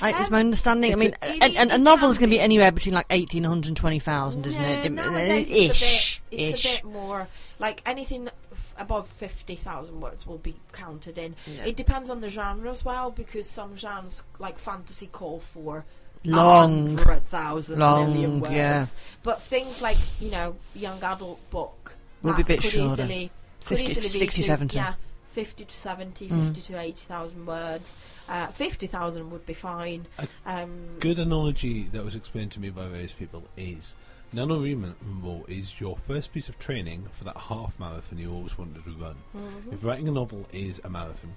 I, 0.00 0.18
is 0.18 0.26
Um, 0.28 0.32
my 0.32 0.40
understanding. 0.40 0.92
I 0.92 0.96
mean, 0.96 1.14
a- 1.20 1.26
a, 1.26 1.46
it- 1.46 1.70
a, 1.72 1.74
a 1.74 1.78
novel 1.78 2.08
is 2.10 2.18
going 2.18 2.30
to 2.30 2.34
be 2.34 2.38
be. 2.38 2.40
anywhere 2.40 2.72
between 2.72 2.94
like 2.94 3.06
18 3.10 3.44
and 3.44 3.50
120,000, 3.50 4.46
isn't 4.46 4.62
No, 4.62 4.68
it? 4.70 4.92
nowadays 4.92 5.50
Ish. 5.50 6.13
It's, 6.38 6.60
a 6.60 6.64
bit, 6.68 6.72
ish. 6.74 6.80
a 6.80 6.84
bit 6.84 6.92
more 6.92 7.28
like 7.58 7.82
anything 7.86 8.28
f- 8.52 8.74
above 8.78 9.08
fifty 9.16 9.56
thousand 9.56 10.00
words 10.00 10.26
will 10.26 10.38
be 10.38 10.54
counted 10.72 11.18
in. 11.18 11.34
Yeah. 11.46 11.64
It 11.66 11.76
depends 11.76 12.10
on 12.10 12.20
the 12.20 12.28
genre 12.28 12.70
as 12.70 12.84
well, 12.84 13.10
because 13.10 13.48
some 13.48 13.76
genres 13.76 14.22
like 14.38 14.58
fantasy 14.58 15.06
call 15.06 15.40
for 15.40 15.84
Long. 16.24 16.88
hundred 16.90 17.26
thousand 17.26 17.78
Long, 17.78 18.12
million 18.12 18.40
words. 18.40 18.54
yeah. 18.54 18.86
But 19.22 19.42
things 19.42 19.82
like 19.82 19.98
you 20.20 20.30
know 20.30 20.56
young 20.74 21.02
adult 21.02 21.38
book 21.50 21.94
Will 22.22 22.32
be 22.32 22.42
a 22.42 22.44
that 22.44 22.46
bit 22.48 22.60
could 22.62 22.70
shorter. 22.70 23.02
Easily, 23.02 23.30
could 23.66 23.78
50 23.78 23.84
easily 23.92 24.08
60, 24.08 24.42
to- 24.42 24.46
70. 24.48 24.76
Yeah. 24.76 24.94
50 25.32 25.64
to 25.64 25.74
70, 25.74 26.28
Mm. 26.28 26.54
50 26.54 26.62
to 26.72 26.78
80,000 26.80 27.44
words. 27.44 27.96
Uh, 28.28 28.46
50,000 28.46 29.32
would 29.32 29.44
be 29.44 29.52
fine. 29.52 30.06
A 30.16 30.28
Um, 30.46 30.96
Good 31.00 31.18
analogy 31.18 31.88
that 31.92 32.04
was 32.04 32.14
explained 32.14 32.52
to 32.52 32.60
me 32.60 32.70
by 32.70 32.86
various 32.86 33.14
people 33.14 33.42
is 33.56 33.96
NaNoWriMo 34.34 35.48
is 35.48 35.80
your 35.80 35.96
first 35.96 36.32
piece 36.32 36.48
of 36.48 36.58
training 36.58 37.06
for 37.12 37.22
that 37.22 37.36
half 37.36 37.78
marathon 37.78 38.18
you 38.18 38.32
always 38.32 38.58
wanted 38.58 38.82
to 38.84 38.90
run. 38.92 39.14
mhm. 39.36 39.72
If 39.72 39.84
writing 39.84 40.08
a 40.08 40.10
novel 40.10 40.44
is 40.52 40.80
a 40.82 40.90
marathon, 40.90 41.34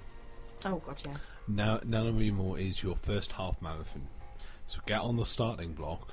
Oh, 0.64 0.76
God, 0.84 1.00
yeah. 1.06 1.16
now 1.46 1.78
NaNoWriMo 1.78 2.58
is 2.60 2.82
your 2.82 2.96
first 2.96 3.32
half 3.32 3.62
marathon. 3.62 4.08
So 4.66 4.80
get 4.86 5.00
on 5.00 5.16
the 5.16 5.24
starting 5.24 5.74
block 5.74 6.12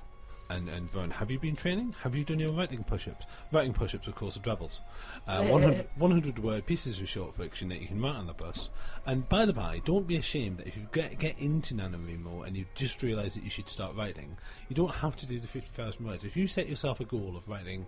and, 0.50 0.70
and 0.70 0.93
run. 0.93 1.10
Have 1.12 1.32
you 1.32 1.39
been 1.39 1.56
training? 1.56 1.96
Have 2.02 2.16
you 2.16 2.24
done 2.24 2.39
your 2.39 2.52
writing 2.52 2.84
push-ups? 2.84 3.26
Writing 3.52 3.74
push-ups, 3.74 4.08
of 4.08 4.16
course, 4.16 4.38
are 4.38 4.41
drabbles. 4.41 4.82
Uh, 5.28 5.43
100, 5.46 5.88
100 5.96 6.39
word 6.39 6.66
pieces 6.66 7.00
of 7.00 7.10
short 7.10 7.36
fiction 7.36 7.70
that 7.70 7.82
you 7.82 7.88
can 7.88 8.02
write 8.02 8.16
on 8.16 8.28
the 8.28 8.34
bus. 8.34 8.70
And 9.06 9.28
by 9.28 9.46
the 9.46 9.54
by, 9.54 9.82
don't 9.86 10.08
be 10.08 10.18
ashamed 10.18 10.58
that 10.58 10.68
if 10.68 10.78
you 10.78 10.88
get 10.91 11.18
get 11.20 11.38
into 11.39 11.74
NaNoWriMo 11.74 12.46
and 12.46 12.56
you've 12.56 12.74
just 12.76 13.02
realised 13.02 13.38
that 13.38 13.43
you 13.43 13.50
should 13.50 13.70
start 13.70 13.96
writing, 13.96 14.38
you 14.70 14.76
don't 14.76 14.93
have 14.96 15.16
to 15.18 15.26
do 15.26 15.39
the 15.39 15.48
50,000 15.48 16.06
words. 16.06 16.24
If 16.24 16.38
you 16.38 16.48
set 16.48 16.70
yourself 16.70 17.00
a 17.00 17.06
goal 17.06 17.36
of 17.36 17.48
writing 17.48 17.86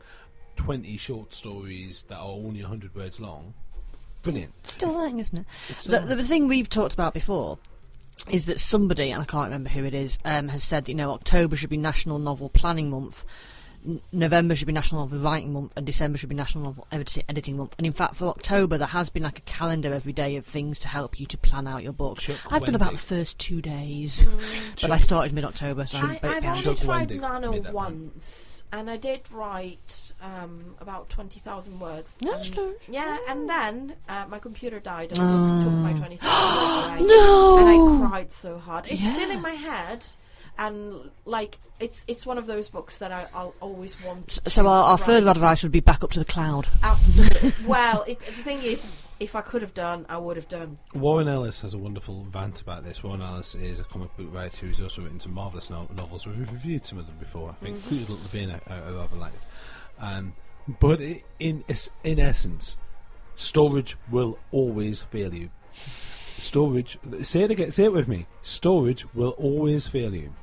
20 0.56 0.98
short 0.98 1.34
stories 1.34 2.04
that 2.10 2.18
are 2.18 2.30
only 2.30 2.62
100 2.62 2.96
words 2.96 3.20
long, 3.20 3.54
brilliant. 4.24 4.54
Still 4.68 4.94
writing, 4.94 5.20
isn't 5.20 5.38
it? 5.38 5.46
The, 5.84 6.02
uh, 6.02 6.06
the 6.16 6.24
thing 6.24 6.48
we've 6.48 6.70
talked 6.70 6.94
about 6.94 7.14
before 7.14 7.60
is 8.30 8.46
that 8.48 8.60
somebody, 8.60 9.12
and 9.12 9.22
I 9.22 9.26
can't 9.26 9.46
remember 9.46 9.70
who 9.70 9.86
it 9.86 9.94
is, 9.94 10.20
um, 10.26 10.50
has 10.50 10.64
said 10.64 10.86
that, 10.86 10.92
you 10.92 10.96
know 10.96 11.12
October 11.12 11.56
should 11.56 11.70
be 11.70 11.78
National 11.78 12.20
Novel 12.20 12.50
Planning 12.50 12.90
Month, 12.90 13.24
November 14.12 14.56
should 14.56 14.68
be 14.68 14.74
National 14.74 15.02
Novel 15.02 15.20
Writing 15.20 15.54
Month, 15.54 15.74
and 15.76 15.86
December 15.86 16.18
should 16.18 16.30
be 16.30 16.36
National 16.36 16.66
Novel 16.66 16.88
Editing 16.92 17.58
Month. 17.58 17.76
And 17.78 17.88
in 17.88 17.94
fact, 17.94 18.16
for 18.16 18.26
October, 18.26 18.78
there 18.78 18.88
has 18.88 19.10
been 19.10 19.24
like 19.24 19.40
a 19.40 19.44
calendar 19.44 19.94
every 19.94 20.14
day 20.14 20.36
of 20.36 20.46
things 20.46 20.80
to 20.80 20.88
help 20.88 21.20
you 21.20 21.26
to 21.28 21.38
plan 21.38 21.68
out 21.68 21.84
your 21.84 21.94
book. 21.94 22.18
Chuck 22.20 22.38
I've 22.50 22.64
done 22.64 22.76
about 22.76 22.92
the 22.94 22.98
first 22.98 23.40
two 23.40 23.62
days, 23.62 24.26
but 24.82 24.92
I 24.92 24.98
started 24.98 25.34
mid-October, 25.34 25.86
so 25.86 25.98
I'm 26.00 26.10
I, 26.12 26.16
a 26.16 26.20
bit 26.20 26.32
I've 26.32 26.46
only 26.46 26.62
Chuck 26.64 26.78
tried 26.78 27.10
Wendig 27.10 27.22
Nano 27.22 27.72
once, 27.72 28.64
and 28.72 28.90
I 28.90 28.98
did 28.98 29.22
write 29.32 30.12
um, 30.22 30.76
about 30.80 31.10
20,000 31.10 31.80
words. 31.80 32.16
That's 32.20 32.48
and, 32.50 32.58
nice. 32.58 32.76
Yeah, 32.90 33.18
and 33.30 33.50
then 33.50 33.96
uh, 34.10 34.26
my 34.30 34.40
computer 34.40 34.80
died 34.80 35.12
and 35.12 35.20
Oh. 35.22 35.60
took, 35.60 35.70
took 35.70 35.74
my 35.80 35.94
20,000 35.94 36.18
words 36.20 36.88
away. 37.02 37.08
No! 37.08 37.58
And 37.58 38.04
I 38.04 38.08
cried 38.10 38.32
so 38.32 38.58
hard. 38.58 38.86
It's 38.88 39.02
still 39.16 39.32
in 39.32 39.42
my 39.42 39.52
head, 39.52 40.06
and 40.58 41.12
like 41.26 41.58
it's 41.80 42.04
it's 42.08 42.26
one 42.26 42.38
of 42.38 42.48
those 42.48 42.70
books 42.70 42.98
that 43.00 43.12
I, 43.12 43.28
I'll 43.34 43.54
always 43.60 44.02
want. 44.04 44.32
S- 44.32 44.40
to 44.44 44.50
So 44.50 44.68
our, 44.68 44.84
our 44.92 44.98
further 44.98 45.30
advice 45.30 45.64
would 45.64 45.72
be 45.72 45.80
back 45.80 46.04
up 46.04 46.10
to 46.12 46.20
the 46.20 46.26
cloud. 46.26 46.68
Absolutely. 46.84 47.54
well, 47.68 48.04
it, 48.08 48.20
the 48.20 48.32
thing 48.44 48.62
is, 48.64 49.04
if 49.20 49.36
I 49.36 49.42
could 49.42 49.62
have 49.62 49.74
done, 49.74 50.06
I 50.10 50.18
would 50.18 50.38
have 50.38 50.48
done. 50.48 50.78
Warren 50.94 51.28
Ellis 51.28 51.62
has 51.62 51.74
a 51.74 51.78
wonderful 51.78 52.26
rant 52.34 52.62
about 52.62 52.84
this. 52.84 53.04
Warren 53.04 53.22
Ellis 53.22 53.54
is 53.56 53.80
a 53.80 53.84
comic 53.84 54.16
book 54.18 54.28
writer 54.34 54.66
who's 54.66 54.80
also 54.82 55.04
written 55.04 55.20
some 55.20 55.34
marvellous 55.34 55.70
no- 55.70 55.88
novels. 55.96 56.26
We've 56.26 56.52
reviewed 56.52 56.86
some 56.86 56.98
of 56.98 57.06
them 57.08 57.18
before. 57.20 57.50
I 57.50 57.54
think 57.64 57.78
Mm-hmm. 57.78 57.96
Little 57.96 58.16
Vein 58.16 58.52
I, 58.52 58.74
I 58.74 58.92
rather 58.92 59.16
liked. 59.16 59.46
Um, 60.00 60.34
but 60.80 61.00
i 61.02 61.24
in 61.40 61.64
in 62.04 62.20
essence, 62.20 62.78
storage 63.36 63.98
will 64.12 64.40
always 64.52 65.04
fail 65.04 65.34
you. 65.34 65.50
Storage. 66.38 66.98
Say 67.24 67.44
it 67.44 67.52
again. 67.52 67.72
Say 67.72 67.86
it 67.86 67.94
with 67.94 68.08
me. 68.08 68.26
Storage 68.42 69.06
will 69.14 69.32
always 69.32 69.88
fail 69.88 70.14
you. 70.16 70.34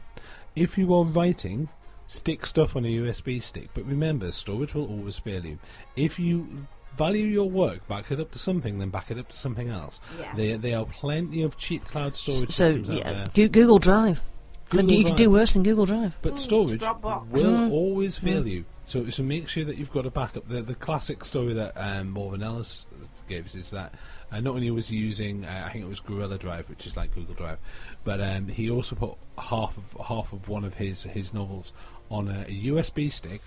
If 0.56 0.78
you 0.78 0.94
are 0.94 1.04
writing, 1.04 1.68
stick 2.06 2.46
stuff 2.46 2.76
on 2.76 2.84
a 2.84 2.88
USB 2.88 3.42
stick. 3.42 3.68
But 3.74 3.84
remember, 3.86 4.30
storage 4.30 4.74
will 4.74 4.86
always 4.88 5.18
fail 5.18 5.44
you. 5.44 5.58
If 5.96 6.18
you 6.18 6.66
value 6.96 7.26
your 7.26 7.50
work, 7.50 7.86
back 7.88 8.10
it 8.12 8.20
up 8.20 8.30
to 8.32 8.38
something, 8.38 8.78
then 8.78 8.90
back 8.90 9.10
it 9.10 9.18
up 9.18 9.28
to 9.30 9.36
something 9.36 9.68
else. 9.68 9.98
Yeah. 10.18 10.34
There, 10.36 10.58
there 10.58 10.78
are 10.78 10.84
plenty 10.86 11.42
of 11.42 11.56
cheap 11.56 11.84
cloud 11.84 12.16
storage 12.16 12.50
so 12.52 12.66
systems 12.66 12.90
out 12.90 12.96
yeah, 12.96 13.12
there. 13.34 13.48
Google 13.48 13.78
Drive. 13.78 14.22
Google 14.70 14.92
you 14.92 15.04
can 15.04 15.16
do 15.16 15.30
worse 15.30 15.52
than 15.54 15.62
Google 15.62 15.86
Drive. 15.86 16.16
But 16.22 16.34
Mm, 16.34 16.38
storage 16.38 16.80
Dropbox. 16.80 17.28
will 17.30 17.52
Mm. 17.52 17.70
always 17.72 18.16
fail 18.18 18.42
Mm. 18.42 18.50
you. 18.50 18.64
So, 18.86 19.08
so 19.10 19.22
make 19.22 19.48
sure 19.48 19.64
that 19.64 19.76
you've 19.78 19.92
got 19.92 20.06
a 20.06 20.10
backup. 20.10 20.46
The, 20.48 20.62
the 20.62 20.74
classic 20.74 21.24
story 21.24 21.52
that 21.54 21.72
um, 21.76 22.14
Warren 22.14 22.42
Ellis 22.42 22.86
gave 23.28 23.46
us 23.46 23.54
is 23.54 23.70
that 23.70 23.94
uh, 24.32 24.40
not 24.40 24.54
only 24.54 24.70
was 24.70 24.88
he 24.88 24.96
using, 24.96 25.44
uh, 25.44 25.64
I 25.66 25.70
think 25.70 25.84
it 25.84 25.88
was 25.88 26.00
Gorilla 26.00 26.38
Drive, 26.38 26.68
which 26.68 26.86
is 26.86 26.96
like 26.96 27.14
Google 27.14 27.34
Drive, 27.34 27.58
but 28.04 28.20
um, 28.20 28.48
he 28.48 28.70
also 28.70 28.96
put 28.96 29.14
half 29.38 29.76
of 29.76 30.06
half 30.06 30.32
of 30.32 30.48
one 30.48 30.64
of 30.64 30.74
his 30.74 31.04
his 31.04 31.32
novels 31.34 31.72
on 32.10 32.28
a, 32.28 32.42
a 32.42 32.66
USB 32.66 33.10
stick 33.10 33.40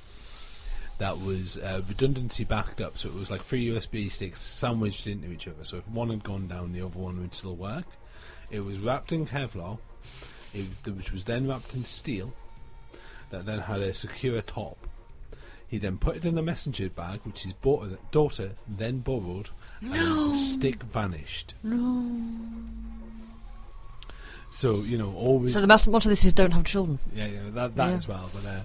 that 0.97 1.19
was 1.19 1.57
uh, 1.57 1.81
redundancy 1.87 2.43
backed 2.43 2.81
up. 2.81 2.97
So 2.97 3.09
it 3.09 3.15
was 3.15 3.29
like 3.29 3.43
three 3.43 3.67
USB 3.67 4.11
sticks 4.11 4.41
sandwiched 4.41 5.07
into 5.07 5.31
each 5.31 5.47
other. 5.47 5.63
So 5.63 5.77
if 5.77 5.87
one 5.87 6.09
had 6.09 6.23
gone 6.23 6.47
down, 6.47 6.73
the 6.73 6.81
other 6.81 6.97
one 6.97 7.19
would 7.21 7.35
still 7.35 7.55
work. 7.55 7.85
It 8.49 8.61
was 8.61 8.79
wrapped 8.79 9.11
in 9.11 9.27
Kevlar, 9.27 9.77
it, 10.53 10.65
which 10.85 11.11
was 11.11 11.25
then 11.25 11.47
wrapped 11.47 11.75
in 11.75 11.83
steel, 11.83 12.33
that 13.29 13.45
then 13.45 13.59
had 13.59 13.81
a 13.81 13.93
secure 13.93 14.41
top. 14.41 14.86
He 15.67 15.77
then 15.77 15.97
put 15.97 16.15
it 16.15 16.25
in 16.25 16.37
a 16.37 16.41
messenger 16.41 16.89
bag, 16.89 17.19
which 17.23 17.43
his 17.43 17.51
bo- 17.53 17.97
daughter 18.11 18.51
then 18.67 18.99
borrowed, 18.99 19.49
and 19.81 19.93
the 20.33 20.37
stick 20.37 20.81
vanished. 20.83 21.55
No. 21.63 22.09
So 24.49 24.77
you 24.81 24.97
know, 24.97 25.13
always 25.15 25.53
So 25.53 25.61
the 25.61 25.67
motto 25.67 25.91
motto 25.91 26.07
of 26.07 26.11
this 26.11 26.23
is 26.25 26.33
don't 26.33 26.51
have 26.51 26.63
children. 26.63 26.99
yeah, 27.13 27.25
yeah, 27.27 27.39
that 27.51 27.75
that 27.75 27.89
Yeah. 27.89 27.95
as 27.95 28.07
well. 28.07 28.29
But 28.33 28.45
uh, 28.45 28.61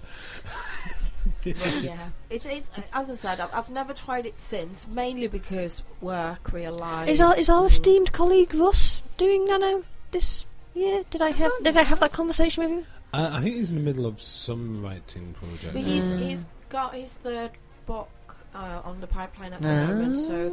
yeah, 1.81 2.09
it's, 2.31 2.47
it's 2.47 2.71
as 2.93 3.11
I 3.11 3.15
said, 3.15 3.41
I've, 3.41 3.53
I've 3.53 3.71
never 3.71 3.93
tried 3.93 4.27
it 4.27 4.39
since, 4.41 4.87
mainly 4.89 5.27
because 5.27 5.83
work, 6.01 6.53
real 6.53 6.75
life. 6.75 7.09
Is 7.09 7.21
our 7.21 7.37
is 7.37 7.49
our 7.51 7.63
Mm. 7.63 7.67
esteemed 7.67 8.13
colleague 8.13 8.55
Russ 8.55 9.03
doing 9.17 9.45
nano 9.47 9.85
this 10.13 10.47
year? 10.75 11.03
Did 11.11 11.21
I 11.21 11.31
have 11.33 11.51
did 11.63 11.77
I 11.77 11.83
have 11.83 11.99
that 12.01 12.13
conversation 12.13 12.63
with 12.63 12.73
him? 12.73 12.87
I, 13.13 13.39
I 13.39 13.41
think 13.43 13.57
he's 13.57 13.71
in 13.71 13.77
the 13.77 13.83
middle 13.83 14.07
of 14.07 14.23
some 14.23 14.83
writing 14.85 15.35
project. 15.35 15.75
But 15.75 15.83
he's 15.83 16.13
Mm. 16.13 16.19
he's 16.21 16.47
got 16.73 16.95
his 16.95 17.13
third 17.13 17.51
book 17.85 18.09
uh, 18.55 18.81
on 18.85 19.01
the 19.01 19.07
pipeline 19.07 19.53
at 19.53 19.61
the 19.61 19.69
moment, 19.69 20.17
so 20.17 20.47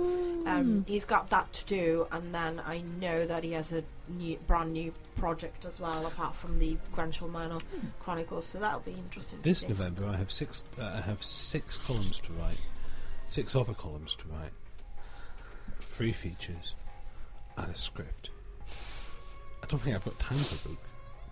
um, 0.46 0.86
he's 0.88 1.06
got 1.06 1.30
that 1.30 1.52
to 1.54 1.66
do. 1.66 2.08
And 2.12 2.36
then 2.36 2.62
I 2.66 2.82
know 3.00 3.26
that 3.26 3.44
he 3.44 3.54
has 3.54 3.72
a 3.72 3.84
new, 4.10 4.38
brand 4.46 4.74
new 4.74 4.94
project 5.16 5.64
as 5.66 5.80
well, 5.80 6.06
apart 6.06 6.36
from 6.36 6.60
the 6.60 6.78
Granshall 6.96 7.32
Manor 7.32 7.60
Chronicles. 8.02 8.46
So 8.46 8.60
that'll 8.60 8.82
be 8.82 8.92
interesting. 8.92 9.40
This 9.42 9.64
to 9.64 9.74
see. 9.74 9.80
November, 9.80 10.08
I 10.08 10.18
have 10.18 10.32
six. 10.32 10.64
Uh, 10.78 10.86
I 10.86 11.02
have 11.02 11.24
six 11.24 11.78
columns 11.78 12.20
to 12.20 12.34
write, 12.34 12.60
six 13.28 13.56
other 13.56 13.74
columns 13.74 14.14
to 14.16 14.28
write, 14.28 14.52
three 15.80 16.12
features, 16.12 16.76
and 17.58 17.72
a 17.72 17.78
script. 17.78 18.30
I 19.64 19.68
don't 19.68 19.80
think 19.80 19.96
I've 19.96 20.06
got 20.06 20.20
time 20.20 20.38
for 20.38 20.68
a 20.68 20.72
book. 20.72 20.84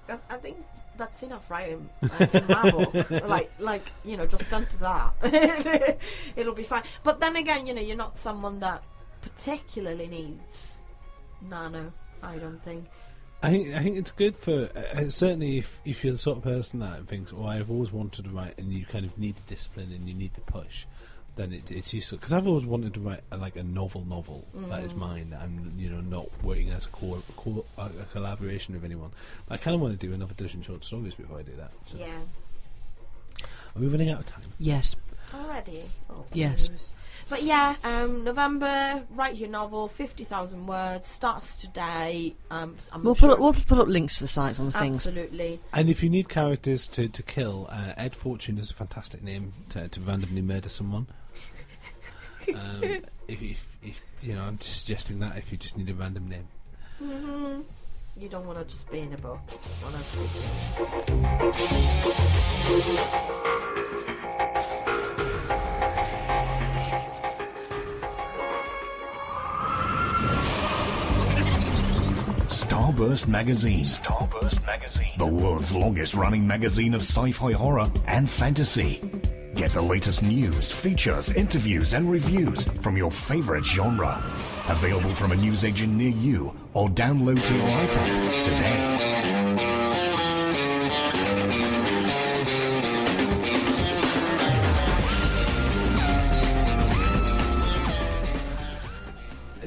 I, 0.09 0.35
I 0.35 0.37
think 0.37 0.57
that's 0.97 1.23
enough, 1.23 1.49
right? 1.49 1.69
In, 1.71 1.89
in 2.33 2.47
my 2.47 2.71
book, 2.71 3.09
like, 3.27 3.51
like 3.59 3.91
you 4.03 4.17
know, 4.17 4.25
just 4.25 4.49
done 4.49 4.65
to 4.67 4.77
that, 4.79 5.99
it'll 6.35 6.53
be 6.53 6.63
fine. 6.63 6.83
But 7.03 7.19
then 7.19 7.35
again, 7.35 7.67
you 7.67 7.73
know, 7.73 7.81
you're 7.81 7.97
not 7.97 8.17
someone 8.17 8.59
that 8.61 8.83
particularly 9.21 10.07
needs 10.07 10.79
nano. 11.41 11.91
I 12.23 12.37
don't 12.37 12.61
think. 12.63 12.85
I 13.43 13.51
think 13.51 13.73
I 13.75 13.83
think 13.83 13.97
it's 13.97 14.11
good 14.11 14.35
for 14.35 14.69
uh, 14.75 14.99
uh, 14.99 15.09
certainly 15.09 15.59
if 15.59 15.79
if 15.85 16.03
you're 16.03 16.13
the 16.13 16.19
sort 16.19 16.37
of 16.37 16.43
person 16.43 16.79
that 16.79 17.07
thinks, 17.07 17.31
"Oh, 17.35 17.45
I've 17.45 17.69
always 17.69 17.91
wanted 17.91 18.25
to 18.25 18.31
write," 18.31 18.57
and 18.57 18.73
you 18.73 18.85
kind 18.85 19.05
of 19.05 19.17
need 19.17 19.35
the 19.35 19.43
discipline 19.43 19.91
and 19.91 20.07
you 20.07 20.15
need 20.15 20.33
the 20.33 20.41
push, 20.41 20.85
then 21.37 21.53
it, 21.53 21.71
it's 21.71 21.93
useful. 21.93 22.17
Because 22.17 22.33
I've 22.33 22.45
always 22.47 22.65
wanted 22.65 22.93
to 22.95 22.99
write 22.99 23.21
a, 23.31 23.37
like 23.37 23.55
a 23.55 23.63
novel 23.63 24.03
novel 24.03 24.45
that 24.53 24.83
is 24.83 24.93
mm. 24.93 24.97
mine. 24.97 25.29
that 25.29 25.41
I'm 25.41 25.73
you 25.77 25.89
know 25.89 26.01
not 26.01 26.27
working 26.43 26.71
as 26.71 26.85
a 26.85 26.89
core, 26.89 27.19
core 27.37 27.63
a, 27.77 27.83
a 27.83 28.05
collaboration 28.11 28.73
with 28.73 28.83
anyone. 28.83 29.11
But 29.47 29.55
I 29.55 29.57
kind 29.57 29.75
of 29.75 29.81
want 29.81 29.97
to 29.99 30.07
do 30.07 30.13
another 30.13 30.33
dozen 30.33 30.61
short 30.61 30.83
stories 30.83 31.15
before 31.15 31.39
I 31.39 31.43
do 31.43 31.55
that. 31.55 31.71
So. 31.85 31.97
Yeah. 31.97 32.07
Are 33.75 33.79
we 33.79 33.87
running 33.87 34.09
out 34.09 34.19
of 34.21 34.25
time? 34.25 34.41
Yes. 34.59 34.95
Already. 35.33 35.83
Oh, 36.09 36.25
Yes. 36.33 36.91
Blues. 37.27 37.39
But 37.39 37.43
yeah, 37.43 37.75
um, 37.83 38.23
November. 38.23 39.03
Write 39.11 39.35
your 39.35 39.49
novel, 39.49 39.87
fifty 39.87 40.23
thousand 40.23 40.67
words. 40.67 41.07
Starts 41.07 41.55
today. 41.57 42.35
Um, 42.51 42.75
I'm 42.91 43.03
We'll 43.03 43.15
sure 43.15 43.29
put 43.29 43.33
up, 43.35 43.39
we'll 43.41 43.53
put 43.53 43.79
up 43.79 43.87
links 43.87 44.15
to 44.17 44.23
the 44.23 44.27
sites 44.27 44.59
on 44.59 44.67
the 44.67 44.71
things. 44.71 44.97
Absolutely. 45.05 45.59
And 45.73 45.89
if 45.89 46.03
you 46.03 46.09
need 46.09 46.29
characters 46.29 46.87
to, 46.89 47.07
to 47.09 47.23
kill, 47.23 47.67
uh, 47.71 47.93
Ed 47.97 48.15
Fortune 48.15 48.57
is 48.57 48.71
a 48.71 48.73
fantastic 48.73 49.21
name 49.23 49.53
to, 49.69 49.87
to 49.87 50.01
randomly 50.01 50.41
murder 50.41 50.69
someone. 50.69 51.07
um, 52.53 52.81
if, 53.27 53.41
if, 53.41 53.67
if 53.83 54.03
you 54.21 54.35
know, 54.35 54.43
I'm 54.43 54.57
just 54.57 54.79
suggesting 54.81 55.19
that 55.19 55.37
if 55.37 55.51
you 55.51 55.57
just 55.57 55.77
need 55.77 55.89
a 55.89 55.93
random 55.93 56.27
name. 56.29 56.47
hmm 56.99 57.61
You 58.17 58.29
don't 58.29 58.45
want 58.47 58.57
to 58.59 58.65
just 58.65 58.89
be 58.91 58.99
in 58.99 59.13
a 59.13 59.17
book. 59.17 59.39
You 59.51 59.57
just 59.63 59.81
want 59.83 59.95
to. 59.95 60.01
Starburst 72.97 73.27
Magazine. 73.27 73.85
Starburst 73.85 74.65
Magazine. 74.65 75.11
The 75.19 75.27
world's 75.27 75.71
longest 75.71 76.15
running 76.15 76.47
magazine 76.47 76.95
of 76.95 77.01
sci 77.01 77.31
fi 77.31 77.51
horror 77.51 77.91
and 78.07 78.27
fantasy. 78.27 78.99
Get 79.53 79.69
the 79.69 79.83
latest 79.83 80.23
news, 80.23 80.71
features, 80.71 81.29
interviews, 81.29 81.93
and 81.93 82.09
reviews 82.09 82.65
from 82.81 82.97
your 82.97 83.11
favorite 83.11 83.65
genre. 83.65 84.15
Available 84.69 85.13
from 85.13 85.31
a 85.31 85.35
newsagent 85.35 85.93
near 85.93 86.09
you 86.09 86.55
or 86.73 86.89
download 86.89 87.43
to 87.45 87.53
your 87.53 87.67
iPad 87.67 88.43
today. 88.43 88.86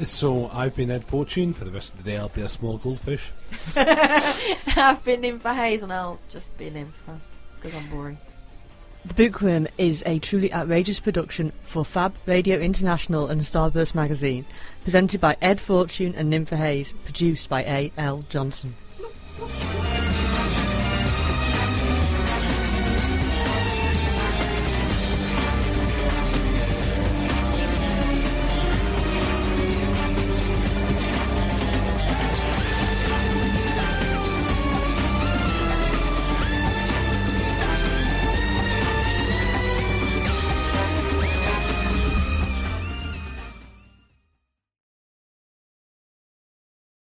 So 0.04 0.50
I've 0.52 0.74
been 0.74 0.90
Ed 0.90 1.04
Fortune. 1.04 1.52
For 1.52 1.64
the 1.64 1.70
rest 1.70 1.92
of 1.92 2.02
the 2.02 2.10
day, 2.10 2.16
I'll 2.16 2.28
be 2.28 2.42
a 2.42 2.48
small 2.48 2.78
goldfish. 2.78 3.30
I've 3.76 5.04
been 5.04 5.22
Ninfa 5.22 5.54
Hayes, 5.54 5.82
and 5.82 5.92
I'll 5.92 6.18
just 6.28 6.56
be 6.56 6.70
Ninfa 6.70 7.18
because 7.56 7.74
I'm 7.74 7.86
boring. 7.88 8.18
The 9.04 9.14
Bookworm 9.14 9.66
is 9.78 10.02
a 10.04 10.18
truly 10.18 10.52
outrageous 10.52 11.00
production 11.00 11.52
for 11.62 11.86
Fab 11.86 12.14
Radio 12.26 12.58
International 12.58 13.28
and 13.28 13.40
Starburst 13.40 13.94
Magazine, 13.94 14.44
presented 14.82 15.20
by 15.22 15.36
Ed 15.40 15.58
Fortune 15.58 16.14
and 16.14 16.30
Ninfa 16.30 16.56
Hayes, 16.56 16.92
produced 17.04 17.48
by 17.48 17.62
A. 17.62 17.92
L. 17.96 18.24
Johnson. 18.28 18.76